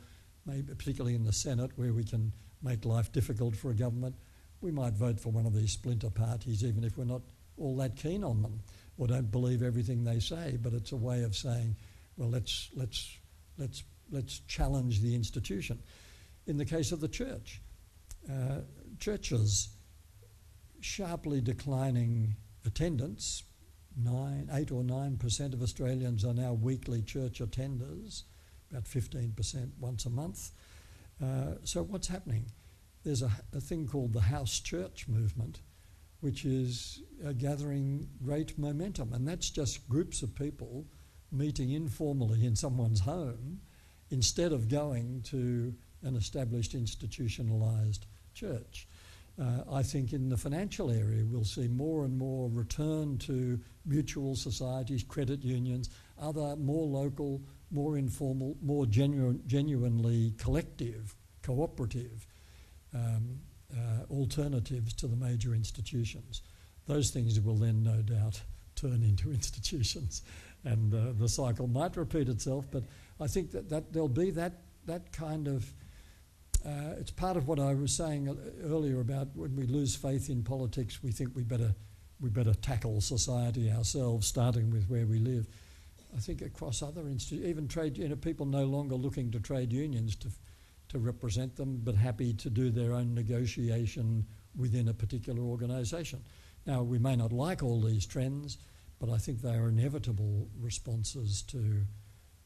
maybe 0.46 0.74
particularly 0.74 1.16
in 1.16 1.24
the 1.24 1.34
Senate 1.34 1.72
where 1.76 1.94
we 1.94 2.04
can 2.04 2.32
make 2.62 2.86
life 2.86 3.12
difficult 3.12 3.56
for 3.56 3.72
a 3.72 3.76
government. 3.76 4.16
We 4.62 4.72
might 4.72 4.94
vote 4.94 5.20
for 5.20 5.30
one 5.30 5.46
of 5.46 5.54
these 5.54 5.72
splinter 5.72 6.10
parties 6.10 6.64
even 6.64 6.84
if 6.84 6.98
we're 6.98 7.06
not 7.06 7.22
all 7.58 7.76
that 7.78 7.96
keen 7.96 8.24
on 8.24 8.42
them 8.42 8.60
or 8.98 9.08
don't 9.08 9.32
believe 9.32 9.64
everything 9.64 10.04
they 10.04 10.20
say, 10.20 10.58
but 10.62 10.74
it's 10.74 10.92
a 10.92 10.98
way 10.98 11.24
of 11.24 11.36
saying, 11.36 11.76
well, 12.18 12.30
let's, 12.30 12.70
let's, 12.76 13.18
let's, 13.58 13.84
let's 14.12 14.40
challenge 14.40 15.02
the 15.02 15.16
institution. 15.16 15.80
In 16.48 16.58
the 16.58 16.66
case 16.66 16.92
of 16.92 17.00
the 17.00 17.08
church, 17.08 17.62
uh, 18.30 18.60
churches 19.00 19.70
sharply 20.84 21.42
declining 21.42 22.36
attendance. 22.66 23.44
Nine, 23.96 24.50
eight 24.52 24.72
or 24.72 24.84
nine 24.84 25.18
percent 25.18 25.54
of 25.54 25.62
Australians 25.62 26.26
are 26.26 26.34
now 26.34 26.54
weekly 26.54 27.02
church 27.02 27.40
attenders, 27.40 28.24
about 28.72 28.86
15% 28.86 29.70
once 29.80 30.06
a 30.06 30.10
month. 30.10 30.52
Uh, 31.22 31.56
so, 31.64 31.84
what's 31.84 32.08
happening? 32.08 32.48
There's 33.04 33.22
a, 33.22 33.32
a, 33.54 33.62
thing 33.62 33.88
called 33.88 34.14
the 34.14 34.22
house 34.22 34.60
church 34.60 35.08
movement, 35.08 35.60
which 36.22 36.44
is 36.44 37.04
uh, 37.26 37.34
gathering 37.34 38.10
great 38.24 38.58
momentum. 38.58 39.14
And 39.14 39.28
that's 39.28 39.50
just 39.50 39.88
groups 39.90 40.24
of 40.24 40.34
people 40.34 40.86
meeting 41.32 41.72
informally 41.72 42.46
in 42.46 42.56
someone's 42.56 43.02
home 43.02 43.60
instead 44.10 44.54
of 44.54 44.70
going 44.70 45.22
to 45.24 45.74
an 46.02 46.16
established 46.16 46.74
institutionalized 46.74 48.06
church. 48.34 48.88
Uh, 49.42 49.64
I 49.72 49.82
think 49.82 50.14
in 50.14 50.30
the 50.30 50.38
financial 50.38 50.92
area, 50.92 51.24
we'll 51.26 51.44
see 51.44 51.68
more 51.68 52.06
and 52.06 52.18
more 52.18 52.50
return 52.50 53.18
to 53.20 53.60
mutual 53.86 54.36
societies, 54.36 55.04
credit 55.04 55.44
unions, 55.44 55.90
other 56.22 56.56
more 56.56 56.86
local, 56.86 57.42
more 57.72 57.98
informal, 57.98 58.56
more 58.62 58.86
genu- 58.86 59.40
genuinely 59.48 60.34
collective, 60.38 61.16
cooperative 61.42 62.28
um, 62.94 63.40
uh, 63.76 64.04
alternatives 64.12 64.94
to 64.94 65.08
the 65.08 65.16
major 65.16 65.56
institutions. 65.56 66.44
Those 66.86 67.10
things 67.10 67.40
will 67.42 67.56
then, 67.56 67.82
no 67.82 68.02
doubt, 68.04 68.40
turn 68.76 69.02
into 69.02 69.32
institutions, 69.32 70.22
and 70.64 70.94
uh, 70.94 71.14
the 71.18 71.28
cycle 71.28 71.68
might 71.68 71.98
repeat 71.98 72.30
itself. 72.30 72.66
But 72.70 72.84
I 73.20 73.26
think 73.26 73.50
that, 73.52 73.70
that 73.70 73.94
there'll 73.94 74.08
be 74.08 74.30
that 74.32 74.62
that 74.86 75.12
kind 75.12 75.48
of 75.48 75.74
uh, 76.66 76.96
it's 76.98 77.12
part 77.12 77.36
of 77.36 77.48
what 77.48 77.60
I 77.60 77.74
was 77.74 77.92
saying 77.92 78.36
earlier 78.64 79.02
about 79.02 79.36
when 79.36 79.56
we 79.56 79.66
lose 79.66 79.96
faith 79.96 80.30
in 80.30 80.44
politics, 80.44 81.04
we 81.04 81.12
think 81.12 81.36
we 81.36 81.44
better 81.44 81.74
we 82.22 82.30
better 82.30 82.54
tackle 82.54 83.02
society 83.02 83.70
ourselves, 83.70 84.28
starting 84.28 84.72
with 84.72 84.88
where 84.88 85.06
we 85.06 85.20
live. 85.20 85.46
I 86.16 86.20
think 86.20 86.42
across 86.42 86.82
other 86.82 87.02
institutions, 87.02 87.50
even 87.50 87.68
trade, 87.68 87.98
you 87.98 88.08
know, 88.08 88.16
people 88.16 88.46
no 88.46 88.64
longer 88.64 88.96
looking 88.96 89.30
to 89.32 89.40
trade 89.40 89.74
unions 89.74 90.16
to 90.18 90.30
to 90.90 91.00
represent 91.00 91.56
them, 91.56 91.82
but 91.84 91.96
happy 91.96 92.34
to 92.34 92.50
do 92.50 92.70
their 92.70 92.94
own 92.94 93.14
negotiation 93.16 94.26
within 94.56 94.88
a 94.88 94.94
particular 94.94 95.42
organisation. 95.42 96.24
Now, 96.66 96.84
we 96.84 97.00
may 97.00 97.16
not 97.16 97.34
like 97.34 97.64
all 97.64 97.82
these 97.82 98.06
trends, 98.06 98.58
but 99.00 99.10
I 99.10 99.18
think 99.18 99.42
they 99.42 99.56
are 99.56 99.70
inevitable 99.70 100.48
responses 100.62 101.42
to 101.44 101.82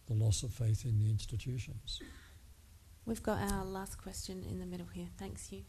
the 0.07 0.13
loss 0.13 0.43
of 0.43 0.53
faith 0.53 0.86
in 0.86 0.97
the 0.97 1.09
institutions. 1.09 2.01
We've 3.08 3.24
got 3.24 3.39
our 3.51 3.64
last 3.64 3.97
question 3.97 4.43
in 4.49 4.60
the 4.60 4.66
middle 4.66 4.86
here. 4.93 5.08
Thanks, 5.18 5.49
you. 5.51 5.62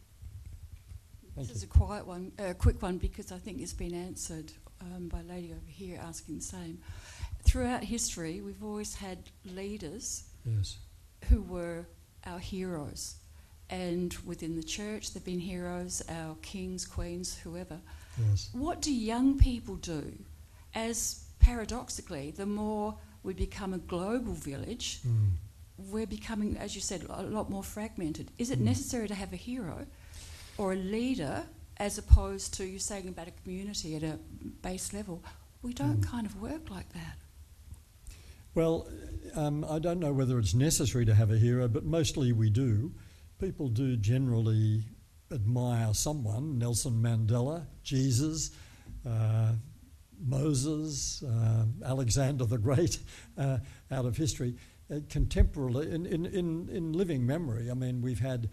Thank 1.37 1.47
this 1.47 1.49
you. 1.51 1.55
is 1.55 1.63
a 1.63 1.67
quiet 1.69 2.05
one, 2.07 2.33
a 2.39 2.53
quick 2.53 2.83
one, 2.83 2.99
because 2.99 3.31
I 3.31 3.39
think 3.39 3.61
it's 3.61 3.73
been 3.73 3.95
answered 3.95 4.51
um, 4.81 5.07
by 5.09 5.21
a 5.21 5.23
lady 5.23 5.53
over 5.53 5.61
here 5.69 6.01
asking 6.03 6.37
the 6.37 6.43
same. 6.43 6.81
Throughout 7.45 7.85
history, 7.85 8.41
we've 8.41 8.63
always 8.65 8.95
had 8.97 9.19
leaders 9.45 10.25
Yes. 10.45 10.79
who 11.29 11.43
were 11.43 11.87
our 12.27 12.41
heroes. 12.41 13.15
And 13.71 14.13
within 14.25 14.57
the 14.57 14.63
church, 14.63 15.13
there 15.13 15.21
have 15.21 15.25
been 15.27 15.39
heroes, 15.39 16.03
our 16.09 16.35
kings, 16.43 16.87
queens, 16.87 17.37
whoever. 17.39 17.79
Yes. 18.31 18.49
What 18.53 18.81
do 18.83 18.93
young 18.93 19.39
people 19.39 19.77
do 19.77 20.13
as 20.75 21.23
paradoxically, 21.39 22.33
the 22.33 22.47
more 22.47 22.97
we 23.23 23.33
become 23.33 23.75
a 23.75 23.79
global 23.79 24.33
village, 24.33 25.01
Mm. 25.07 25.31
We're 25.79 26.07
becoming, 26.07 26.57
as 26.57 26.75
you 26.75 26.81
said, 26.81 27.05
a 27.09 27.23
lot 27.23 27.51
more 27.51 27.63
fragmented. 27.63 28.31
Is 28.39 28.51
it 28.51 28.59
Mm. 28.59 28.65
necessary 28.65 29.09
to 29.09 29.15
have 29.15 29.33
a 29.33 29.37
hero 29.37 29.87
or 30.57 30.73
a 30.73 30.77
leader 30.77 31.47
as 31.77 31.99
opposed 31.99 32.55
to 32.55 32.65
you 32.67 32.79
saying 32.79 33.09
about 33.09 33.29
a 33.29 33.31
community 33.31 33.95
at 33.95 34.03
a 34.03 34.19
base 34.63 34.93
level? 34.93 35.23
We 35.63 35.73
don't 35.73 36.01
Mm. 36.01 36.05
kind 36.11 36.27
of 36.27 36.41
work 36.41 36.71
like 36.71 36.93
that. 36.93 37.19
Well, 38.55 38.89
um, 39.35 39.65
I 39.65 39.79
don't 39.79 40.01
know 40.01 40.13
whether 40.13 40.39
it's 40.39 40.55
necessary 40.55 41.05
to 41.05 41.15
have 41.15 41.31
a 41.31 41.39
hero, 41.39 41.69
but 41.69 41.85
mostly 41.85 42.33
we 42.33 42.51
do. 42.51 42.93
People 43.39 43.69
do 43.69 43.97
generally 43.97 44.83
admire 45.31 45.95
someone 45.95 46.59
Nelson 46.59 47.01
Mandela, 47.01 47.67
Jesus, 47.85 48.51
uh, 49.07 49.53
Moses, 50.21 51.23
uh, 51.23 51.67
Alexander 51.85 52.45
the 52.47 52.59
Great, 52.59 52.99
uh, 53.39 53.59
out 53.93 54.07
of 54.07 54.17
history. 54.17 54.57
Uh, 54.91 55.01
contemporarily, 55.11 55.93
in, 55.93 56.07
in, 56.07 56.25
in, 56.27 56.69
in 56.71 56.93
living 56.93 57.27
memory, 57.27 57.71
I 57.71 57.75
mean, 57.75 58.01
we've 58.01 58.21
had 58.21 58.49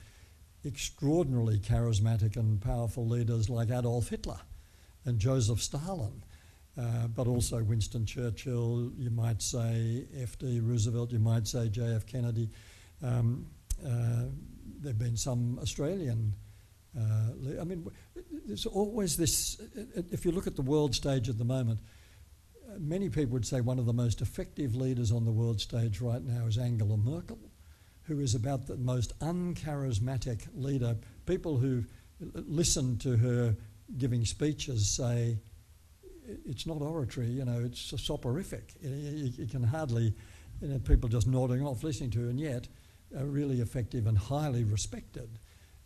extraordinarily 0.65 1.59
charismatic 1.59 2.35
and 2.35 2.59
powerful 2.61 3.07
leaders 3.07 3.49
like 3.49 3.69
Adolf 3.69 4.09
Hitler 4.09 4.39
and 5.05 5.19
Joseph 5.19 5.61
Stalin. 5.61 6.23
Uh, 6.77 7.07
but 7.07 7.25
also 7.25 7.63
Winston 7.63 8.05
Churchill, 8.05 8.91
you 8.97 9.09
might 9.09 9.41
say 9.41 10.03
F.D. 10.21 10.59
Roosevelt, 10.59 11.09
you 11.11 11.19
might 11.19 11.47
say 11.47 11.69
J.F. 11.69 12.05
Kennedy. 12.05 12.49
Um, 13.01 13.47
uh, 13.81 14.23
there 14.81 14.89
have 14.91 14.99
been 14.99 15.15
some 15.15 15.57
Australian. 15.61 16.33
Uh, 16.97 17.61
I 17.61 17.63
mean, 17.63 17.89
there's 18.45 18.65
always 18.65 19.15
this. 19.15 19.57
uh, 19.77 20.01
If 20.11 20.25
you 20.25 20.31
look 20.31 20.47
at 20.47 20.57
the 20.57 20.61
world 20.61 20.93
stage 20.93 21.29
at 21.29 21.37
the 21.37 21.45
moment, 21.45 21.79
uh, 21.79 21.83
many 22.79 23.09
people 23.09 23.33
would 23.33 23.45
say 23.45 23.61
one 23.61 23.79
of 23.79 23.85
the 23.85 23.93
most 23.93 24.21
effective 24.21 24.75
leaders 24.75 25.11
on 25.11 25.25
the 25.25 25.31
world 25.31 25.61
stage 25.61 26.01
right 26.01 26.23
now 26.23 26.45
is 26.45 26.57
Angela 26.57 26.97
Merkel, 26.97 27.39
who 28.03 28.19
is 28.19 28.35
about 28.35 28.67
the 28.67 28.77
most 28.77 29.17
uncharismatic 29.19 30.47
leader. 30.55 30.95
People 31.25 31.57
who 31.57 31.83
listen 32.19 32.97
to 32.99 33.17
her 33.17 33.55
giving 33.97 34.25
speeches 34.25 34.95
say, 34.95 35.37
it's 36.45 36.65
not 36.65 36.81
oratory, 36.81 37.27
you 37.27 37.45
know, 37.45 37.61
it's 37.63 37.93
soporific. 38.01 38.73
You, 38.81 39.47
can 39.47 39.63
hardly, 39.63 40.13
you 40.61 40.67
know, 40.67 40.79
people 40.79 41.09
just 41.09 41.27
nodding 41.27 41.65
off 41.65 41.83
listening 41.83 42.09
to 42.11 42.23
her, 42.23 42.29
and 42.29 42.39
yet 42.39 42.67
a 43.15 43.25
really 43.25 43.61
effective 43.61 44.07
and 44.07 44.17
highly 44.17 44.63
respected 44.63 45.39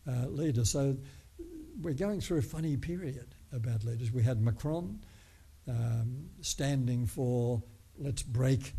uh, 0.08 0.28
leader. 0.28 0.64
So 0.66 0.98
we're 1.82 1.94
going 1.94 2.22
through 2.22 2.40
a 2.40 2.44
funny 2.44 2.78
period 2.78 3.36
about 3.52 3.84
leaders. 3.84 4.12
We 4.12 4.24
had 4.24 4.42
Macron 4.42 5.00
um, 5.70 6.30
standing 6.42 7.06
for 7.06 7.62
let's 7.98 8.24
break 8.24 8.74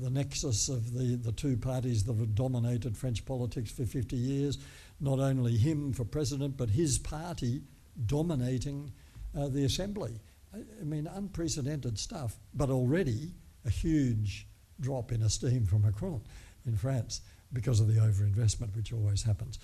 the 0.00 0.10
nexus 0.10 0.68
of 0.68 0.94
the, 0.94 1.16
the 1.16 1.32
two 1.32 1.56
parties 1.56 2.04
that 2.04 2.16
have 2.16 2.34
dominated 2.34 2.96
French 2.96 3.24
politics 3.24 3.70
for 3.70 3.84
50 3.84 4.16
years. 4.16 4.58
Not 5.00 5.18
only 5.18 5.56
him 5.56 5.92
for 5.92 6.04
president, 6.04 6.56
but 6.56 6.70
his 6.70 6.98
party 6.98 7.62
dominating 8.06 8.92
uh, 9.36 9.48
the 9.48 9.64
assembly. 9.64 10.20
I, 10.54 10.84
mean, 10.84 11.06
unprecedented 11.06 11.98
stuff, 11.98 12.38
but 12.54 12.70
already 12.70 13.32
a 13.64 13.70
huge 13.70 14.46
drop 14.80 15.12
in 15.12 15.22
esteem 15.22 15.66
for 15.66 15.78
Macron 15.78 16.22
in 16.66 16.76
France 16.76 17.22
because 17.52 17.80
of 17.80 17.86
the 17.86 18.00
overinvestment, 18.00 18.74
which 18.76 18.92
always 18.92 19.22
happens. 19.22 19.58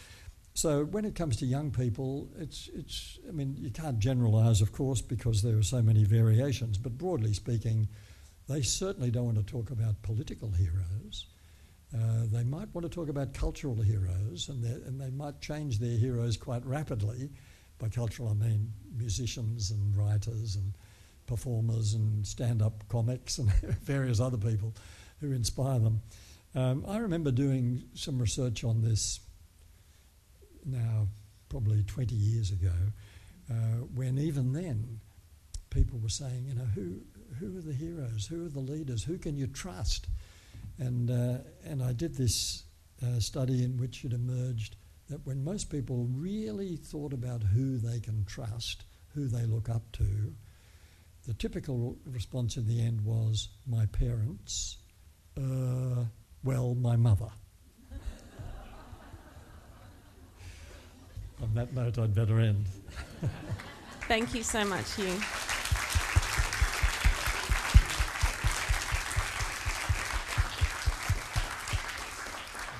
So 0.58 0.86
when 0.86 1.04
it 1.04 1.14
comes 1.14 1.36
to 1.36 1.46
young 1.46 1.70
people, 1.70 2.28
it's, 2.36 2.68
it's 2.74 3.20
I 3.28 3.30
mean, 3.30 3.54
you 3.60 3.70
can't 3.70 4.00
generalise, 4.00 4.60
of 4.60 4.72
course, 4.72 5.00
because 5.00 5.40
there 5.40 5.56
are 5.56 5.62
so 5.62 5.80
many 5.80 6.02
variations, 6.02 6.78
but 6.78 6.98
broadly 6.98 7.32
speaking, 7.32 7.86
they 8.48 8.62
certainly 8.62 9.12
don't 9.12 9.26
want 9.26 9.36
to 9.36 9.44
talk 9.44 9.70
about 9.70 10.02
political 10.02 10.50
heroes. 10.50 11.26
Uh, 11.94 12.24
they 12.32 12.42
might 12.42 12.74
want 12.74 12.82
to 12.82 12.88
talk 12.88 13.08
about 13.08 13.34
cultural 13.34 13.80
heroes, 13.80 14.48
and, 14.48 14.64
they- 14.64 14.84
and 14.84 15.00
they 15.00 15.10
might 15.10 15.40
change 15.40 15.78
their 15.78 15.96
heroes 15.96 16.36
quite 16.36 16.66
rapidly. 16.66 17.30
By 17.78 17.88
cultural, 17.88 18.30
I 18.30 18.34
mean 18.34 18.72
musicians 18.96 19.70
and 19.70 19.96
writers 19.96 20.56
and 20.56 20.72
performers 21.28 21.94
and 21.94 22.26
stand 22.26 22.62
up 22.62 22.82
comics 22.88 23.38
and 23.38 23.48
various 23.84 24.18
other 24.18 24.38
people 24.38 24.74
who 25.20 25.30
inspire 25.30 25.78
them. 25.78 26.02
Um, 26.56 26.84
I 26.88 26.96
remember 26.98 27.30
doing 27.30 27.84
some 27.94 28.18
research 28.18 28.64
on 28.64 28.82
this 28.82 29.20
now, 30.64 31.08
probably 31.48 31.82
20 31.82 32.14
years 32.14 32.50
ago, 32.50 32.72
uh, 33.50 33.84
when 33.94 34.18
even 34.18 34.52
then 34.52 35.00
people 35.70 35.98
were 35.98 36.08
saying, 36.08 36.44
you 36.46 36.54
know, 36.54 36.66
who, 36.74 37.00
who 37.38 37.58
are 37.58 37.62
the 37.62 37.72
heroes? 37.72 38.26
Who 38.26 38.46
are 38.46 38.50
the 38.50 38.60
leaders? 38.60 39.04
Who 39.04 39.18
can 39.18 39.36
you 39.36 39.46
trust? 39.46 40.08
And, 40.78 41.10
uh, 41.10 41.38
and 41.64 41.82
I 41.82 41.92
did 41.92 42.16
this 42.16 42.64
uh, 43.02 43.20
study 43.20 43.64
in 43.64 43.76
which 43.76 44.04
it 44.04 44.12
emerged 44.12 44.76
that 45.08 45.24
when 45.26 45.42
most 45.42 45.70
people 45.70 46.06
really 46.10 46.76
thought 46.76 47.12
about 47.12 47.42
who 47.42 47.78
they 47.78 48.00
can 48.00 48.24
trust, 48.24 48.84
who 49.14 49.26
they 49.26 49.44
look 49.44 49.68
up 49.68 49.90
to, 49.92 50.34
the 51.26 51.34
typical 51.34 51.96
response 52.06 52.56
in 52.56 52.66
the 52.66 52.80
end 52.80 53.02
was 53.02 53.48
my 53.66 53.86
parents, 53.86 54.78
uh, 55.36 56.04
well, 56.42 56.74
my 56.74 56.96
mother. 56.96 57.30
On 61.42 61.54
that 61.54 61.72
note, 61.72 61.98
I'd 61.98 62.14
better 62.14 62.40
end. 62.40 62.66
Thank 64.08 64.34
you 64.34 64.42
so 64.42 64.64
much, 64.64 64.94
Hugh. 64.94 65.18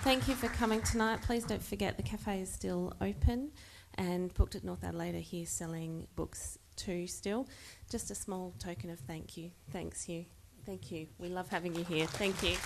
Thank 0.03 0.27
you 0.27 0.35
for 0.35 0.49
coming 0.49 0.81
tonight. 0.81 1.21
Please 1.23 1.45
don't 1.45 1.63
forget 1.63 1.97
the 1.99 2.03
cafe 2.03 2.41
is 2.41 2.51
still 2.51 2.95
open 3.01 3.51
and 3.97 4.33
booked 4.33 4.55
at 4.55 4.65
North 4.65 4.83
Adelaide 4.83 5.17
here 5.17 5.45
selling 5.45 6.07
books 6.17 6.57
too 6.77 7.07
still. 7.07 7.47
Just 7.91 8.11
a 8.11 8.15
small 8.15 8.55
token 8.59 8.89
of 8.89 8.99
thank 9.01 9.37
you. 9.37 9.51
Thanks, 9.71 10.05
Hugh. 10.05 10.25
Thank 10.65 10.91
you. 10.91 11.09
We 11.19 11.29
love 11.29 11.49
having 11.49 11.75
you 11.75 11.85
here. 11.85 12.07
Thank 12.07 12.43
you. 12.43 12.57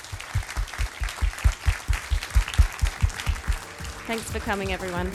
Thanks 4.06 4.30
for 4.30 4.38
coming, 4.38 4.72
everyone. 4.72 5.10